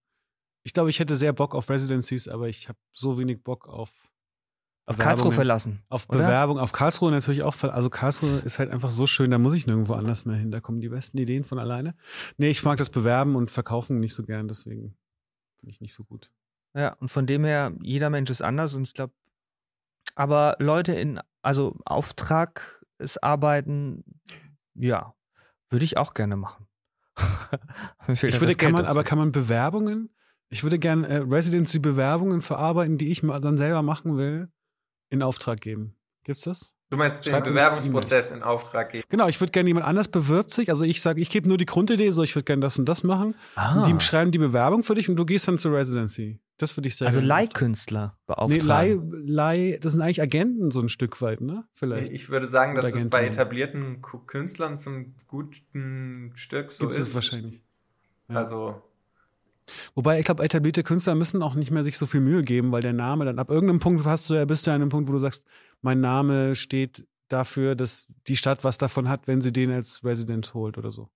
ich 0.64 0.74
glaube, 0.74 0.90
ich 0.90 1.00
hätte 1.00 1.16
sehr 1.16 1.32
Bock 1.32 1.56
auf 1.56 1.70
Residencies, 1.70 2.28
aber 2.28 2.50
ich 2.50 2.68
habe 2.68 2.78
so 2.92 3.18
wenig 3.18 3.42
Bock 3.44 3.70
auf 3.70 3.90
Auf 4.86 4.98
Karlsruhe 4.98 5.32
verlassen. 5.32 5.82
Auf 5.88 6.10
oder? 6.10 6.18
Bewerbung, 6.18 6.60
auf 6.60 6.74
Karlsruhe 6.74 7.10
natürlich 7.12 7.44
auch. 7.44 7.56
Also 7.64 7.90
Karlsruhe 7.90 8.40
ist 8.40 8.60
halt 8.60 8.70
einfach 8.70 8.92
so 8.92 9.08
schön, 9.08 9.32
da 9.32 9.38
muss 9.38 9.54
ich 9.54 9.66
nirgendwo 9.66 9.94
anders 9.94 10.26
mehr 10.26 10.36
hin. 10.36 10.52
Da 10.52 10.60
kommen 10.60 10.82
die 10.82 10.90
besten 10.90 11.18
Ideen 11.20 11.46
von 11.46 11.58
alleine. 11.60 11.96
Nee, 12.38 12.50
ich 12.50 12.62
mag 12.64 12.78
das 12.80 12.90
Bewerben 12.90 13.36
und 13.38 13.50
Verkaufen 13.52 14.00
nicht 14.02 14.14
so 14.16 14.24
gern, 14.24 14.48
deswegen 14.50 14.98
bin 15.62 15.70
ich 15.70 15.80
nicht 15.80 15.94
so 15.94 16.04
gut. 16.04 16.32
Ja, 16.76 16.94
und 16.96 17.08
von 17.10 17.28
dem 17.28 17.46
her, 17.46 17.72
jeder 17.82 18.10
Mensch 18.10 18.30
ist 18.30 18.42
anders 18.42 18.74
und 18.74 18.82
ich 18.84 18.94
glaube, 18.94 19.14
aber 20.20 20.58
Leute 20.60 20.92
in, 20.92 21.22
also 21.42 21.78
Auftrag 21.86 22.84
ist 22.98 23.24
Arbeiten, 23.24 24.04
ja, 24.76 25.14
würde 25.70 25.86
ich 25.86 25.96
auch 25.96 26.14
gerne 26.14 26.36
machen. 26.36 26.68
Ich 28.08 28.22
würde, 28.24 28.56
kann 28.56 28.72
man, 28.72 28.84
dazu. 28.84 28.96
aber 28.98 29.04
kann 29.04 29.18
man 29.18 29.32
Bewerbungen, 29.32 30.10
ich 30.50 30.64
würde 30.64 30.80
gern 30.80 31.04
äh, 31.04 31.18
Residency-Bewerbungen 31.18 32.42
verarbeiten, 32.42 32.98
die 32.98 33.12
ich 33.12 33.24
mal 33.24 33.40
dann 33.40 33.56
selber 33.56 33.82
machen 33.82 34.18
will, 34.18 34.50
in 35.10 35.22
Auftrag 35.22 35.62
geben. 35.62 35.96
Gibt's 36.24 36.42
das? 36.42 36.76
Du 36.90 36.98
meinst 36.98 37.26
den 37.26 37.32
Schreib 37.32 37.46
uns 37.46 37.54
Bewerbungsprozess 37.54 38.32
in 38.32 38.42
Auftrag 38.42 38.92
geben? 38.92 39.04
Genau, 39.10 39.28
ich 39.28 39.40
würde 39.40 39.52
gerne 39.52 39.68
jemand 39.70 39.86
anders 39.86 40.08
bewirbt 40.08 40.52
sich. 40.52 40.70
Also 40.70 40.86
ich 40.86 41.02
sage, 41.02 41.22
ich 41.22 41.30
gebe 41.30 41.48
nur 41.48 41.58
die 41.58 41.66
Grundidee, 41.66 42.10
so 42.12 42.24
ich 42.24 42.36
würde 42.36 42.46
gerne 42.46 42.62
das 42.62 42.80
und 42.80 42.86
das 42.90 43.04
machen. 43.04 43.36
ah, 43.56 43.82
Und 43.84 43.88
die 43.88 44.04
schreiben 44.04 44.32
die 44.32 44.38
Bewerbung 44.38 44.84
für 44.84 44.96
dich 44.96 45.08
und 45.08 45.16
du 45.18 45.26
gehst 45.26 45.48
dann 45.48 45.58
zur 45.58 45.74
Residency. 45.74 46.40
Das 46.60 46.76
würde 46.76 46.90
ich 46.90 46.98
sagen. 46.98 47.08
Also 47.08 47.22
Leihkünstler 47.22 48.18
beauftragen. 48.28 48.50
Nee, 48.52 49.26
Leih, 49.26 49.70
Leih, 49.72 49.80
das 49.82 49.94
sind 49.94 50.02
eigentlich 50.02 50.22
Agenten 50.22 50.72
so 50.72 50.82
ein 50.82 50.90
Stück 50.90 51.22
weit, 51.22 51.40
ne? 51.40 51.64
Vielleicht. 51.74 52.12
Ich 52.12 52.30
würde 52.30 52.48
sagen, 52.48 52.76
dass 52.76 52.92
das 52.92 53.10
bei 53.10 53.26
etablierten 53.26 54.02
Künstlern 54.02 54.78
zum 54.78 55.16
guten 55.28 56.34
Stück 56.36 56.74
so 56.74 56.84
Gibt's 56.84 56.98
ist. 56.98 57.08
es 57.08 57.16
wahrscheinlich. 57.16 57.64
Ja. 58.28 58.36
Also. 58.36 58.82
Wobei, 59.96 60.20
ich 60.20 60.26
glaube, 60.26 60.44
etablierte 60.44 60.84
Künstler 60.84 61.16
müssen 61.16 61.42
auch 61.42 61.56
nicht 61.56 61.72
mehr 61.72 61.84
sich 61.84 61.98
so 61.98 62.06
viel 62.06 62.22
Mühe 62.22 62.44
geben, 62.44 62.72
weil 62.74 62.82
der 62.82 62.94
Name 62.94 63.24
dann 63.24 63.40
ab 63.40 63.50
irgendeinem 63.50 63.80
Punkt 63.80 64.04
hast 64.04 64.30
du 64.30 64.34
ja, 64.34 64.44
bist 64.44 64.68
du 64.68 64.72
an 64.72 64.82
einem 64.82 64.90
Punkt, 64.90 65.08
wo 65.08 65.14
du 65.14 65.20
sagst, 65.20 65.46
mein 65.82 66.02
Name 66.02 66.56
steht 66.56 67.08
dafür, 67.30 67.76
dass 67.76 68.08
die 68.28 68.36
Stadt 68.36 68.66
was 68.66 68.78
davon 68.78 69.08
hat, 69.08 69.28
wenn 69.28 69.42
sie 69.42 69.54
den 69.54 69.72
als 69.72 70.04
Resident 70.04 70.54
holt 70.54 70.78
oder 70.78 70.92
so. 70.92 71.10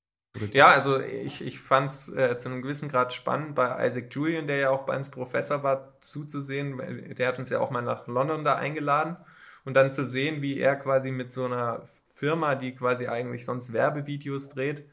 Ja, 0.52 0.68
also 0.68 1.00
ich, 1.00 1.46
ich 1.46 1.60
fand 1.60 1.92
es 1.92 2.10
äh, 2.10 2.40
zu 2.40 2.50
einem 2.50 2.64
gewissen 2.64 2.90
Grad 2.90 3.14
spannend, 3.14 3.54
bei 3.54 3.86
Isaac 3.86 4.14
Julian, 4.14 4.48
der 4.48 4.58
ja 4.58 4.70
auch 4.72 4.84
bei 4.86 4.98
uns 4.98 5.10
Professor 5.10 5.62
war, 5.62 6.00
zuzusehen. 6.02 7.16
Der 7.16 7.28
hat 7.28 7.38
uns 7.38 7.50
ja 7.50 7.60
auch 7.60 7.70
mal 7.70 7.82
nach 7.82 8.08
London 8.08 8.44
da 8.44 8.56
eingeladen 8.56 9.18
und 9.64 9.76
dann 9.76 9.92
zu 9.92 10.06
sehen, 10.06 10.42
wie 10.42 10.60
er 10.60 10.76
quasi 10.76 11.12
mit 11.12 11.32
so 11.32 11.46
einer 11.46 11.88
Firma, 12.16 12.56
die 12.56 12.76
quasi 12.76 13.08
eigentlich 13.08 13.46
sonst 13.46 13.74
Werbevideos 13.74 14.50
dreht, 14.50 14.90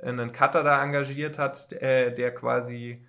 einen 0.00 0.32
Cutter 0.32 0.62
da 0.62 0.82
engagiert 0.82 1.38
hat, 1.38 1.72
äh, 1.72 2.14
der 2.14 2.32
quasi 2.32 3.04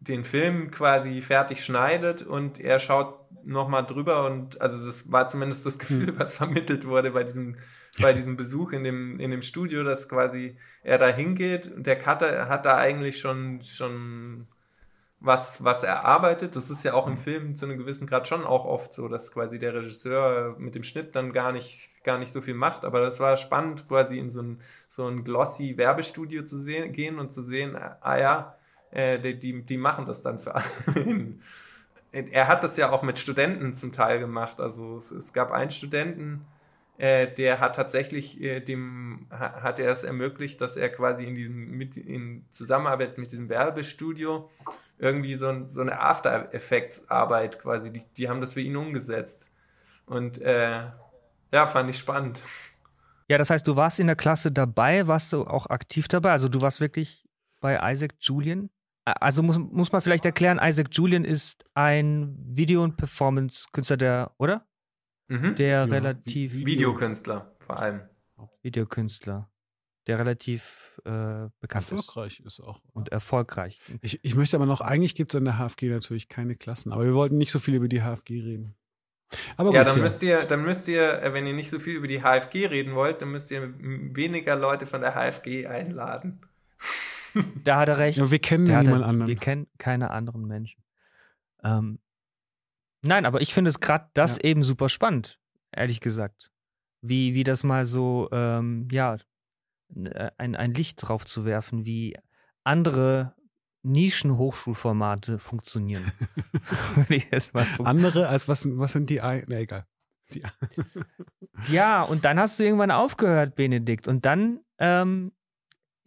den 0.00 0.24
Film 0.24 0.70
quasi 0.70 1.20
fertig 1.22 1.64
schneidet 1.64 2.22
und 2.22 2.60
er 2.60 2.78
schaut 2.78 3.18
nochmal 3.44 3.84
drüber 3.84 4.26
und 4.26 4.60
also 4.60 4.84
das 4.84 5.10
war 5.10 5.26
zumindest 5.28 5.66
das 5.66 5.78
Gefühl, 5.78 6.08
hm. 6.08 6.18
was 6.18 6.34
vermittelt 6.34 6.86
wurde 6.86 7.10
bei 7.10 7.24
diesem 7.24 7.56
bei 8.02 8.12
diesem 8.12 8.36
Besuch 8.36 8.72
in 8.72 8.84
dem, 8.84 9.20
in 9.20 9.30
dem 9.30 9.42
Studio, 9.42 9.84
dass 9.84 10.08
quasi 10.08 10.56
er 10.82 10.98
da 10.98 11.08
hingeht 11.08 11.70
und 11.74 11.86
der 11.86 11.98
Cutter 11.98 12.48
hat 12.48 12.64
da 12.64 12.76
eigentlich 12.76 13.18
schon, 13.18 13.62
schon 13.62 14.46
was, 15.20 15.62
was 15.64 15.82
erarbeitet. 15.82 16.54
Das 16.54 16.70
ist 16.70 16.84
ja 16.84 16.94
auch 16.94 17.06
im 17.06 17.16
Film 17.16 17.56
zu 17.56 17.66
einem 17.66 17.78
gewissen 17.78 18.06
Grad 18.06 18.28
schon 18.28 18.44
auch 18.44 18.64
oft 18.64 18.92
so, 18.92 19.08
dass 19.08 19.32
quasi 19.32 19.58
der 19.58 19.74
Regisseur 19.74 20.56
mit 20.58 20.74
dem 20.74 20.84
Schnitt 20.84 21.16
dann 21.16 21.32
gar 21.32 21.52
nicht, 21.52 22.02
gar 22.04 22.18
nicht 22.18 22.32
so 22.32 22.40
viel 22.40 22.54
macht. 22.54 22.84
Aber 22.84 23.00
das 23.00 23.20
war 23.20 23.36
spannend, 23.36 23.86
quasi 23.88 24.18
in 24.18 24.30
so 24.30 24.42
ein, 24.42 24.60
so 24.88 25.06
ein 25.06 25.24
glossy 25.24 25.76
Werbestudio 25.76 26.44
zu 26.44 26.58
sehen, 26.58 26.92
gehen 26.92 27.18
und 27.18 27.32
zu 27.32 27.42
sehen, 27.42 27.76
ah 27.76 28.18
ja, 28.18 28.56
äh, 28.90 29.18
die, 29.18 29.62
die 29.62 29.76
machen 29.76 30.06
das 30.06 30.22
dann 30.22 30.38
für 30.38 30.54
einen. 30.54 31.42
er 32.12 32.48
hat 32.48 32.64
das 32.64 32.76
ja 32.76 32.90
auch 32.90 33.02
mit 33.02 33.18
Studenten 33.18 33.74
zum 33.74 33.92
Teil 33.92 34.20
gemacht. 34.20 34.60
Also 34.60 34.96
es, 34.96 35.10
es 35.10 35.32
gab 35.32 35.50
einen 35.50 35.70
Studenten, 35.70 36.46
äh, 36.98 37.32
der 37.32 37.60
hat 37.60 37.76
tatsächlich 37.76 38.40
äh, 38.42 38.58
dem 38.58 39.28
hat 39.30 39.78
er 39.78 39.90
es 39.92 40.02
ermöglicht, 40.02 40.60
dass 40.60 40.76
er 40.76 40.88
quasi 40.88 41.24
in 41.24 41.36
diesem 41.36 41.70
mit 41.70 41.96
in 41.96 42.44
Zusammenarbeit 42.50 43.18
mit 43.18 43.30
diesem 43.30 43.48
Werbestudio 43.48 44.50
irgendwie 44.98 45.36
so, 45.36 45.46
ein, 45.46 45.68
so 45.68 45.80
eine 45.80 46.00
After 46.00 46.52
Effects 46.52 47.08
Arbeit 47.08 47.60
quasi, 47.60 47.92
die, 47.92 48.02
die 48.16 48.28
haben 48.28 48.40
das 48.40 48.52
für 48.52 48.60
ihn 48.60 48.76
umgesetzt 48.76 49.48
und 50.06 50.42
äh, 50.42 50.86
ja, 51.52 51.66
fand 51.68 51.88
ich 51.88 51.98
spannend. 51.98 52.42
Ja, 53.28 53.38
das 53.38 53.50
heißt, 53.50 53.66
du 53.68 53.76
warst 53.76 54.00
in 54.00 54.08
der 54.08 54.16
Klasse 54.16 54.50
dabei, 54.50 55.06
warst 55.06 55.32
du 55.32 55.46
auch 55.46 55.66
aktiv 55.66 56.08
dabei, 56.08 56.32
also 56.32 56.48
du 56.48 56.60
warst 56.60 56.80
wirklich 56.80 57.28
bei 57.60 57.78
Isaac 57.92 58.14
Julian. 58.18 58.70
Also 59.04 59.42
muss, 59.42 59.56
muss 59.56 59.92
man 59.92 60.02
vielleicht 60.02 60.24
erklären, 60.24 60.58
Isaac 60.60 60.88
Julian 60.90 61.24
ist 61.24 61.64
ein 61.74 62.36
Video- 62.44 62.82
und 62.82 62.96
Performance-Künstler, 62.96 63.96
der, 63.96 64.32
oder? 64.36 64.67
Mhm. 65.28 65.54
Der 65.54 65.68
ja, 65.68 65.84
relativ. 65.84 66.54
Videokünstler 66.54 67.54
vor 67.58 67.78
allem. 67.78 68.00
Videokünstler. 68.62 69.50
Der 70.06 70.18
relativ 70.18 71.00
äh, 71.04 71.50
bekannt 71.60 71.92
erfolgreich 71.92 72.40
ist. 72.40 72.58
ist 72.58 72.60
auch. 72.60 72.80
Und 72.94 73.10
erfolgreich. 73.10 73.78
Ich, 74.00 74.24
ich 74.24 74.34
möchte 74.34 74.56
aber 74.56 74.64
noch, 74.64 74.80
eigentlich 74.80 75.14
gibt 75.14 75.34
es 75.34 75.38
an 75.38 75.44
der 75.44 75.58
HFG 75.58 75.90
natürlich 75.90 76.30
keine 76.30 76.56
Klassen, 76.56 76.92
aber 76.92 77.04
wir 77.04 77.12
wollten 77.12 77.36
nicht 77.36 77.50
so 77.50 77.58
viel 77.58 77.74
über 77.74 77.88
die 77.88 78.00
HFG 78.00 78.40
reden. 78.40 78.74
Aber 79.58 79.68
gut, 79.68 79.76
ja, 79.76 79.84
dann 79.84 79.98
ja. 79.98 80.02
müsst 80.02 80.22
ihr, 80.22 80.38
dann 80.40 80.62
müsst 80.62 80.88
ihr, 80.88 81.22
äh, 81.22 81.34
wenn 81.34 81.46
ihr 81.46 81.52
nicht 81.52 81.68
so 81.68 81.78
viel 81.78 81.94
über 81.96 82.08
die 82.08 82.22
HFG 82.22 82.68
reden 82.68 82.94
wollt, 82.94 83.20
dann 83.20 83.30
müsst 83.30 83.50
ihr 83.50 83.74
weniger 83.78 84.56
Leute 84.56 84.86
von 84.86 85.02
der 85.02 85.14
HFG 85.14 85.66
einladen. 85.66 86.40
Da 87.62 87.80
hat 87.80 87.88
er 87.88 87.98
recht. 87.98 88.18
Ja, 88.18 88.30
wir 88.30 88.38
kennen 88.38 88.66
ja 88.66 88.80
niemanden 88.80 89.04
anderen. 89.04 89.28
Wir 89.28 89.36
kennen 89.36 89.66
keine 89.76 90.10
anderen 90.10 90.46
Menschen. 90.46 90.82
Ähm, 91.62 91.98
Nein, 93.02 93.26
aber 93.26 93.40
ich 93.40 93.54
finde 93.54 93.68
es 93.68 93.80
gerade 93.80 94.08
das 94.14 94.36
ja. 94.36 94.44
eben 94.44 94.62
super 94.62 94.88
spannend, 94.88 95.38
ehrlich 95.72 96.00
gesagt. 96.00 96.50
Wie, 97.00 97.34
wie 97.34 97.44
das 97.44 97.62
mal 97.62 97.84
so, 97.84 98.28
ähm, 98.32 98.88
ja, 98.90 99.18
äh, 99.94 100.30
ein, 100.36 100.56
ein 100.56 100.74
Licht 100.74 100.98
drauf 101.00 101.24
zu 101.24 101.44
werfen, 101.44 101.84
wie 101.84 102.16
andere 102.64 103.34
Nischen-Hochschulformate 103.82 105.38
funktionieren. 105.38 106.10
andere 107.84 108.28
als 108.28 108.48
was, 108.48 108.68
was 108.70 108.92
sind 108.92 109.10
die? 109.10 109.16
Na 109.16 109.40
nee, 109.46 109.62
egal. 109.62 109.86
Die 110.32 110.42
ja, 111.68 112.02
und 112.02 112.24
dann 112.24 112.38
hast 112.38 112.58
du 112.58 112.64
irgendwann 112.64 112.90
aufgehört, 112.90 113.54
Benedikt. 113.54 114.08
Und 114.08 114.24
dann 114.24 114.60
ähm, 114.78 115.32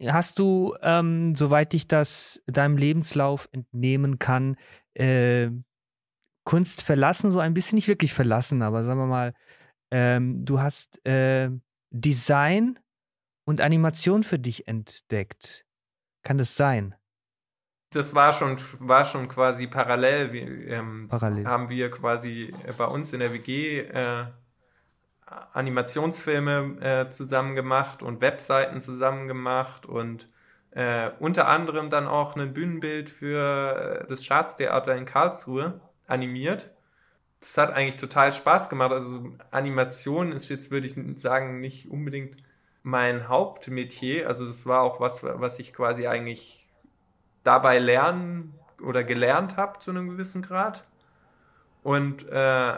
hast 0.00 0.38
du, 0.38 0.76
ähm, 0.82 1.34
soweit 1.34 1.74
ich 1.74 1.88
das 1.88 2.42
deinem 2.46 2.76
Lebenslauf 2.76 3.48
entnehmen 3.52 4.18
kann, 4.18 4.56
äh, 4.94 5.50
Kunst 6.44 6.82
verlassen, 6.82 7.30
so 7.30 7.38
ein 7.38 7.54
bisschen, 7.54 7.76
nicht 7.76 7.88
wirklich 7.88 8.12
verlassen, 8.12 8.62
aber 8.62 8.84
sagen 8.84 9.00
wir 9.00 9.06
mal, 9.06 9.34
ähm, 9.90 10.44
du 10.44 10.60
hast 10.60 11.04
äh, 11.06 11.50
Design 11.90 12.78
und 13.44 13.60
Animation 13.60 14.22
für 14.22 14.38
dich 14.38 14.66
entdeckt. 14.66 15.64
Kann 16.22 16.38
das 16.38 16.56
sein? 16.56 16.94
Das 17.90 18.14
war 18.14 18.32
schon, 18.32 18.58
war 18.78 19.04
schon 19.04 19.28
quasi 19.28 19.66
parallel. 19.66 20.32
Wir, 20.32 20.68
ähm, 20.68 21.08
parallel. 21.08 21.46
Haben 21.46 21.68
wir 21.68 21.90
quasi 21.90 22.54
bei 22.78 22.86
uns 22.86 23.12
in 23.12 23.20
der 23.20 23.32
WG 23.32 23.80
äh, 23.80 24.24
Animationsfilme 25.52 26.80
äh, 26.80 27.10
zusammen 27.10 27.54
gemacht 27.54 28.02
und 28.02 28.20
Webseiten 28.20 28.80
zusammen 28.80 29.28
gemacht 29.28 29.86
und 29.86 30.28
äh, 30.70 31.10
unter 31.18 31.48
anderem 31.48 31.90
dann 31.90 32.06
auch 32.06 32.34
ein 32.34 32.54
Bühnenbild 32.54 33.10
für 33.10 34.04
äh, 34.04 34.06
das 34.08 34.24
Schatztheater 34.24 34.96
in 34.96 35.04
Karlsruhe 35.04 35.80
animiert. 36.06 36.70
Das 37.40 37.58
hat 37.58 37.72
eigentlich 37.72 37.96
total 37.96 38.32
Spaß 38.32 38.68
gemacht. 38.68 38.92
Also 38.92 39.32
Animation 39.50 40.32
ist 40.32 40.48
jetzt, 40.48 40.70
würde 40.70 40.86
ich 40.86 40.94
sagen, 41.20 41.60
nicht 41.60 41.90
unbedingt 41.90 42.42
mein 42.82 43.28
Hauptmetier. 43.28 44.28
Also 44.28 44.46
das 44.46 44.66
war 44.66 44.82
auch 44.82 45.00
was, 45.00 45.22
was 45.22 45.58
ich 45.58 45.72
quasi 45.72 46.06
eigentlich 46.06 46.68
dabei 47.42 47.78
lernen 47.78 48.54
oder 48.80 49.04
gelernt 49.04 49.56
habe 49.56 49.78
zu 49.80 49.90
einem 49.90 50.10
gewissen 50.10 50.42
Grad. 50.42 50.84
Und 51.82 52.28
äh, 52.28 52.74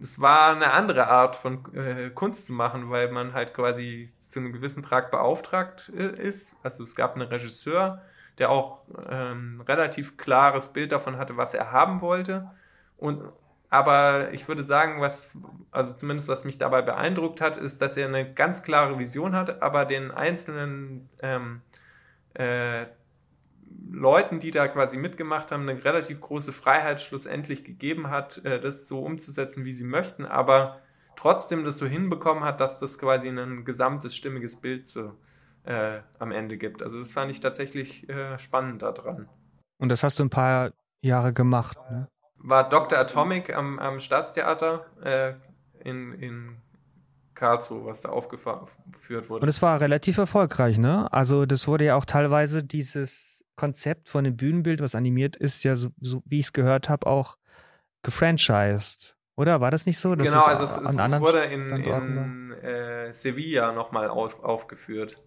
es 0.00 0.20
war 0.20 0.54
eine 0.54 0.72
andere 0.72 1.08
Art 1.08 1.36
von 1.36 1.74
äh, 1.74 2.10
Kunst 2.10 2.48
zu 2.48 2.52
machen, 2.52 2.90
weil 2.90 3.10
man 3.10 3.32
halt 3.32 3.54
quasi 3.54 4.10
zu 4.28 4.40
einem 4.40 4.52
gewissen 4.52 4.82
Trag 4.82 5.10
beauftragt 5.10 5.90
äh, 5.96 6.08
ist. 6.20 6.54
Also 6.62 6.82
es 6.82 6.94
gab 6.94 7.14
einen 7.14 7.28
Regisseur, 7.28 8.02
der 8.38 8.50
auch 8.50 8.82
ähm, 9.08 9.62
relativ 9.66 10.16
klares 10.16 10.72
Bild 10.72 10.92
davon 10.92 11.16
hatte, 11.16 11.36
was 11.36 11.54
er 11.54 11.72
haben 11.72 12.00
wollte. 12.00 12.50
Und 12.96 13.22
aber 13.68 14.32
ich 14.32 14.46
würde 14.46 14.62
sagen, 14.62 15.00
was, 15.00 15.30
also 15.70 15.92
zumindest 15.92 16.28
was 16.28 16.44
mich 16.44 16.56
dabei 16.58 16.82
beeindruckt 16.82 17.40
hat, 17.40 17.56
ist, 17.56 17.82
dass 17.82 17.96
er 17.96 18.06
eine 18.06 18.32
ganz 18.32 18.62
klare 18.62 18.98
Vision 18.98 19.34
hat, 19.34 19.60
aber 19.60 19.84
den 19.84 20.12
einzelnen 20.12 21.08
ähm, 21.20 21.62
äh, 22.34 22.86
Leuten, 23.90 24.40
die 24.40 24.50
da 24.50 24.68
quasi 24.68 24.96
mitgemacht 24.96 25.50
haben, 25.50 25.68
eine 25.68 25.84
relativ 25.84 26.20
große 26.20 26.52
Freiheit 26.52 27.00
schlussendlich 27.00 27.64
gegeben 27.64 28.08
hat, 28.10 28.44
äh, 28.44 28.60
das 28.60 28.86
so 28.86 29.00
umzusetzen, 29.00 29.64
wie 29.64 29.72
sie 29.72 29.84
möchten, 29.84 30.24
aber 30.24 30.80
trotzdem 31.16 31.64
das 31.64 31.78
so 31.78 31.86
hinbekommen 31.86 32.44
hat, 32.44 32.60
dass 32.60 32.78
das 32.78 32.98
quasi 32.98 33.28
ein 33.28 33.64
gesamtes 33.64 34.14
stimmiges 34.14 34.56
Bild 34.56 34.86
so 34.86 35.12
äh, 35.66 36.00
am 36.18 36.32
Ende 36.32 36.56
gibt. 36.56 36.82
Also 36.82 36.98
das 36.98 37.12
fand 37.12 37.30
ich 37.30 37.40
tatsächlich 37.40 38.08
äh, 38.08 38.38
spannend 38.38 38.82
daran. 38.82 39.28
Und 39.78 39.90
das 39.90 40.02
hast 40.02 40.18
du 40.18 40.24
ein 40.24 40.30
paar 40.30 40.72
Jahre 41.00 41.32
gemacht, 41.32 41.78
ne? 41.90 42.08
War 42.38 42.68
Dr. 42.68 42.98
Atomic 42.98 43.54
am, 43.54 43.78
am 43.78 43.98
Staatstheater 43.98 44.86
äh, 45.02 45.34
in, 45.88 46.12
in 46.12 46.56
Karlsruhe, 47.34 47.84
was 47.84 48.02
da 48.02 48.10
aufgeführt 48.10 49.28
wurde. 49.28 49.42
Und 49.42 49.48
es 49.48 49.62
war 49.62 49.80
relativ 49.80 50.18
erfolgreich, 50.18 50.78
ne? 50.78 51.12
Also 51.12 51.46
das 51.46 51.66
wurde 51.66 51.86
ja 51.86 51.96
auch 51.96 52.04
teilweise 52.04 52.62
dieses 52.62 53.44
Konzept 53.56 54.08
von 54.08 54.24
dem 54.24 54.36
Bühnenbild, 54.36 54.80
was 54.80 54.94
animiert 54.94 55.36
ist, 55.36 55.64
ja 55.64 55.76
so, 55.76 55.90
so 55.98 56.22
wie 56.26 56.38
ich 56.38 56.46
es 56.46 56.52
gehört 56.52 56.88
habe, 56.88 57.06
auch 57.06 57.36
gefranchised. 58.02 59.16
Oder 59.36 59.60
war 59.60 59.70
das 59.70 59.86
nicht 59.86 59.98
so? 59.98 60.16
genau, 60.16 60.44
also 60.44 60.64
es, 60.64 60.76
es, 60.76 60.98
es 60.98 61.20
wurde 61.20 61.44
in, 61.44 61.70
in 61.70 62.52
äh, 62.52 63.12
Sevilla 63.12 63.72
nochmal 63.72 64.08
auf, 64.08 64.42
aufgeführt. 64.42 65.22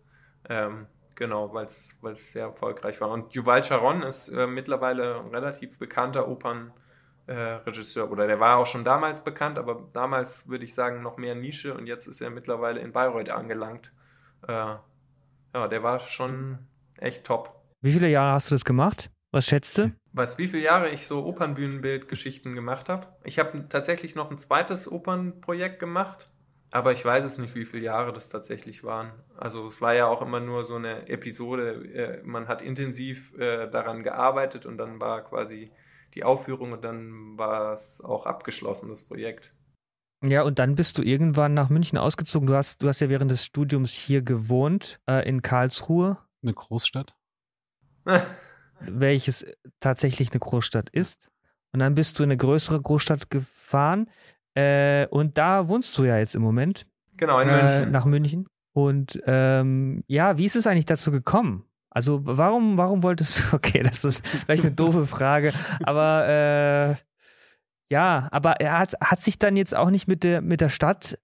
Ähm, 0.47 0.87
genau, 1.15 1.53
weil 1.53 1.65
es 1.65 1.95
sehr 2.31 2.45
erfolgreich 2.45 3.01
war. 3.01 3.09
Und 3.09 3.33
Yuval 3.33 3.63
Sharon 3.63 4.03
ist 4.03 4.29
äh, 4.29 4.47
mittlerweile 4.47 5.19
ein 5.19 5.27
relativ 5.27 5.77
bekannter 5.77 6.27
Opernregisseur. 6.27 8.05
Äh, 8.05 8.09
oder 8.09 8.27
der 8.27 8.39
war 8.39 8.57
auch 8.57 8.67
schon 8.67 8.83
damals 8.83 9.23
bekannt, 9.23 9.57
aber 9.57 9.89
damals 9.93 10.47
würde 10.47 10.65
ich 10.65 10.73
sagen 10.73 11.01
noch 11.01 11.17
mehr 11.17 11.35
Nische 11.35 11.73
und 11.73 11.87
jetzt 11.87 12.07
ist 12.07 12.21
er 12.21 12.29
mittlerweile 12.29 12.79
in 12.79 12.91
Bayreuth 12.91 13.29
angelangt. 13.29 13.91
Äh, 14.47 14.75
ja, 15.53 15.67
der 15.67 15.83
war 15.83 15.99
schon 15.99 16.59
echt 16.97 17.25
top. 17.25 17.55
Wie 17.81 17.91
viele 17.91 18.09
Jahre 18.09 18.33
hast 18.33 18.51
du 18.51 18.55
das 18.55 18.65
gemacht? 18.65 19.09
Was 19.31 19.45
schätzt 19.45 19.77
du? 19.77 19.91
Was, 20.11 20.37
wie 20.37 20.47
viele 20.47 20.63
Jahre 20.63 20.89
ich 20.89 21.05
so 21.05 21.23
Opernbühnenbildgeschichten 21.25 22.55
gemacht 22.55 22.89
habe? 22.89 23.07
Ich 23.23 23.37
habe 23.37 23.67
tatsächlich 23.69 24.15
noch 24.15 24.31
ein 24.31 24.39
zweites 24.39 24.91
Opernprojekt 24.91 25.79
gemacht, 25.79 26.29
aber 26.71 26.91
ich 26.91 27.03
weiß 27.03 27.23
es 27.23 27.37
nicht, 27.37 27.55
wie 27.55 27.65
viele 27.65 27.83
Jahre 27.83 28.13
das 28.13 28.29
tatsächlich 28.29 28.83
waren. 28.83 29.11
Also 29.37 29.67
es 29.67 29.81
war 29.81 29.95
ja 29.95 30.07
auch 30.07 30.21
immer 30.21 30.39
nur 30.39 30.65
so 30.65 30.75
eine 30.75 31.07
Episode, 31.07 31.85
äh, 31.93 32.23
man 32.23 32.47
hat 32.47 32.61
intensiv 32.61 33.33
äh, 33.37 33.69
daran 33.69 34.03
gearbeitet 34.03 34.65
und 34.65 34.77
dann 34.77 34.99
war 34.99 35.23
quasi 35.23 35.71
die 36.15 36.23
Aufführung 36.23 36.71
und 36.71 36.83
dann 36.83 37.37
war 37.37 37.73
es 37.73 38.01
auch 38.01 38.25
abgeschlossen, 38.25 38.89
das 38.89 39.03
Projekt. 39.03 39.53
Ja, 40.23 40.41
und 40.43 40.59
dann 40.59 40.75
bist 40.75 40.97
du 40.97 41.01
irgendwann 41.01 41.53
nach 41.53 41.69
München 41.69 41.97
ausgezogen. 41.97 42.47
Du 42.47 42.53
hast, 42.53 42.83
du 42.83 42.87
hast 42.87 42.99
ja 42.99 43.09
während 43.09 43.31
des 43.31 43.45
Studiums 43.45 43.93
hier 43.93 44.21
gewohnt, 44.21 44.99
äh, 45.07 45.27
in 45.27 45.41
Karlsruhe. 45.41 46.17
Eine 46.41 46.53
Großstadt? 46.53 47.15
welches 48.79 49.45
tatsächlich 49.79 50.31
eine 50.31 50.39
Großstadt 50.39 50.89
ist. 50.89 51.29
Und 51.71 51.79
dann 51.79 51.93
bist 51.93 52.17
du 52.17 52.23
in 52.23 52.29
eine 52.29 52.37
größere 52.37 52.81
Großstadt 52.81 53.29
gefahren. 53.29 54.09
Äh, 54.59 55.07
und 55.09 55.37
da 55.37 55.67
wohnst 55.67 55.97
du 55.97 56.03
ja 56.03 56.17
jetzt 56.17 56.35
im 56.35 56.41
Moment. 56.41 56.85
Genau, 57.17 57.39
in 57.39 57.47
München. 57.47 57.83
Äh, 57.83 57.85
nach 57.87 58.05
München. 58.05 58.47
Und 58.73 59.21
ähm, 59.25 60.03
ja, 60.07 60.37
wie 60.37 60.45
ist 60.45 60.55
es 60.55 60.67
eigentlich 60.67 60.85
dazu 60.85 61.11
gekommen? 61.11 61.65
Also 61.89 62.21
warum, 62.23 62.77
warum 62.77 63.03
wolltest 63.03 63.39
du, 63.39 63.43
okay, 63.55 63.83
das 63.83 64.03
ist 64.03 64.25
vielleicht 64.25 64.63
eine 64.63 64.75
doofe 64.75 65.05
Frage, 65.05 65.53
aber 65.83 66.27
äh, 66.27 66.95
ja, 67.91 68.27
aber 68.31 68.61
er 68.61 68.77
hat, 68.77 68.93
hat 69.01 69.21
sich 69.21 69.39
dann 69.39 69.57
jetzt 69.57 69.75
auch 69.75 69.89
nicht 69.89 70.07
mit 70.07 70.23
der, 70.23 70.41
mit 70.41 70.61
der 70.61 70.69
Stadt, 70.69 71.17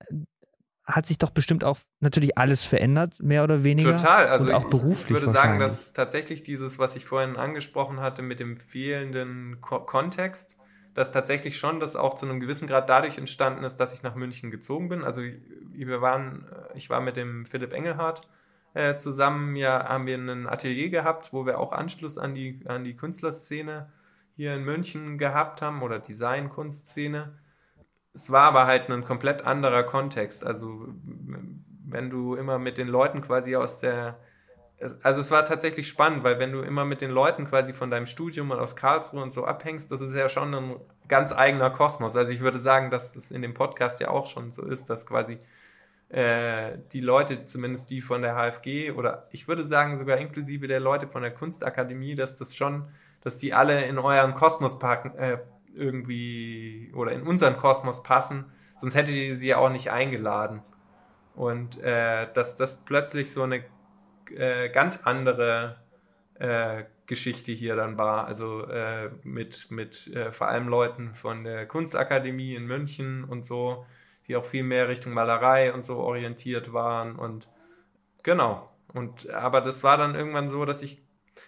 hat 0.83 1.05
sich 1.05 1.19
doch 1.19 1.29
bestimmt 1.29 1.63
auch 1.63 1.77
natürlich 1.99 2.37
alles 2.37 2.65
verändert, 2.65 3.21
mehr 3.21 3.43
oder 3.43 3.63
weniger. 3.63 3.97
Total, 3.97 4.27
also 4.27 4.45
und 4.45 4.53
auch 4.53 4.65
beruflich. 4.65 5.17
Ich 5.17 5.23
würde 5.23 5.31
sagen, 5.31 5.59
dass 5.59 5.93
tatsächlich 5.93 6.41
dieses, 6.41 6.79
was 6.79 6.95
ich 6.95 7.05
vorhin 7.05 7.37
angesprochen 7.37 7.99
hatte 7.99 8.23
mit 8.23 8.39
dem 8.39 8.57
fehlenden 8.57 9.61
Ko 9.61 9.79
Kontext, 9.81 10.57
dass 10.95 11.11
tatsächlich 11.11 11.57
schon 11.57 11.79
das 11.79 11.95
auch 11.95 12.15
zu 12.15 12.25
einem 12.25 12.39
gewissen 12.39 12.67
Grad 12.67 12.89
dadurch 12.89 13.17
entstanden 13.17 13.63
ist, 13.63 13.77
dass 13.77 13.93
ich 13.93 14.01
nach 14.01 14.15
München 14.15 14.49
gezogen 14.49 14.89
bin. 14.89 15.03
Also 15.03 15.21
wir 15.21 16.01
waren, 16.01 16.47
ich 16.73 16.89
war 16.89 17.01
mit 17.01 17.17
dem 17.17 17.45
Philipp 17.45 17.73
Engelhardt 17.73 18.21
äh, 18.73 18.95
zusammen, 18.95 19.57
ja, 19.57 19.87
haben 19.89 20.07
wir 20.07 20.17
ein 20.17 20.47
Atelier 20.47 20.89
gehabt, 20.89 21.33
wo 21.33 21.45
wir 21.45 21.59
auch 21.59 21.73
Anschluss 21.73 22.17
an 22.17 22.33
die, 22.33 22.61
an 22.65 22.85
die 22.85 22.95
Künstlerszene 22.95 23.91
hier 24.37 24.55
in 24.55 24.63
München 24.63 25.17
gehabt 25.17 25.61
haben 25.61 25.81
oder 25.81 25.99
Design-Kunstszene. 25.99 27.37
Es 28.13 28.31
war 28.31 28.43
aber 28.43 28.65
halt 28.65 28.89
ein 28.89 29.03
komplett 29.03 29.45
anderer 29.45 29.83
Kontext. 29.83 30.45
Also 30.45 30.87
wenn 31.85 32.09
du 32.09 32.35
immer 32.35 32.57
mit 32.57 32.77
den 32.77 32.87
Leuten 32.87 33.21
quasi 33.21 33.57
aus 33.57 33.79
der 33.79 34.17
also 35.03 35.21
es 35.21 35.31
war 35.31 35.45
tatsächlich 35.45 35.87
spannend, 35.87 36.23
weil 36.23 36.39
wenn 36.39 36.51
du 36.51 36.61
immer 36.61 36.85
mit 36.85 37.01
den 37.01 37.11
Leuten 37.11 37.45
quasi 37.45 37.73
von 37.73 37.89
deinem 37.89 38.05
Studium 38.05 38.51
und 38.51 38.59
aus 38.59 38.75
Karlsruhe 38.75 39.21
und 39.21 39.31
so 39.31 39.45
abhängst, 39.45 39.91
das 39.91 40.01
ist 40.01 40.15
ja 40.15 40.27
schon 40.27 40.53
ein 40.53 40.75
ganz 41.07 41.31
eigener 41.31 41.69
Kosmos. 41.69 42.15
Also 42.15 42.31
ich 42.31 42.41
würde 42.41 42.59
sagen, 42.59 42.91
dass 42.91 43.15
es 43.15 43.31
in 43.31 43.41
dem 43.41 43.53
Podcast 43.53 43.99
ja 44.01 44.09
auch 44.09 44.27
schon 44.27 44.51
so 44.51 44.63
ist, 44.63 44.89
dass 44.89 45.05
quasi 45.05 45.39
äh, 46.09 46.77
die 46.91 46.99
Leute, 46.99 47.45
zumindest 47.45 47.89
die 47.89 48.01
von 48.01 48.21
der 48.21 48.35
HFG 48.35 48.91
oder 48.91 49.27
ich 49.31 49.47
würde 49.47 49.63
sagen 49.63 49.97
sogar 49.97 50.17
inklusive 50.17 50.67
der 50.67 50.79
Leute 50.79 51.07
von 51.07 51.21
der 51.21 51.31
Kunstakademie, 51.31 52.15
dass 52.15 52.35
das 52.35 52.55
schon, 52.55 52.89
dass 53.21 53.37
die 53.37 53.53
alle 53.53 53.85
in 53.85 53.97
euren 53.97 54.35
Kosmos 54.35 54.77
packen, 54.77 55.17
äh, 55.17 55.39
irgendwie 55.73 56.91
oder 56.95 57.11
in 57.11 57.23
unseren 57.23 57.57
Kosmos 57.57 58.03
passen, 58.03 58.45
sonst 58.77 58.95
hättet 58.95 59.15
ihr 59.15 59.35
sie 59.35 59.47
ja 59.47 59.57
auch 59.57 59.69
nicht 59.69 59.91
eingeladen. 59.91 60.61
Und 61.35 61.81
äh, 61.81 62.31
dass 62.33 62.55
das 62.55 62.75
plötzlich 62.85 63.31
so 63.33 63.43
eine 63.43 63.65
äh, 64.31 64.69
ganz 64.69 65.03
andere 65.03 65.77
äh, 66.35 66.83
Geschichte 67.05 67.51
hier 67.51 67.75
dann 67.75 67.97
war. 67.97 68.27
Also 68.27 68.63
äh, 68.67 69.09
mit, 69.23 69.71
mit 69.71 70.07
äh, 70.07 70.31
vor 70.31 70.47
allem 70.47 70.67
Leuten 70.67 71.15
von 71.15 71.43
der 71.43 71.67
Kunstakademie 71.67 72.55
in 72.55 72.65
München 72.65 73.23
und 73.23 73.45
so, 73.45 73.85
die 74.27 74.35
auch 74.35 74.45
viel 74.45 74.63
mehr 74.63 74.87
Richtung 74.87 75.13
Malerei 75.13 75.73
und 75.73 75.85
so 75.85 75.97
orientiert 75.97 76.73
waren. 76.73 77.15
Und 77.15 77.47
genau. 78.23 78.71
Und 78.87 79.29
aber 79.29 79.61
das 79.61 79.83
war 79.83 79.97
dann 79.97 80.15
irgendwann 80.15 80.49
so, 80.49 80.65
dass 80.65 80.81
ich, 80.81 81.01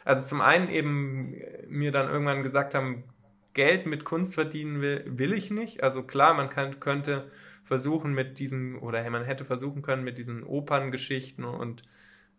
also 0.06 0.26
zum 0.26 0.42
einen 0.42 0.70
eben 0.70 1.34
mir 1.68 1.92
dann 1.92 2.10
irgendwann 2.10 2.44
gesagt 2.44 2.76
haben, 2.76 3.04
Geld 3.54 3.88
mit 3.88 4.06
Kunst 4.06 4.36
verdienen 4.36 4.82
will, 4.82 5.04
will 5.08 5.34
ich 5.34 5.50
nicht. 5.50 5.82
Also 5.82 6.04
klar, 6.04 6.36
man 6.36 6.50
kann, 6.50 6.80
könnte 6.80 7.32
versuchen 7.64 8.14
mit 8.14 8.38
diesen, 8.38 8.78
oder 8.78 9.10
man 9.10 9.26
hätte 9.26 9.46
versuchen 9.46 9.82
können 9.82 10.04
mit 10.04 10.18
diesen 10.18 10.44
Operngeschichten 10.44 11.44
und 11.44 11.82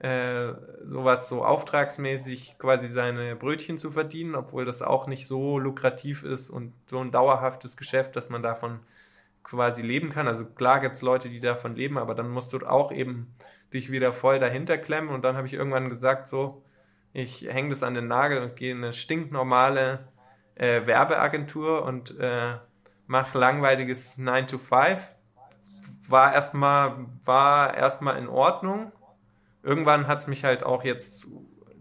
äh, 0.01 0.53
sowas 0.85 1.29
so 1.29 1.45
auftragsmäßig 1.45 2.57
quasi 2.59 2.89
seine 2.89 3.35
Brötchen 3.35 3.79
zu 3.79 3.91
verdienen, 3.91 4.35
obwohl 4.35 4.65
das 4.65 4.83
auch 4.83 5.07
nicht 5.07 5.27
so 5.27 5.59
lukrativ 5.59 6.23
ist 6.23 6.51
und 6.51 6.73
so 6.87 7.01
ein 7.01 7.11
dauerhaftes 7.11 7.77
Geschäft, 7.77 8.15
dass 8.15 8.29
man 8.29 8.43
davon 8.43 8.81
quasi 9.43 9.83
leben 9.83 10.11
kann. 10.11 10.29
Also 10.29 10.45
klar 10.45 10.81
gibt 10.81 10.97
es 10.97 11.03
Leute, 11.03 11.29
die 11.29 11.41
davon 11.41 11.75
leben, 11.75 11.99
aber 11.99 12.15
dann 12.15 12.29
musst 12.29 12.53
du 12.53 12.59
auch 12.59 12.93
eben 12.93 13.33
dich 13.73 13.91
wieder 13.91 14.13
voll 14.13 14.39
dahinter 14.39 14.79
klemmen 14.79 15.11
und 15.11 15.25
dann 15.25 15.37
habe 15.37 15.47
ich 15.47 15.55
irgendwann 15.55 15.89
gesagt, 15.89 16.29
so, 16.29 16.63
ich 17.13 17.43
hänge 17.43 17.71
das 17.71 17.83
an 17.83 17.95
den 17.95 18.07
Nagel 18.07 18.43
und 18.43 18.57
gehe 18.57 18.73
in 18.73 18.85
eine 18.85 18.93
stinknormale 18.93 20.09
äh, 20.55 20.87
Werbeagentur 20.87 21.83
und 21.83 22.17
äh, 22.19 22.57
mache 23.07 23.39
langweiliges 23.39 24.19
9 24.19 24.47
to 24.47 24.59
5. 24.59 25.15
War 26.09 26.33
erstmal, 26.33 27.07
war 27.25 27.75
erstmal 27.75 28.19
in 28.19 28.29
Ordnung. 28.29 28.93
Irgendwann 29.63 30.07
hat 30.07 30.21
es 30.21 30.27
mich 30.27 30.45
halt 30.45 30.63
auch 30.63 30.85
jetzt 30.85 31.27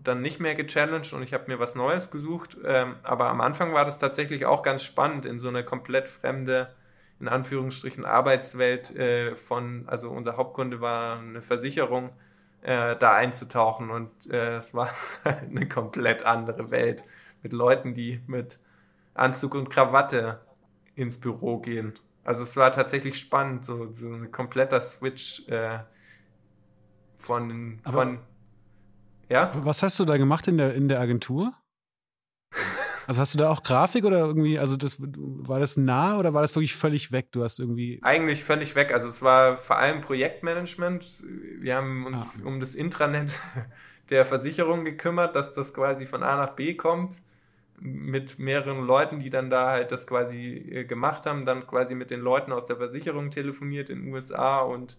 dann 0.04 0.22
nicht 0.22 0.40
mehr 0.40 0.56
gechallenged 0.56 1.14
und 1.14 1.22
ich 1.24 1.34
habe 1.34 1.46
mir 1.48 1.60
was 1.60 1.76
Neues 1.76 2.10
gesucht. 2.10 2.58
Ähm, 2.66 2.96
aber 3.04 3.30
am 3.30 3.42
Anfang 3.42 3.74
war 3.74 3.86
das 3.86 4.00
tatsächlich 4.00 4.46
auch 4.46 4.64
ganz 4.64 4.84
spannend, 4.84 5.26
in 5.26 5.40
so 5.40 5.50
eine 5.50 5.64
komplett 5.64 6.08
fremde, 6.08 6.74
in 7.20 7.28
Anführungsstrichen, 7.28 8.06
Arbeitswelt 8.06 8.96
äh, 8.96 9.36
von, 9.36 9.84
also 9.88 10.10
unser 10.10 10.38
Hauptkunde 10.38 10.82
war 10.82 11.20
eine 11.20 11.42
Versicherung, 11.42 12.12
äh, 12.62 12.96
da 12.96 13.14
einzutauchen 13.16 13.90
und 13.90 14.12
äh, 14.32 14.58
es 14.58 14.74
war 14.74 14.90
eine 15.24 15.68
komplett 15.68 16.24
andere 16.24 16.72
Welt 16.72 17.04
mit 17.44 17.54
Leuten, 17.54 17.94
die 17.94 18.22
mit 18.28 18.60
Anzug 19.14 19.56
und 19.56 19.70
Krawatte 19.70 20.40
ins 20.96 21.20
Büro 21.20 21.60
gehen. 21.60 22.00
Also 22.24 22.44
es 22.44 22.56
war 22.58 22.72
tatsächlich 22.72 23.20
spannend, 23.20 23.66
so, 23.66 23.92
so 23.94 24.08
ein 24.10 24.32
kompletter 24.32 24.82
Switch 24.82 25.48
äh, 25.48 25.80
von, 27.28 27.80
Aber 27.84 28.04
von 28.04 28.20
ja. 29.30 29.52
Was 29.54 29.84
hast 29.84 30.00
du 30.00 30.06
da 30.06 30.18
gemacht 30.18 30.48
in 30.48 30.58
der, 30.58 30.74
in 30.74 30.88
der 30.88 31.00
Agentur? 31.00 31.54
Also 33.08 33.22
hast 33.22 33.34
du 33.34 33.38
da 33.38 33.50
auch 33.50 33.64
Grafik 33.64 34.04
oder 34.04 34.20
irgendwie, 34.20 34.60
also 34.60 34.76
das 34.76 34.98
war 35.00 35.60
das 35.60 35.78
nah 35.78 36.18
oder 36.18 36.34
war 36.34 36.42
das 36.42 36.56
wirklich 36.56 36.76
völlig 36.76 37.12
weg? 37.12 37.28
Du 37.32 37.44
hast 37.44 37.60
irgendwie. 37.60 38.00
Eigentlich 38.04 38.44
völlig 38.44 38.76
weg. 38.76 38.94
Also 38.94 39.08
es 39.08 39.22
war 39.22 39.58
vor 39.58 39.78
allem 39.78 40.02
Projektmanagement. 40.02 41.24
Wir 41.60 41.76
haben 41.76 42.06
uns 42.06 42.22
ah. 42.22 42.46
um 42.46 42.60
das 42.60 42.76
Intranet 42.76 43.32
der 44.10 44.26
Versicherung 44.26 44.84
gekümmert, 44.84 45.36
dass 45.36 45.54
das 45.54 45.74
quasi 45.74 46.06
von 46.06 46.24
A 46.24 46.36
nach 46.36 46.56
B 46.56 46.74
kommt 46.76 47.22
mit 47.80 48.40
mehreren 48.40 48.86
Leuten, 48.86 49.20
die 49.20 49.30
dann 49.30 49.50
da 49.50 49.70
halt 49.70 49.92
das 49.92 50.08
quasi 50.08 50.56
äh, 50.72 50.84
gemacht 50.84 51.26
haben, 51.26 51.46
dann 51.46 51.68
quasi 51.68 51.96
mit 51.96 52.10
den 52.10 52.22
Leuten 52.22 52.52
aus 52.52 52.66
der 52.66 52.78
Versicherung 52.78 53.30
telefoniert 53.30 53.90
in 53.90 54.02
den 54.02 54.14
USA 54.14 54.60
und 54.60 54.98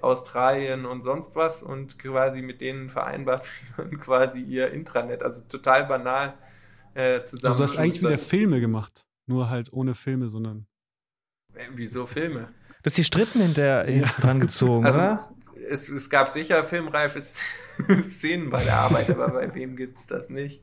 Australien 0.00 0.86
und 0.86 1.02
sonst 1.02 1.34
was 1.36 1.62
und 1.62 1.98
quasi 1.98 2.42
mit 2.42 2.60
denen 2.60 2.90
vereinbart 2.90 3.46
quasi 4.00 4.40
ihr 4.42 4.70
Intranet, 4.70 5.22
also 5.22 5.42
total 5.42 5.86
banal 5.86 6.34
äh, 6.94 7.22
zusammen. 7.24 7.52
Also 7.52 7.58
du 7.58 7.64
hast 7.64 7.76
eigentlich 7.78 8.02
wieder 8.02 8.18
Filme 8.18 8.60
gemacht, 8.60 9.06
nur 9.26 9.50
halt 9.50 9.72
ohne 9.72 9.94
Filme, 9.94 10.28
sondern 10.28 10.66
äh, 11.54 11.66
Wieso 11.72 12.06
Filme? 12.06 12.48
Du 12.82 12.86
hast 12.86 12.98
die 12.98 13.04
Strippen 13.04 13.40
hinter, 13.40 13.88
ja. 13.88 14.06
dran 14.20 14.40
gezogen, 14.40 14.86
also, 14.86 14.98
oder? 14.98 15.34
Es, 15.68 15.88
es 15.88 16.08
gab 16.08 16.28
sicher 16.28 16.64
filmreife 16.64 17.20
Szenen 18.02 18.50
bei 18.50 18.62
der 18.64 18.76
Arbeit, 18.76 19.10
aber 19.10 19.28
bei 19.28 19.54
wem 19.54 19.76
gibt 19.76 19.98
es 19.98 20.06
das 20.06 20.30
nicht? 20.30 20.62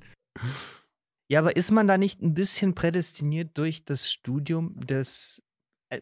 Ja, 1.29 1.39
aber 1.39 1.55
ist 1.55 1.71
man 1.71 1.87
da 1.87 1.97
nicht 1.97 2.21
ein 2.21 2.33
bisschen 2.33 2.73
prädestiniert 2.73 3.57
durch 3.57 3.83
das 3.85 4.09
Studium 4.11 4.79
des 4.79 5.43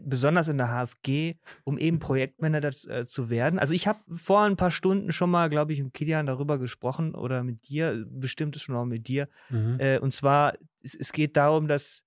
besonders 0.01 0.47
in 0.47 0.57
der 0.57 0.69
HFG, 0.69 1.35
um 1.63 1.77
eben 1.77 1.99
Projektmanager 1.99 2.71
äh, 2.89 3.05
zu 3.05 3.29
werden. 3.29 3.59
Also 3.59 3.73
ich 3.73 3.87
habe 3.87 3.99
vor 4.09 4.41
ein 4.41 4.55
paar 4.55 4.71
Stunden 4.71 5.11
schon 5.11 5.29
mal, 5.29 5.49
glaube 5.49 5.73
ich, 5.73 5.83
mit 5.83 5.93
Kilian 5.93 6.25
darüber 6.25 6.57
gesprochen 6.57 7.13
oder 7.13 7.43
mit 7.43 7.67
dir, 7.67 8.05
bestimmt 8.09 8.59
schon 8.59 8.75
auch 8.75 8.85
mit 8.85 9.07
dir. 9.07 9.27
Mhm. 9.49 9.77
Äh, 9.79 9.99
und 9.99 10.13
zwar, 10.13 10.53
es, 10.81 10.95
es, 10.95 11.11
geht 11.11 11.37
darum, 11.37 11.67
dass, 11.67 12.03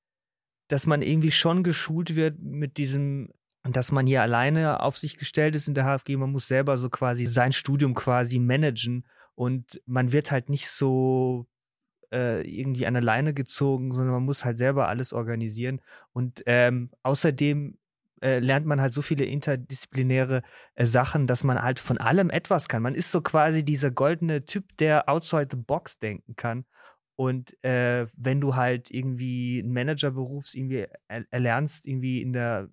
dass 0.66 0.86
man 0.86 1.02
irgendwie 1.02 1.30
schon 1.30 1.62
geschult 1.62 2.16
wird 2.16 2.40
mit 2.40 2.78
diesem, 2.78 3.30
dass 3.62 3.92
man 3.92 4.06
hier 4.06 4.22
alleine 4.22 4.80
auf 4.80 4.98
sich 4.98 5.16
gestellt 5.16 5.54
ist 5.54 5.68
in 5.68 5.74
der 5.74 5.84
HFG. 5.84 6.16
Man 6.16 6.32
muss 6.32 6.48
selber 6.48 6.76
so 6.76 6.90
quasi 6.90 7.26
sein 7.26 7.52
Studium 7.52 7.94
quasi 7.94 8.40
managen 8.40 9.06
und 9.34 9.80
man 9.86 10.12
wird 10.12 10.32
halt 10.32 10.48
nicht 10.48 10.68
so 10.68 11.46
äh, 12.12 12.42
irgendwie 12.42 12.86
an 12.86 12.94
der 12.94 13.02
Leine 13.02 13.34
gezogen, 13.34 13.92
sondern 13.92 14.14
man 14.14 14.24
muss 14.24 14.44
halt 14.44 14.58
selber 14.58 14.88
alles 14.88 15.12
organisieren. 15.12 15.80
Und 16.12 16.42
ähm, 16.46 16.90
außerdem 17.02 17.78
äh, 18.22 18.38
lernt 18.40 18.66
man 18.66 18.80
halt 18.80 18.92
so 18.92 19.02
viele 19.02 19.24
interdisziplinäre 19.24 20.42
äh, 20.74 20.84
Sachen, 20.84 21.26
dass 21.26 21.44
man 21.44 21.62
halt 21.62 21.78
von 21.78 21.98
allem 21.98 22.30
etwas 22.30 22.68
kann. 22.68 22.82
Man 22.82 22.94
ist 22.94 23.10
so 23.10 23.20
quasi 23.20 23.64
dieser 23.64 23.90
goldene 23.90 24.44
Typ, 24.44 24.76
der 24.78 25.08
outside 25.08 25.48
the 25.50 25.56
box 25.56 25.98
denken 25.98 26.34
kann. 26.36 26.64
Und 27.16 27.52
äh, 27.64 28.06
wenn 28.16 28.40
du 28.40 28.54
halt 28.54 28.90
irgendwie 28.90 29.60
einen 29.62 29.72
Managerberuf 29.72 30.54
irgendwie 30.54 30.86
erlernst, 31.08 31.86
irgendwie 31.86 32.22
in 32.22 32.32
der 32.32 32.68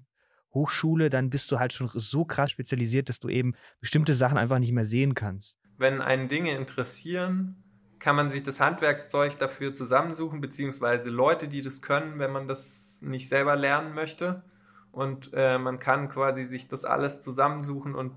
Hochschule, 0.54 1.10
dann 1.10 1.30
bist 1.30 1.52
du 1.52 1.60
halt 1.60 1.74
schon 1.74 1.90
so 1.92 2.26
krass 2.26 2.52
spezialisiert, 2.52 3.10
dass 3.10 3.20
du 3.20 3.30
eben 3.30 3.54
bestimmte 3.80 4.14
Sachen 4.14 4.38
einfach 4.38 4.60
nicht 4.60 4.72
mehr 4.72 4.86
sehen 4.86 5.16
kannst. 5.16 5.58
Wenn 5.78 6.00
einen 6.00 6.28
Dinge 6.30 6.56
interessieren, 6.56 7.65
kann 8.06 8.16
man 8.16 8.30
sich 8.30 8.44
das 8.44 8.60
Handwerkszeug 8.60 9.40
dafür 9.40 9.74
zusammensuchen, 9.74 10.40
beziehungsweise 10.40 11.10
Leute, 11.10 11.48
die 11.48 11.64
das 11.64 11.82
können, 11.82 12.20
wenn 12.20 12.32
man 12.32 12.48
das 12.48 13.00
nicht 13.02 13.30
selber 13.30 13.56
lernen 13.56 13.96
möchte. 13.96 14.44
Und 14.92 15.32
äh, 15.34 15.58
man 15.58 15.80
kann 15.80 16.08
quasi 16.08 16.44
sich 16.44 16.68
das 16.68 16.86
alles 16.86 17.22
zusammensuchen 17.22 17.96
und 17.96 18.14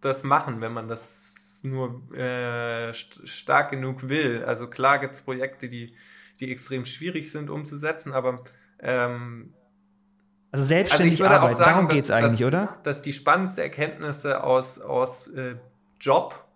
das 0.00 0.24
machen, 0.24 0.60
wenn 0.60 0.72
man 0.72 0.88
das 0.88 1.60
nur 1.62 2.12
äh, 2.12 2.92
st 2.92 3.20
stark 3.22 3.70
genug 3.70 4.08
will. 4.08 4.42
Also 4.44 4.68
klar 4.68 4.98
gibt 4.98 5.14
es 5.14 5.22
Projekte, 5.22 5.68
die, 5.68 5.94
die 6.40 6.50
extrem 6.50 6.84
schwierig 6.84 7.30
sind 7.30 7.50
umzusetzen, 7.50 8.12
aber 8.12 8.42
ähm, 8.80 9.54
also 10.50 10.64
selbstständig 10.64 11.22
also 11.22 11.34
arbeiten, 11.34 11.56
sagen, 11.56 11.70
darum 11.70 11.86
geht 11.86 12.02
es 12.02 12.10
eigentlich, 12.10 12.40
dass, 12.40 12.48
oder? 12.48 12.78
Dass 12.82 13.00
die 13.00 13.12
spannendsten 13.12 13.62
Erkenntnisse 13.62 14.42
aus, 14.42 14.80
aus 14.80 15.28
äh, 15.28 15.54
Job 16.00 16.47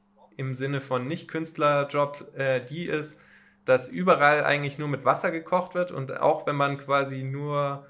im 0.43 0.55
Sinne 0.55 0.80
von 0.80 1.07
Nicht-Künstlerjob 1.07 2.36
äh, 2.36 2.61
die 2.64 2.86
ist, 2.86 3.18
dass 3.64 3.88
überall 3.88 4.45
eigentlich 4.45 4.78
nur 4.78 4.88
mit 4.88 5.05
Wasser 5.05 5.30
gekocht 5.30 5.74
wird 5.74 5.93
und 5.93 6.20
auch 6.20 6.47
wenn 6.47 6.57
man 6.57 6.78
quasi 6.78 7.22
nur 7.22 7.86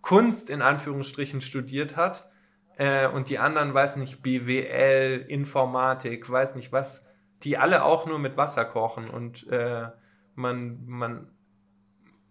Kunst 0.00 0.48
in 0.48 0.62
Anführungsstrichen 0.62 1.40
studiert 1.40 1.96
hat 1.96 2.30
äh, 2.76 3.08
und 3.08 3.28
die 3.28 3.38
anderen, 3.38 3.74
weiß 3.74 3.96
nicht, 3.96 4.22
BWL, 4.22 5.24
Informatik, 5.28 6.30
weiß 6.30 6.54
nicht 6.54 6.72
was, 6.72 7.04
die 7.42 7.58
alle 7.58 7.84
auch 7.84 8.06
nur 8.06 8.18
mit 8.18 8.36
Wasser 8.36 8.64
kochen 8.64 9.10
und 9.10 9.48
äh, 9.48 9.88
man, 10.34 10.84
man, 10.86 11.28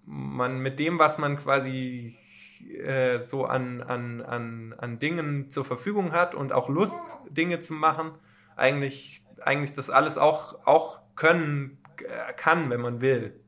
man 0.05 0.59
mit 0.59 0.79
dem, 0.79 0.97
was 0.97 1.17
man 1.17 1.37
quasi 1.37 2.17
äh, 2.65 3.21
so 3.21 3.45
an, 3.45 3.81
an, 3.81 4.21
an, 4.21 4.73
an 4.77 4.99
Dingen 4.99 5.49
zur 5.49 5.65
Verfügung 5.65 6.13
hat 6.13 6.35
und 6.35 6.53
auch 6.53 6.69
Lust, 6.69 7.19
Dinge 7.29 7.59
zu 7.59 7.73
machen, 7.73 8.11
eigentlich, 8.55 9.23
eigentlich 9.41 9.73
das 9.73 9.89
alles 9.89 10.17
auch, 10.17 10.65
auch 10.65 10.99
können 11.15 11.79
äh, 11.99 12.33
kann, 12.33 12.69
wenn 12.69 12.81
man 12.81 13.01
will. 13.01 13.39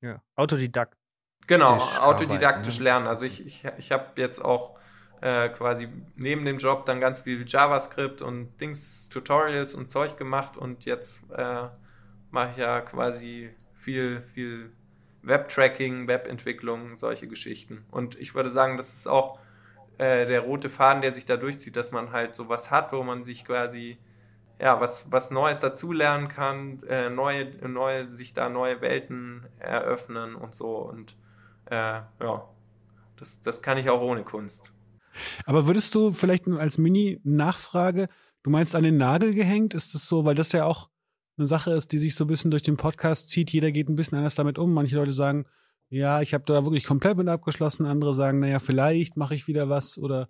Ja, 0.00 0.22
Autodidakt. 0.36 0.96
Genau, 1.46 1.78
autodidaktisch 2.00 2.76
arbeiten, 2.76 2.78
ne? 2.78 2.84
lernen. 2.84 3.06
Also 3.06 3.24
ich, 3.24 3.44
ich, 3.44 3.64
ich 3.76 3.92
habe 3.92 4.12
jetzt 4.16 4.38
auch 4.44 4.78
äh, 5.20 5.48
quasi 5.50 5.88
neben 6.16 6.44
dem 6.44 6.58
Job 6.58 6.86
dann 6.86 7.00
ganz 7.00 7.20
viel 7.20 7.44
JavaScript 7.46 8.22
und 8.22 8.58
Dings, 8.60 9.08
Tutorials 9.08 9.74
und 9.74 9.90
Zeug 9.90 10.16
gemacht 10.16 10.56
und 10.56 10.84
jetzt 10.84 11.20
äh, 11.30 11.68
mache 12.30 12.50
ich 12.52 12.56
ja 12.56 12.80
quasi 12.80 13.50
viel, 13.74 14.22
viel 14.22 14.72
Web-Tracking, 15.22 16.08
Webentwicklung, 16.08 16.98
solche 16.98 17.28
Geschichten. 17.28 17.84
Und 17.90 18.18
ich 18.18 18.34
würde 18.34 18.50
sagen, 18.50 18.76
das 18.76 18.94
ist 18.94 19.06
auch 19.06 19.38
äh, 19.98 20.26
der 20.26 20.40
rote 20.40 20.70
Faden, 20.70 21.02
der 21.02 21.12
sich 21.12 21.26
da 21.26 21.36
durchzieht, 21.36 21.76
dass 21.76 21.92
man 21.92 22.12
halt 22.12 22.34
sowas 22.34 22.70
hat, 22.70 22.92
wo 22.92 23.02
man 23.02 23.22
sich 23.22 23.44
quasi 23.44 23.98
ja, 24.60 24.80
was, 24.80 25.10
was 25.10 25.30
Neues 25.30 25.60
dazulernen 25.60 26.28
kann, 26.28 26.82
äh, 26.84 27.08
neue, 27.08 27.46
neue, 27.66 28.08
sich 28.08 28.34
da 28.34 28.48
neue 28.48 28.80
Welten 28.80 29.46
eröffnen 29.58 30.34
und 30.34 30.54
so. 30.54 30.76
Und 30.76 31.16
äh, 31.66 32.00
ja, 32.20 32.48
das, 33.16 33.40
das 33.40 33.62
kann 33.62 33.78
ich 33.78 33.88
auch 33.88 34.02
ohne 34.02 34.22
Kunst. 34.22 34.72
Aber 35.46 35.66
würdest 35.66 35.94
du 35.94 36.10
vielleicht 36.10 36.46
als 36.46 36.78
Mini-Nachfrage, 36.78 38.08
du 38.42 38.50
meinst 38.50 38.74
an 38.74 38.82
den 38.82 38.98
Nagel 38.98 39.34
gehängt? 39.34 39.74
Ist 39.74 39.94
das 39.94 40.06
so, 40.06 40.24
weil 40.24 40.34
das 40.34 40.52
ja 40.52 40.64
auch 40.64 40.90
eine 41.38 41.46
Sache 41.46 41.72
ist, 41.72 41.92
die 41.92 41.98
sich 41.98 42.14
so 42.14 42.24
ein 42.24 42.28
bisschen 42.28 42.50
durch 42.50 42.62
den 42.62 42.76
Podcast 42.76 43.30
zieht. 43.30 43.50
Jeder 43.50 43.72
geht 43.72 43.88
ein 43.88 43.96
bisschen 43.96 44.18
anders 44.18 44.34
damit 44.34 44.58
um. 44.58 44.74
Manche 44.74 44.96
Leute 44.96 45.12
sagen, 45.12 45.46
ja, 45.88 46.20
ich 46.20 46.34
habe 46.34 46.44
da 46.44 46.64
wirklich 46.64 46.84
komplett 46.84 47.16
mit 47.16 47.28
abgeschlossen. 47.28 47.86
Andere 47.86 48.14
sagen, 48.14 48.40
naja, 48.40 48.58
vielleicht 48.58 49.16
mache 49.16 49.34
ich 49.34 49.48
wieder 49.48 49.70
was 49.70 49.98
oder 49.98 50.28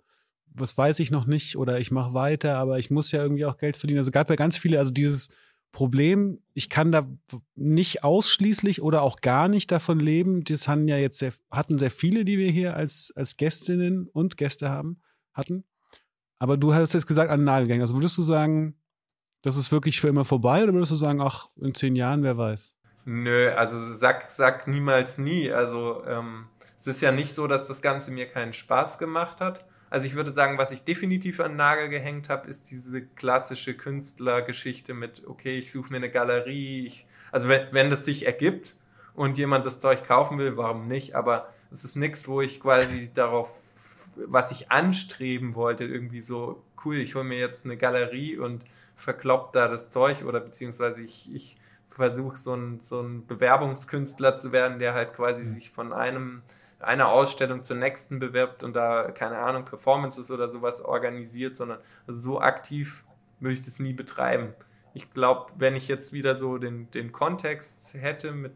was 0.53 0.77
weiß 0.77 0.99
ich 0.99 1.11
noch 1.11 1.25
nicht 1.25 1.57
oder 1.57 1.79
ich 1.79 1.91
mache 1.91 2.13
weiter, 2.13 2.57
aber 2.57 2.79
ich 2.79 2.91
muss 2.91 3.11
ja 3.11 3.21
irgendwie 3.21 3.45
auch 3.45 3.57
Geld 3.57 3.77
verdienen. 3.77 3.99
Also 3.99 4.11
gab 4.11 4.29
ja 4.29 4.35
ganz 4.35 4.57
viele, 4.57 4.79
also 4.79 4.91
dieses 4.91 5.29
Problem, 5.71 6.41
ich 6.53 6.69
kann 6.69 6.91
da 6.91 7.07
nicht 7.55 8.03
ausschließlich 8.03 8.81
oder 8.81 9.01
auch 9.01 9.21
gar 9.21 9.47
nicht 9.47 9.71
davon 9.71 9.99
leben. 9.99 10.43
Das 10.43 10.67
hatten 10.67 10.87
ja 10.87 10.97
jetzt 10.97 11.19
sehr, 11.19 11.33
hatten 11.49 11.77
sehr 11.77 11.91
viele, 11.91 12.25
die 12.25 12.37
wir 12.37 12.51
hier 12.51 12.75
als, 12.75 13.13
als 13.15 13.37
Gästinnen 13.37 14.07
und 14.07 14.35
Gäste 14.37 14.69
haben, 14.69 15.01
hatten. 15.33 15.63
Aber 16.39 16.57
du 16.57 16.73
hast 16.73 16.93
jetzt 16.93 17.07
gesagt, 17.07 17.31
an 17.31 17.45
den 17.45 17.81
Also 17.81 17.95
würdest 17.95 18.17
du 18.17 18.21
sagen, 18.21 18.75
das 19.43 19.57
ist 19.57 19.71
wirklich 19.71 20.01
für 20.01 20.09
immer 20.09 20.25
vorbei 20.25 20.63
oder 20.63 20.73
würdest 20.73 20.91
du 20.91 20.95
sagen, 20.95 21.21
ach, 21.21 21.47
in 21.55 21.73
zehn 21.73 21.95
Jahren, 21.95 22.23
wer 22.23 22.37
weiß? 22.37 22.77
Nö, 23.05 23.51
also 23.51 23.93
sag, 23.93 24.29
sag 24.31 24.67
niemals 24.67 25.17
nie. 25.17 25.51
Also 25.51 26.03
ähm, 26.05 26.47
es 26.77 26.87
ist 26.87 27.01
ja 27.01 27.11
nicht 27.11 27.33
so, 27.33 27.47
dass 27.47 27.67
das 27.67 27.81
Ganze 27.81 28.11
mir 28.11 28.27
keinen 28.27 28.53
Spaß 28.53 28.97
gemacht 28.97 29.39
hat. 29.39 29.65
Also 29.91 30.07
ich 30.07 30.15
würde 30.15 30.31
sagen, 30.31 30.57
was 30.57 30.71
ich 30.71 30.85
definitiv 30.85 31.41
an 31.41 31.51
den 31.51 31.57
Nagel 31.57 31.89
gehängt 31.89 32.29
habe, 32.29 32.47
ist 32.47 32.71
diese 32.71 33.01
klassische 33.01 33.75
Künstlergeschichte 33.75 34.93
mit, 34.93 35.27
okay, 35.27 35.57
ich 35.57 35.69
suche 35.69 35.91
mir 35.91 35.97
eine 35.97 36.09
Galerie. 36.09 36.87
Ich, 36.87 37.05
also 37.29 37.49
wenn, 37.49 37.67
wenn 37.71 37.89
das 37.89 38.05
sich 38.05 38.25
ergibt 38.25 38.77
und 39.13 39.37
jemand 39.37 39.65
das 39.65 39.81
Zeug 39.81 40.07
kaufen 40.07 40.39
will, 40.39 40.55
warum 40.55 40.87
nicht? 40.87 41.13
Aber 41.13 41.53
es 41.71 41.83
ist 41.83 41.97
nichts, 41.97 42.29
wo 42.29 42.39
ich 42.39 42.61
quasi 42.61 43.11
darauf, 43.13 43.53
was 44.15 44.51
ich 44.51 44.71
anstreben 44.71 45.55
wollte, 45.55 45.83
irgendwie 45.83 46.21
so, 46.21 46.63
cool, 46.85 46.95
ich 46.95 47.15
hole 47.15 47.25
mir 47.25 47.39
jetzt 47.39 47.65
eine 47.65 47.75
Galerie 47.75 48.37
und 48.37 48.63
verkloppt 48.95 49.57
da 49.57 49.67
das 49.67 49.89
Zeug 49.89 50.23
oder 50.23 50.39
beziehungsweise 50.39 51.01
ich, 51.01 51.29
ich 51.35 51.57
versuche 51.87 52.37
so 52.37 52.53
ein, 52.55 52.79
so 52.79 53.01
ein 53.01 53.27
Bewerbungskünstler 53.27 54.37
zu 54.37 54.53
werden, 54.53 54.79
der 54.79 54.93
halt 54.93 55.13
quasi 55.13 55.43
sich 55.43 55.69
von 55.69 55.91
einem 55.91 56.43
einer 56.83 57.09
Ausstellung 57.09 57.63
zur 57.63 57.77
nächsten 57.77 58.19
bewirbt 58.19 58.63
und 58.63 58.75
da, 58.75 59.11
keine 59.11 59.37
Ahnung, 59.37 59.65
Performances 59.65 60.31
oder 60.31 60.47
sowas 60.47 60.81
organisiert, 60.81 61.55
sondern 61.55 61.79
so 62.07 62.39
aktiv 62.41 63.05
würde 63.39 63.53
ich 63.53 63.61
das 63.61 63.79
nie 63.79 63.93
betreiben. 63.93 64.53
Ich 64.93 65.13
glaube, 65.13 65.51
wenn 65.57 65.75
ich 65.75 65.87
jetzt 65.87 66.13
wieder 66.13 66.35
so 66.35 66.57
den, 66.57 66.91
den 66.91 67.11
Kontext 67.11 67.93
hätte 67.93 68.31
mit, 68.31 68.53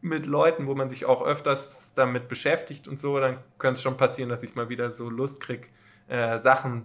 mit 0.00 0.26
Leuten, 0.26 0.66
wo 0.66 0.74
man 0.74 0.88
sich 0.88 1.06
auch 1.06 1.22
öfters 1.24 1.94
damit 1.94 2.28
beschäftigt 2.28 2.88
und 2.88 2.98
so, 2.98 3.18
dann 3.20 3.38
könnte 3.58 3.78
es 3.78 3.82
schon 3.82 3.96
passieren, 3.96 4.28
dass 4.28 4.42
ich 4.42 4.54
mal 4.54 4.68
wieder 4.68 4.90
so 4.90 5.08
Lust 5.08 5.40
kriege, 5.40 5.68
äh, 6.08 6.38
Sachen 6.38 6.84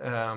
äh, 0.00 0.36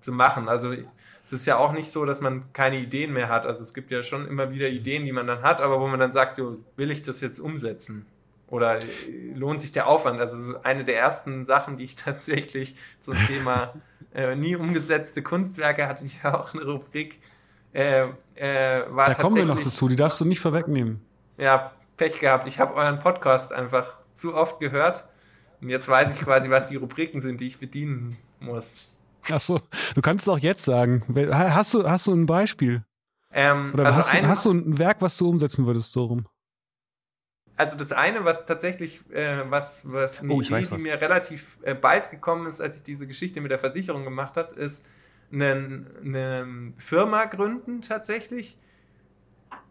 zu 0.00 0.12
machen. 0.12 0.48
Also 0.48 0.74
es 1.22 1.32
ist 1.32 1.46
ja 1.46 1.56
auch 1.56 1.72
nicht 1.72 1.90
so, 1.90 2.04
dass 2.04 2.20
man 2.20 2.52
keine 2.52 2.78
Ideen 2.80 3.12
mehr 3.12 3.28
hat. 3.28 3.46
Also 3.46 3.62
es 3.62 3.74
gibt 3.74 3.90
ja 3.90 4.02
schon 4.02 4.26
immer 4.26 4.50
wieder 4.50 4.68
Ideen, 4.68 5.04
die 5.04 5.12
man 5.12 5.26
dann 5.26 5.42
hat, 5.42 5.60
aber 5.60 5.80
wo 5.80 5.86
man 5.86 6.00
dann 6.00 6.12
sagt, 6.12 6.38
jo, 6.38 6.58
will 6.76 6.90
ich 6.90 7.02
das 7.02 7.20
jetzt 7.20 7.38
umsetzen? 7.38 8.06
Oder 8.52 8.80
lohnt 9.34 9.62
sich 9.62 9.72
der 9.72 9.86
Aufwand? 9.86 10.20
Also 10.20 10.58
eine 10.62 10.84
der 10.84 10.98
ersten 10.98 11.46
Sachen, 11.46 11.78
die 11.78 11.84
ich 11.84 11.96
tatsächlich 11.96 12.76
zum 13.00 13.14
Thema 13.26 13.72
äh, 14.14 14.36
nie 14.36 14.56
umgesetzte 14.56 15.22
Kunstwerke 15.22 15.88
hatte 15.88 16.04
ich 16.04 16.22
ja 16.22 16.38
auch 16.38 16.52
eine 16.52 16.64
Rubrik. 16.64 17.18
Äh, 17.72 18.08
äh, 18.34 18.84
war 18.90 19.06
da 19.06 19.14
kommen 19.14 19.36
wir 19.36 19.46
noch 19.46 19.58
dazu, 19.58 19.88
die 19.88 19.96
darfst 19.96 20.20
du 20.20 20.26
nicht 20.26 20.40
vorwegnehmen. 20.40 21.00
Ja, 21.38 21.72
Pech 21.96 22.20
gehabt. 22.20 22.46
Ich 22.46 22.60
habe 22.60 22.74
euren 22.74 23.00
Podcast 23.00 23.54
einfach 23.54 23.86
zu 24.16 24.34
oft 24.34 24.60
gehört. 24.60 25.04
Und 25.62 25.70
jetzt 25.70 25.88
weiß 25.88 26.12
ich 26.12 26.20
quasi, 26.20 26.50
was 26.50 26.68
die 26.68 26.76
Rubriken 26.76 27.22
sind, 27.22 27.40
die 27.40 27.46
ich 27.46 27.58
bedienen 27.58 28.18
muss. 28.38 28.84
Ach 29.30 29.40
so, 29.40 29.60
du 29.94 30.02
kannst 30.02 30.26
es 30.26 30.28
auch 30.28 30.38
jetzt 30.38 30.66
sagen. 30.66 31.02
Hast 31.32 31.72
du, 31.72 31.88
hast 31.88 32.06
du 32.06 32.12
ein 32.12 32.26
Beispiel? 32.26 32.84
Ähm, 33.32 33.70
Oder 33.72 33.86
also 33.86 34.00
hast, 34.00 34.12
du, 34.12 34.28
hast 34.28 34.44
du 34.44 34.50
ein 34.52 34.78
Werk, 34.78 35.00
was 35.00 35.16
du 35.16 35.30
umsetzen 35.30 35.64
würdest, 35.64 35.92
so 35.92 36.04
rum? 36.04 36.26
Also 37.56 37.76
das 37.76 37.92
eine, 37.92 38.24
was 38.24 38.44
tatsächlich, 38.46 39.00
äh, 39.12 39.50
was, 39.50 39.82
was 39.84 40.20
eine 40.20 40.32
oh, 40.32 40.40
Idee, 40.40 40.60
die 40.60 40.82
mir 40.82 41.00
relativ 41.00 41.58
äh, 41.62 41.74
bald 41.74 42.10
gekommen 42.10 42.46
ist, 42.46 42.60
als 42.60 42.76
ich 42.76 42.82
diese 42.82 43.06
Geschichte 43.06 43.40
mit 43.40 43.50
der 43.50 43.58
Versicherung 43.58 44.04
gemacht 44.04 44.36
habe, 44.36 44.54
ist 44.54 44.84
eine, 45.32 45.84
eine 46.02 46.72
Firma 46.78 47.26
gründen 47.26 47.82
tatsächlich, 47.82 48.56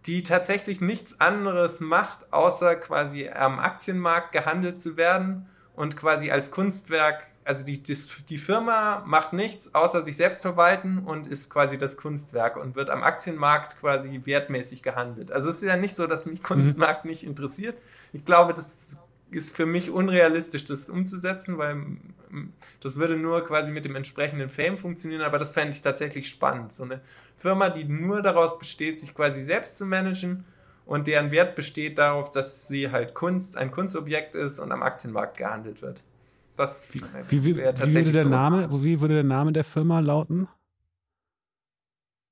die 0.06 0.24
tatsächlich 0.24 0.82
nichts 0.82 1.20
anderes 1.20 1.80
macht, 1.80 2.32
außer 2.32 2.76
quasi 2.76 3.30
am 3.30 3.60
Aktienmarkt 3.60 4.32
gehandelt 4.32 4.82
zu 4.82 4.98
werden 4.98 5.50
und 5.76 5.98
quasi 5.98 6.32
als 6.32 6.52
Kunstwerk 6.52 7.28
also 7.44 7.64
die, 7.66 7.82
die, 7.82 7.98
die 8.30 8.38
Firma 8.38 9.04
macht 9.06 9.34
nichts 9.34 9.74
außer 9.74 10.04
sich 10.04 10.16
selbst 10.16 10.42
verwalten 10.42 11.00
und 11.00 11.28
ist 11.28 11.50
quasi 11.50 11.78
das 11.78 11.98
Kunstwerk 11.98 12.58
und 12.58 12.76
wird 12.76 12.90
am 12.90 13.04
Aktienmarkt 13.04 13.80
quasi 13.80 14.22
wertmäßig 14.24 14.84
gehandelt. 14.84 15.32
Also 15.32 15.50
es 15.50 15.58
ist 15.58 15.68
ja 15.68 15.78
nicht 15.78 15.96
so, 15.96 16.08
dass 16.08 16.26
mich 16.26 16.40
mhm. 16.40 16.44
Kunstmarkt 16.44 17.06
mhm. 17.06 17.12
nicht 17.12 17.24
interessiert. 17.24 17.78
Ich 18.14 18.26
glaube, 18.26 18.54
das 18.54 18.98
ist 19.32 19.56
für 19.56 19.66
mich 19.66 19.90
unrealistisch, 19.90 20.66
das 20.66 20.90
umzusetzen, 20.90 21.58
weil 21.58 21.76
mm, 21.76 22.54
das 22.82 22.98
würde 22.98 23.16
nur 23.16 23.46
quasi 23.46 23.72
mit 23.72 23.86
dem 23.86 23.96
entsprechenden 23.96 24.50
Fame 24.50 24.78
funktionieren, 24.78 25.22
aber 25.22 25.40
das 25.40 25.52
fände 25.52 25.74
ich 25.74 25.82
tatsächlich 25.82 26.30
spannend. 26.30 26.74
So 26.74 26.84
eine 26.84 27.02
Firma, 27.38 27.70
die 27.70 27.86
nur 27.86 28.22
daraus 28.22 28.60
besteht, 28.60 29.00
sich 29.00 29.16
quasi 29.16 29.42
selbst 29.44 29.78
zu 29.78 29.86
managen 29.86 30.44
und 30.86 31.08
deren 31.08 31.32
Wert 31.32 31.56
besteht 31.56 31.98
darauf, 31.98 32.30
dass 32.32 32.68
sie 32.68 32.92
halt 32.92 33.14
Kunst, 33.14 33.56
ein 33.58 33.72
Kunstobjekt 33.72 34.36
ist 34.36 34.60
und 34.60 34.72
am 34.72 34.84
Aktienmarkt 34.84 35.38
gehandelt 35.38 35.82
wird. 35.82 36.04
Das 36.58 36.94
wie, 36.94 37.02
wie, 37.30 37.46
wie, 37.46 37.56
würde 37.58 38.12
der 38.12 38.24
so. 38.24 38.30
Name, 38.30 38.68
wie 38.84 39.00
würde 39.02 39.16
der 39.16 39.24
Name 39.24 39.52
der 39.54 39.64
Firma 39.64 40.00
lauten? 40.00 40.48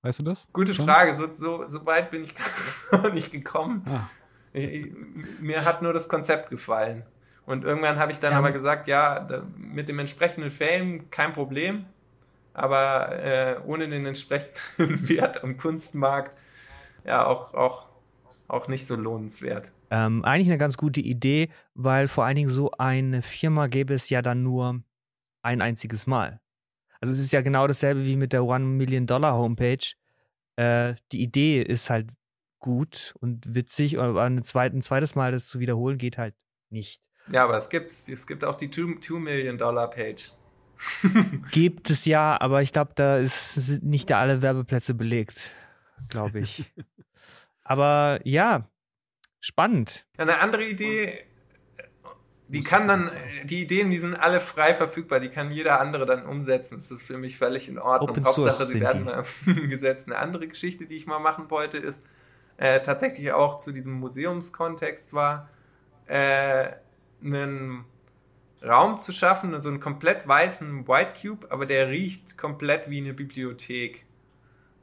Weißt 0.01 0.19
du 0.19 0.23
das? 0.23 0.47
Gute 0.53 0.73
Schon? 0.73 0.85
Frage, 0.85 1.13
so, 1.15 1.31
so, 1.31 1.67
so 1.67 1.85
weit 1.85 2.11
bin 2.11 2.23
ich 2.23 2.33
noch 2.91 3.11
nicht 3.13 3.31
gekommen. 3.31 3.83
Ah. 3.87 4.09
Ich- 4.53 4.91
Mir 5.41 5.65
hat 5.65 5.81
nur 5.81 5.93
das 5.93 6.07
Konzept 6.07 6.49
gefallen. 6.49 7.03
Und 7.45 7.63
irgendwann 7.65 7.97
habe 7.99 8.11
ich 8.11 8.19
dann 8.19 8.31
Ähm. 8.33 8.37
aber 8.39 8.51
gesagt, 8.51 8.87
ja, 8.87 9.19
da, 9.19 9.43
mit 9.57 9.89
dem 9.89 9.99
entsprechenden 9.99 10.51
Fame 10.51 11.09
kein 11.11 11.33
Problem, 11.33 11.85
aber 12.53 13.11
äh, 13.23 13.59
ohne 13.65 13.87
den 13.89 14.05
entsprechenden 14.05 15.07
Wert 15.09 15.43
am 15.43 15.57
Kunstmarkt 15.57 16.37
ja 17.05 17.25
auch, 17.25 17.53
auch, 17.53 17.87
auch 18.47 18.67
nicht 18.67 18.85
so 18.85 18.95
lohnenswert. 18.95 19.71
Ähm, 19.91 20.23
eigentlich 20.23 20.49
eine 20.49 20.57
ganz 20.57 20.77
gute 20.77 21.01
Idee, 21.01 21.49
weil 21.73 22.07
vor 22.07 22.25
allen 22.25 22.35
Dingen 22.35 22.49
so 22.49 22.71
eine 22.71 23.21
Firma 23.21 23.67
gäbe 23.67 23.93
es 23.93 24.09
ja 24.09 24.21
dann 24.21 24.43
nur 24.43 24.83
ein 25.41 25.61
einziges 25.61 26.07
Mal. 26.07 26.39
Also 27.01 27.13
es 27.13 27.19
ist 27.19 27.31
ja 27.31 27.41
genau 27.41 27.65
dasselbe 27.65 28.05
wie 28.05 28.17
mit 28.17 28.33
der 28.33 28.43
One 28.43 28.65
Million 28.65 29.07
Dollar 29.07 29.33
Homepage. 29.33 29.93
Äh, 30.57 30.95
die 31.11 31.21
Idee 31.21 31.61
ist 31.61 31.89
halt 31.89 32.11
gut 32.59 33.15
und 33.21 33.55
witzig, 33.55 33.99
aber 33.99 34.23
ein, 34.23 34.43
zweit, 34.43 34.73
ein 34.73 34.81
zweites 34.81 35.15
Mal 35.15 35.31
das 35.31 35.47
zu 35.47 35.59
wiederholen 35.59 35.97
geht 35.97 36.17
halt 36.17 36.35
nicht. 36.69 37.01
Ja, 37.31 37.45
aber 37.45 37.57
es 37.57 37.69
gibt, 37.69 37.89
es 37.89 38.27
gibt 38.27 38.43
auch 38.43 38.55
die 38.55 38.69
2 38.69 39.19
Million 39.19 39.57
Dollar 39.57 39.89
Page. 39.89 40.33
Gibt 41.51 41.89
es 41.89 42.05
ja, 42.05 42.39
aber 42.39 42.61
ich 42.61 42.71
glaube, 42.71 42.93
da 42.95 43.17
ist, 43.17 43.53
sind 43.55 43.83
nicht 43.83 44.11
alle 44.13 44.41
Werbeplätze 44.41 44.93
belegt, 44.93 45.51
glaube 46.09 46.39
ich. 46.39 46.71
aber 47.63 48.21
ja, 48.23 48.69
spannend. 49.39 50.05
Eine 50.17 50.39
andere 50.39 50.65
Idee, 50.65 51.25
die 52.49 52.61
kann 52.61 52.87
dann, 52.87 53.11
die 53.43 53.61
Ideen, 53.61 53.91
die 53.91 53.99
sind 53.99 54.15
alle 54.15 54.39
frei 54.39 54.73
verfügbar, 54.73 55.19
die 55.19 55.29
kann 55.29 55.51
jeder 55.51 55.79
andere 55.79 56.07
dann 56.07 56.25
umsetzen. 56.25 56.75
Das 56.75 56.89
ist 56.89 57.03
für 57.03 57.17
mich 57.17 57.37
völlig 57.37 57.69
in 57.69 57.77
Ordnung. 57.77 58.09
Open 58.09 58.25
Source 58.25 58.37
Hauptsache, 58.37 58.65
sie 58.65 58.71
sind 58.73 58.81
werden 58.81 59.05
die. 59.05 59.05
mal 59.05 59.25
umgesetzt. 59.61 60.07
Eine 60.07 60.17
andere 60.17 60.47
Geschichte, 60.47 60.87
die 60.87 60.95
ich 60.95 61.05
mal 61.05 61.19
machen 61.19 61.49
wollte, 61.49 61.77
ist 61.77 62.01
äh, 62.57 62.81
tatsächlich 62.81 63.31
auch 63.31 63.59
zu 63.59 63.71
diesem 63.71 63.93
Museumskontext 63.93 65.13
war, 65.13 65.47
äh, 66.07 66.71
einen 67.23 67.85
Raum 68.63 68.99
zu 68.99 69.11
schaffen, 69.11 69.57
so 69.59 69.69
einen 69.69 69.79
komplett 69.79 70.27
weißen 70.27 70.87
White 70.87 71.13
Cube, 71.21 71.47
aber 71.51 71.65
der 71.67 71.89
riecht 71.89 72.37
komplett 72.37 72.89
wie 72.89 72.97
eine 72.97 73.13
Bibliothek. 73.13 74.05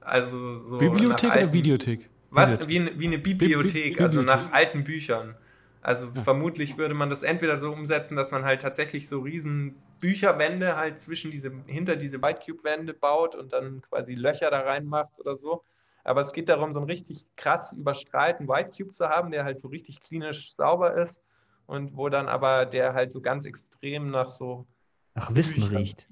Also 0.01 0.55
so 0.55 0.79
Bibliothek 0.79 1.33
oder 1.33 1.53
Videothek? 1.53 2.09
Was? 2.37 2.69
Wie, 2.69 2.79
eine- 2.79 2.99
wie 2.99 3.07
eine 3.07 3.19
Bibliothek, 3.19 3.97
Bi- 3.97 4.03
also 4.03 4.21
Bibliothek. 4.21 4.45
nach 4.47 4.53
alten 4.53 4.85
Büchern. 4.85 5.37
Also 5.83 6.11
vermutlich 6.13 6.79
würde 6.79 6.95
man 6.95 7.11
das 7.11 7.23
entweder 7.23 7.61
so 7.61 7.73
umsetzen, 7.73 8.17
dass 8.17 8.33
man 8.33 8.45
halt 8.45 8.61
tatsächlich 8.63 9.09
so 9.09 9.21
riesen 9.21 9.77
Bücherwände 10.01 10.77
halt 10.77 10.99
zwischen 10.99 11.31
diese, 11.31 11.53
hinter 11.67 11.95
diese 11.97 12.21
White 12.21 12.41
Cube 12.45 12.65
Wände 12.65 12.93
baut 12.93 13.35
und 13.37 13.53
dann 13.53 13.83
quasi 13.83 14.15
Löcher 14.15 14.51
da 14.51 14.61
reinmacht 14.61 15.19
oder 15.19 15.37
so. 15.37 15.63
Aber 16.03 16.21
es 16.23 16.33
geht 16.33 16.49
darum, 16.49 16.73
so 16.73 16.81
einen 16.81 16.89
richtig 16.91 17.25
krass 17.37 17.73
überstrahlten 17.73 18.49
White 18.49 18.71
Cube 18.77 18.93
zu 18.93 19.09
haben, 19.09 19.31
der 19.31 19.45
halt 19.45 19.61
so 19.61 19.69
richtig 19.69 20.01
klinisch 20.01 20.55
sauber 20.55 20.95
ist 21.01 21.21
und 21.67 21.97
wo 21.97 22.09
dann 22.09 22.29
aber 22.29 22.67
der 22.67 22.93
halt 22.95 23.13
so 23.13 23.21
ganz 23.21 23.45
extrem 23.47 24.11
nach 24.11 24.29
so 24.29 24.67
Nach 25.15 25.35
Wissen 25.35 25.63
Büchern 25.63 25.77
riecht. 25.79 26.09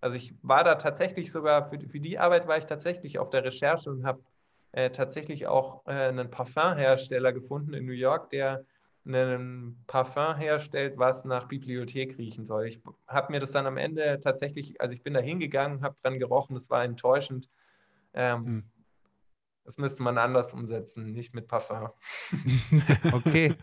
also 0.00 0.16
ich 0.16 0.34
war 0.42 0.62
da 0.64 0.74
tatsächlich 0.74 1.32
sogar, 1.32 1.70
für, 1.70 1.80
für 1.80 2.00
die 2.00 2.18
Arbeit 2.18 2.46
war 2.46 2.58
ich 2.58 2.66
tatsächlich 2.66 3.18
auf 3.18 3.30
der 3.30 3.44
Recherche 3.44 3.90
und 3.90 4.04
habe 4.04 4.22
äh, 4.74 4.90
tatsächlich 4.90 5.46
auch 5.46 5.86
äh, 5.86 5.92
einen 5.92 6.30
Parfumhersteller 6.30 7.32
gefunden 7.32 7.74
in 7.74 7.86
New 7.86 7.92
York, 7.92 8.30
der 8.30 8.64
einen 9.06 9.84
Parfum 9.86 10.36
herstellt, 10.36 10.94
was 10.96 11.24
nach 11.24 11.46
Bibliothek 11.46 12.16
riechen 12.16 12.46
soll. 12.46 12.66
Ich 12.66 12.80
habe 13.06 13.32
mir 13.32 13.38
das 13.38 13.52
dann 13.52 13.66
am 13.66 13.76
Ende 13.76 14.18
tatsächlich, 14.20 14.80
also 14.80 14.94
ich 14.94 15.02
bin 15.02 15.12
da 15.12 15.20
hingegangen, 15.20 15.82
habe 15.82 15.96
dran 16.02 16.18
gerochen, 16.18 16.54
das 16.54 16.70
war 16.70 16.84
enttäuschend. 16.84 17.48
Ähm, 18.14 18.46
Hm. 18.46 18.70
Das 19.64 19.78
müsste 19.78 20.02
man 20.02 20.18
anders 20.18 20.52
umsetzen, 20.52 21.12
nicht 21.12 21.34
mit 21.34 21.48
Parfum. 21.48 21.88
Okay. 23.12 23.54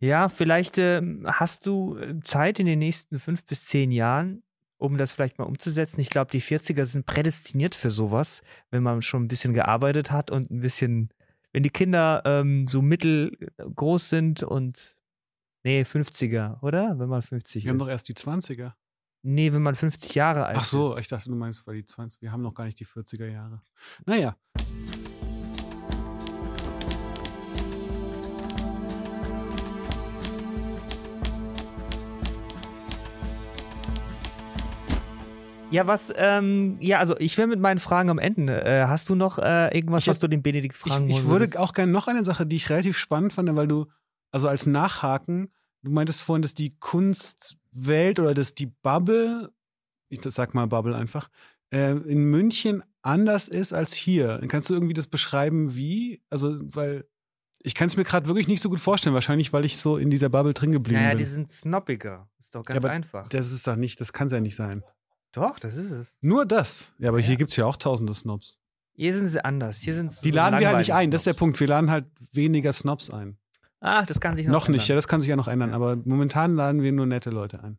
Ja, 0.00 0.28
vielleicht 0.28 0.78
ähm, 0.78 1.26
hast 1.26 1.66
du 1.66 1.96
äh, 1.98 2.20
Zeit 2.20 2.60
in 2.60 2.66
den 2.66 2.78
nächsten 2.78 3.18
fünf 3.18 3.44
bis 3.44 3.64
zehn 3.64 3.90
Jahren, 3.90 4.44
um 4.78 4.96
das 4.96 5.12
vielleicht 5.12 5.38
mal 5.38 5.44
umzusetzen. 5.44 6.00
Ich 6.00 6.10
glaube, 6.10 6.30
die 6.30 6.40
40er 6.40 6.84
sind 6.86 7.04
prädestiniert 7.06 7.74
für 7.74 7.90
sowas, 7.90 8.42
wenn 8.70 8.82
man 8.82 9.02
schon 9.02 9.24
ein 9.24 9.28
bisschen 9.28 9.52
gearbeitet 9.54 10.10
hat 10.10 10.30
und 10.30 10.50
ein 10.50 10.60
bisschen, 10.60 11.10
wenn 11.52 11.62
die 11.62 11.70
Kinder 11.70 12.22
ähm, 12.24 12.66
so 12.66 12.80
mittelgroß 12.82 14.08
sind 14.08 14.42
und 14.42 14.96
nee, 15.64 15.82
50er, 15.82 16.62
oder? 16.62 16.98
Wenn 16.98 17.08
man 17.08 17.22
50 17.22 17.64
Wir 17.64 17.70
haben 17.70 17.76
ist. 17.76 17.80
doch 17.82 17.88
erst 17.90 18.08
die 18.08 18.14
20er. 18.14 18.72
nee, 19.22 19.52
wenn 19.52 19.62
man 19.62 19.74
50 19.74 20.14
Jahre 20.14 20.46
alt 20.46 20.58
Ach 20.60 20.64
so, 20.64 20.94
ist. 20.94 21.00
ich 21.00 21.08
dachte, 21.08 21.28
du 21.28 21.34
meinst, 21.34 21.66
weil 21.66 21.74
die 21.76 21.84
20, 21.84 22.22
wir 22.22 22.30
haben 22.32 22.42
noch 22.42 22.54
gar 22.54 22.64
nicht 22.64 22.78
die 22.80 22.86
40er 22.86 23.26
Jahre. 23.26 23.60
Naja. 24.06 24.36
Ja, 35.70 35.86
was, 35.86 36.12
ähm, 36.16 36.78
ja, 36.80 36.98
also 36.98 37.14
ich 37.18 37.36
wäre 37.36 37.46
mit 37.46 37.60
meinen 37.60 37.78
Fragen 37.78 38.08
am 38.08 38.18
Ende. 38.18 38.64
Äh, 38.64 38.86
hast 38.86 39.10
du 39.10 39.14
noch 39.14 39.38
äh, 39.38 39.74
irgendwas, 39.76 40.04
Ich 40.04 40.08
was 40.08 40.18
du 40.18 40.26
den 40.28 40.42
Benedikt 40.42 40.74
Ich, 40.74 40.80
fragen 40.80 41.06
ich 41.08 41.16
wollen 41.16 41.24
würde 41.26 41.40
würdest? 41.44 41.58
auch 41.58 41.74
gerne 41.74 41.92
noch 41.92 42.08
eine 42.08 42.24
Sache, 42.24 42.46
die 42.46 42.56
ich 42.56 42.70
relativ 42.70 42.96
spannend 42.96 43.34
fand, 43.34 43.54
weil 43.54 43.68
du, 43.68 43.86
also 44.30 44.48
als 44.48 44.64
Nachhaken, 44.66 45.52
du 45.82 45.90
meintest 45.90 46.22
vorhin, 46.22 46.40
dass 46.42 46.54
die 46.54 46.70
Kunstwelt 46.78 48.18
oder 48.18 48.32
dass 48.32 48.54
die 48.54 48.66
Bubble, 48.66 49.52
ich 50.08 50.20
sag 50.24 50.54
mal 50.54 50.66
Bubble 50.66 50.96
einfach, 50.96 51.28
äh, 51.70 51.92
in 51.92 52.24
München 52.24 52.82
anders 53.02 53.48
ist 53.48 53.74
als 53.74 53.92
hier. 53.92 54.40
Kannst 54.48 54.70
du 54.70 54.74
irgendwie 54.74 54.94
das 54.94 55.06
beschreiben, 55.06 55.74
wie? 55.74 56.22
Also, 56.30 56.56
weil 56.74 57.04
ich 57.62 57.74
kann 57.74 57.88
es 57.88 57.96
mir 57.98 58.04
gerade 58.04 58.26
wirklich 58.26 58.48
nicht 58.48 58.62
so 58.62 58.70
gut 58.70 58.80
vorstellen, 58.80 59.12
wahrscheinlich, 59.14 59.52
weil 59.52 59.66
ich 59.66 59.76
so 59.78 59.98
in 59.98 60.08
dieser 60.08 60.30
Bubble 60.30 60.54
drin 60.54 60.72
geblieben 60.72 61.00
Naja, 61.00 61.10
bin. 61.10 61.18
die 61.18 61.24
sind 61.24 61.50
snobbiger. 61.50 62.26
Ist 62.38 62.54
doch 62.54 62.64
ganz 62.64 62.82
aber 62.82 62.92
einfach. 62.92 63.28
das 63.28 63.52
ist 63.52 63.66
doch 63.66 63.76
nicht, 63.76 64.00
das 64.00 64.14
kann 64.14 64.28
es 64.28 64.32
ja 64.32 64.40
nicht 64.40 64.56
sein. 64.56 64.82
Doch, 65.38 65.58
das 65.58 65.76
ist 65.76 65.90
es. 65.90 66.16
Nur 66.20 66.44
das. 66.46 66.92
Ja, 66.98 67.08
aber 67.10 67.20
Ja. 67.20 67.26
hier 67.26 67.36
gibt 67.36 67.50
es 67.50 67.56
ja 67.56 67.64
auch 67.66 67.76
tausende 67.76 68.12
Snobs. 68.14 68.58
Hier 68.94 69.14
sind 69.14 69.28
sie 69.28 69.44
anders. 69.44 69.78
Hier 69.78 69.94
sind 69.94 70.10
Die 70.24 70.30
so 70.30 70.36
laden 70.36 70.58
wir 70.58 70.66
halt 70.68 70.78
nicht 70.78 70.92
ein, 70.92 71.10
das 71.10 71.20
ist 71.20 71.26
der 71.26 71.32
Snobs. 71.34 71.38
Punkt. 71.38 71.60
Wir 71.60 71.68
laden 71.68 71.90
halt 71.90 72.06
weniger 72.32 72.72
Snobs 72.72 73.10
ein. 73.10 73.38
Ach, 73.80 74.04
das 74.06 74.18
kann 74.20 74.34
sich 74.34 74.46
noch, 74.46 74.52
Noch 74.54 74.68
nicht, 74.68 74.88
ja, 74.88 74.92
ändern. 74.94 74.98
das 74.98 75.08
kann 75.08 75.20
sich 75.20 75.28
ja 75.28 75.36
noch 75.36 75.46
ändern, 75.48 75.70
Ja. 75.70 75.76
aber 75.76 75.94
momentan 75.96 76.56
laden 76.56 76.82
wir 76.82 76.90
nur 76.92 77.06
nette 77.06 77.30
Leute 77.30 77.62
ein. 77.62 77.78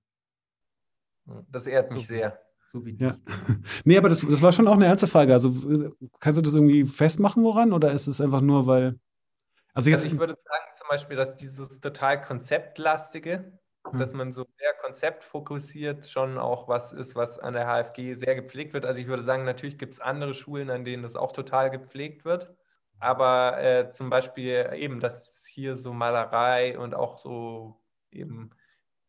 Das 1.51 1.67
ehrt 1.67 1.91
mich 1.91 2.03
Super. 2.07 2.13
sehr. 2.19 2.39
So 2.71 2.85
wie 2.85 2.95
Ja. 2.97 3.15
Nee, 3.83 3.97
aber 3.97 4.09
das, 4.09 4.21
das 4.21 4.41
war 4.41 4.51
schon 4.53 4.67
auch 4.67 4.75
eine 4.75 4.85
ernste 4.85 5.07
Frage. 5.07 5.33
Also 5.33 5.49
äh, 5.69 5.91
kannst 6.19 6.37
du 6.37 6.41
das 6.41 6.53
irgendwie 6.53 6.85
festmachen, 6.85 7.43
woran? 7.43 7.73
Oder 7.73 7.91
ist 7.91 8.07
es 8.07 8.21
einfach 8.21 8.41
nur, 8.41 8.65
weil. 8.67 8.97
Also 9.73 9.89
jetzt. 9.89 10.03
Also 10.03 10.13
ich 10.15 10.19
würde 10.19 10.33
sagen 10.33 10.65
zum 10.77 10.87
Beispiel, 10.87 11.17
dass 11.17 11.35
dieses 11.35 11.79
total 11.81 12.21
konzeptlastige, 12.21 13.58
Hm. 13.93 13.99
dass 13.99 14.13
man 14.13 14.31
so 14.31 14.45
sehr 14.57 14.73
konzeptfokussiert 14.81 16.07
schon 16.07 16.37
auch 16.37 16.67
was 16.67 16.91
ist, 16.93 17.15
was 17.15 17.39
an 17.39 17.53
der 17.53 17.67
HFG 17.67 18.15
sehr 18.15 18.35
gepflegt 18.35 18.73
wird. 18.73 18.85
Also 18.85 19.01
ich 19.01 19.07
würde 19.07 19.23
sagen, 19.23 19.43
natürlich 19.45 19.77
gibt 19.77 19.93
es 19.93 19.99
andere 19.99 20.33
Schulen, 20.33 20.69
an 20.69 20.85
denen 20.85 21.03
das 21.03 21.15
auch 21.15 21.31
total 21.31 21.69
gepflegt 21.71 22.25
wird. 22.25 22.55
Aber 22.99 23.61
äh, 23.61 23.89
zum 23.91 24.09
Beispiel 24.09 24.69
eben, 24.75 24.99
dass 24.99 25.45
hier 25.47 25.77
so 25.77 25.93
Malerei 25.93 26.77
und 26.77 26.93
auch 26.95 27.17
so 27.17 27.81
eben 28.11 28.51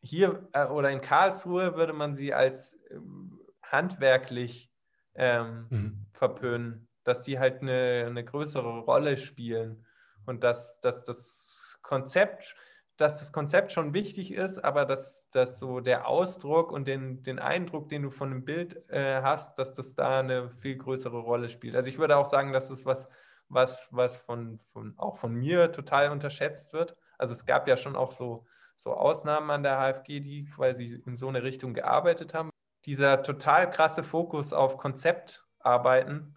hier 0.02 0.48
äh, 0.52 0.66
oder 0.66 0.90
in 0.90 1.00
Karlsruhe 1.00 1.76
würde 1.76 1.92
man 1.92 2.14
sie 2.14 2.32
als 2.34 2.78
ähm, 2.90 3.40
handwerklich 3.62 4.72
ähm, 5.14 5.70
Mhm. 5.70 6.06
verpönen, 6.12 6.88
dass 7.04 7.22
die 7.22 7.38
halt 7.38 7.62
eine, 7.62 8.04
eine 8.08 8.24
größere 8.24 8.80
Rolle 8.80 9.16
spielen 9.16 9.86
und 10.26 10.44
dass, 10.44 10.80
dass 10.80 11.04
das 11.04 11.78
Konzept, 11.82 12.54
dass 13.00 13.18
das 13.18 13.32
Konzept 13.32 13.72
schon 13.72 13.94
wichtig 13.94 14.32
ist, 14.32 14.62
aber 14.62 14.84
dass, 14.84 15.30
dass 15.30 15.58
so 15.58 15.80
der 15.80 16.06
Ausdruck 16.06 16.70
und 16.70 16.86
den, 16.86 17.22
den 17.22 17.38
Eindruck, 17.38 17.88
den 17.88 18.02
du 18.02 18.10
von 18.10 18.30
einem 18.30 18.44
Bild 18.44 18.88
äh, 18.90 19.22
hast, 19.22 19.58
dass 19.58 19.72
das 19.72 19.94
da 19.94 20.20
eine 20.20 20.50
viel 20.60 20.76
größere 20.76 21.18
Rolle 21.18 21.48
spielt. 21.48 21.76
Also 21.76 21.88
ich 21.88 21.98
würde 21.98 22.18
auch 22.18 22.26
sagen, 22.26 22.52
dass 22.52 22.68
das 22.68 22.84
was, 22.84 23.08
was, 23.48 23.88
was 23.90 24.18
von, 24.18 24.60
von 24.72 24.92
auch 24.98 25.16
von 25.16 25.32
mir 25.32 25.72
total 25.72 26.10
unterschätzt 26.10 26.74
wird. 26.74 26.94
Also 27.16 27.32
es 27.32 27.46
gab 27.46 27.66
ja 27.68 27.78
schon 27.78 27.96
auch 27.96 28.12
so, 28.12 28.44
so 28.76 28.92
Ausnahmen 28.92 29.50
an 29.50 29.62
der 29.62 29.78
HFG, 29.78 30.20
die 30.20 30.44
quasi 30.44 31.02
in 31.06 31.16
so 31.16 31.28
eine 31.28 31.42
Richtung 31.42 31.72
gearbeitet 31.72 32.34
haben. 32.34 32.50
Dieser 32.84 33.22
total 33.22 33.70
krasse 33.70 34.04
Fokus 34.04 34.52
auf 34.52 34.76
Konzeptarbeiten, 34.76 36.36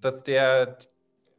dass 0.00 0.22
der 0.22 0.78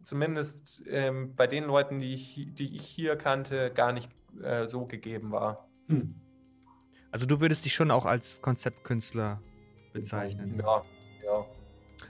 zumindest 0.03 0.83
ähm, 0.87 1.35
bei 1.35 1.47
den 1.47 1.65
Leuten, 1.65 1.99
die 1.99 2.13
ich, 2.13 2.49
die 2.53 2.75
ich 2.75 2.85
hier 2.85 3.15
kannte, 3.15 3.71
gar 3.71 3.91
nicht 3.91 4.09
äh, 4.41 4.67
so 4.67 4.85
gegeben 4.85 5.31
war. 5.31 5.67
Hm. 5.87 6.15
Also 7.11 7.25
du 7.25 7.41
würdest 7.41 7.65
dich 7.65 7.73
schon 7.73 7.91
auch 7.91 8.05
als 8.05 8.41
Konzeptkünstler 8.41 9.41
bezeichnen. 9.93 10.55
Ja, 10.59 10.83
ja. 11.23 11.45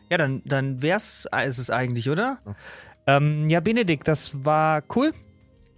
Ja, 0.10 0.18
dann, 0.18 0.42
dann 0.46 0.82
wär's 0.82 1.28
ist 1.46 1.58
es 1.58 1.70
eigentlich, 1.70 2.10
oder? 2.10 2.40
Ähm, 3.08 3.48
ja, 3.48 3.60
Benedikt, 3.60 4.08
das 4.08 4.44
war 4.44 4.84
cool. 4.96 5.14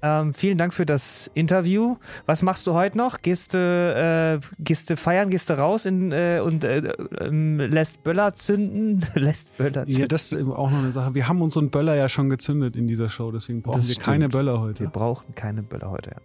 Ähm, 0.03 0.33
vielen 0.33 0.57
Dank 0.57 0.73
für 0.73 0.85
das 0.85 1.29
Interview. 1.35 1.97
Was 2.25 2.41
machst 2.41 2.65
du 2.65 2.73
heute 2.73 2.97
noch? 2.97 3.21
Gehst 3.21 3.53
du, 3.53 3.57
äh, 3.57 4.39
gehst 4.57 4.89
du 4.89 4.97
feiern, 4.97 5.29
gehst 5.29 5.49
du 5.49 5.57
raus 5.57 5.85
in, 5.85 6.11
äh, 6.11 6.41
und 6.43 6.63
äh, 6.63 6.91
ähm, 7.19 7.59
lässt 7.59 8.03
Böller 8.03 8.33
zünden? 8.33 9.05
lässt 9.13 9.55
Böller 9.57 9.85
zünden. 9.85 10.01
Ja, 10.01 10.07
das 10.07 10.31
ist 10.31 10.47
auch 10.47 10.71
noch 10.71 10.79
eine 10.79 10.91
Sache. 10.91 11.13
Wir 11.13 11.27
haben 11.27 11.41
unseren 11.41 11.69
Böller 11.69 11.95
ja 11.95 12.09
schon 12.09 12.29
gezündet 12.29 12.75
in 12.75 12.87
dieser 12.87 13.09
Show, 13.09 13.31
deswegen 13.31 13.61
brauchen 13.61 13.77
Das 13.77 13.89
wir 13.89 13.93
stimmt. 13.93 14.05
keine 14.05 14.29
Böller 14.29 14.59
heute. 14.59 14.79
Wir 14.81 14.89
brauchen 14.89 15.35
keine 15.35 15.61
Böller 15.61 15.91
heute, 15.91 16.11
ja. 16.11 16.17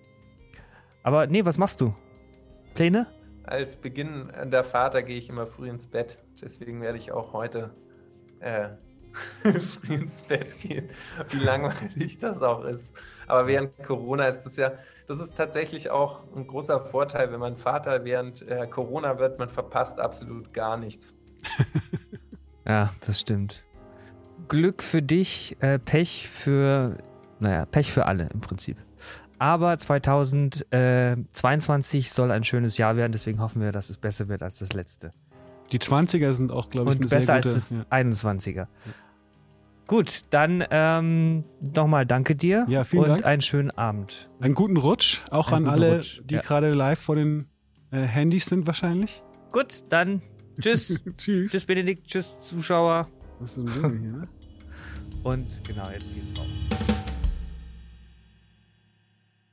Aber 1.03 1.27
nee, 1.27 1.45
was 1.45 1.59
machst 1.59 1.81
du? 1.83 1.95
Pläne? 2.75 3.07
Als 3.45 3.77
Beginn 3.77 4.31
der 4.45 4.65
Vater 4.65 5.03
gehe 5.03 5.19
ich 5.19 5.29
immer 5.29 5.47
früh 5.47 5.69
ins 5.69 5.87
Bett. 5.87 6.19
Deswegen 6.41 6.81
werde 6.81 6.99
ich 6.99 7.13
auch 7.13 7.33
heute 7.33 7.71
äh, 8.41 8.69
früh 9.61 9.95
ins 9.95 10.23
Bett 10.23 10.59
gehen. 10.61 10.89
Wie 11.31 11.45
langweilig 11.45 12.19
das 12.19 12.41
auch 12.41 12.65
ist. 12.65 12.93
Aber 13.27 13.47
während 13.47 13.77
Corona 13.85 14.27
ist 14.27 14.43
das 14.43 14.57
ja, 14.57 14.73
das 15.09 15.21
ist 15.21 15.37
tatsächlich 15.37 15.91
auch 15.91 16.23
ein 16.35 16.47
großer 16.47 16.81
Vorteil, 16.81 17.31
wenn 17.33 17.41
man 17.41 17.57
Vater 17.57 18.05
während 18.05 18.47
äh, 18.49 18.67
Corona 18.67 19.19
wird, 19.19 19.39
man 19.39 19.49
verpasst 19.49 19.99
absolut 20.01 20.53
gar 20.53 20.77
nichts. 20.77 21.13
Ja, 22.69 22.93
das 23.07 23.21
stimmt. 23.21 23.63
Glück 24.49 24.83
für 24.83 25.01
dich, 25.01 25.57
äh, 25.61 25.79
Pech 25.79 26.29
für, 26.29 26.99
naja, 27.39 27.65
Pech 27.65 27.93
für 27.93 28.07
alle 28.07 28.29
im 28.35 28.41
Prinzip. 28.41 28.77
Aber 29.39 29.77
2022 29.79 32.11
soll 32.11 32.33
ein 32.33 32.43
schönes 32.43 32.77
Jahr 32.79 32.97
werden, 32.97 33.13
deswegen 33.13 33.41
hoffen 33.41 33.63
wir, 33.63 33.71
dass 33.71 33.89
es 33.91 33.99
besser 33.99 34.27
wird 34.29 34.43
als 34.43 34.59
das 34.59 34.73
letzte. 34.73 35.13
Die 35.73 35.79
20er 35.79 36.33
sind 36.33 36.53
auch, 36.53 36.71
glaube 36.71 36.91
ich, 36.91 36.97
Und 36.97 37.03
eine 37.03 37.09
besser 37.11 37.21
sehr 37.21 37.37
gute. 37.37 37.49
als 37.51 37.69
das 37.69 37.71
ja. 37.71 37.85
21er. 37.91 38.67
Gut, 39.87 40.23
dann 40.31 40.65
ähm, 40.71 41.45
nochmal 41.61 42.07
danke 42.07 42.35
dir 42.35 42.67
Ja, 42.69 42.83
vielen 42.85 43.05
und 43.05 43.09
Dank. 43.11 43.25
einen 43.25 43.43
schönen 43.43 43.71
Abend. 43.71 44.29
Einen 44.41 44.55
guten 44.55 44.77
Rutsch, 44.77 45.23
auch 45.31 45.53
Einen 45.53 45.67
an 45.67 45.73
alle, 45.73 45.97
Rutsch, 45.99 46.23
die 46.25 46.35
ja. 46.35 46.41
gerade 46.41 46.73
live 46.73 46.99
vor 46.99 47.15
den 47.15 47.47
äh, 47.93 47.99
Handys 48.01 48.47
sind 48.47 48.67
wahrscheinlich. 48.67 49.23
Gut, 49.53 49.85
dann 49.89 50.23
tschüss. 50.61 51.01
Tschüss. 51.17 51.53
tschüss 51.53 51.65
Benedikt, 51.67 52.09
tschüss 52.09 52.39
Zuschauer. 52.41 53.09
Was 53.39 53.57
ist 53.59 53.67
denn 53.69 53.91
hier, 54.01 54.11
ne? 54.13 54.29
Und 55.23 55.47
genau, 55.65 55.89
jetzt 55.93 56.13
geht's 56.13 56.39
raus. 56.39 56.49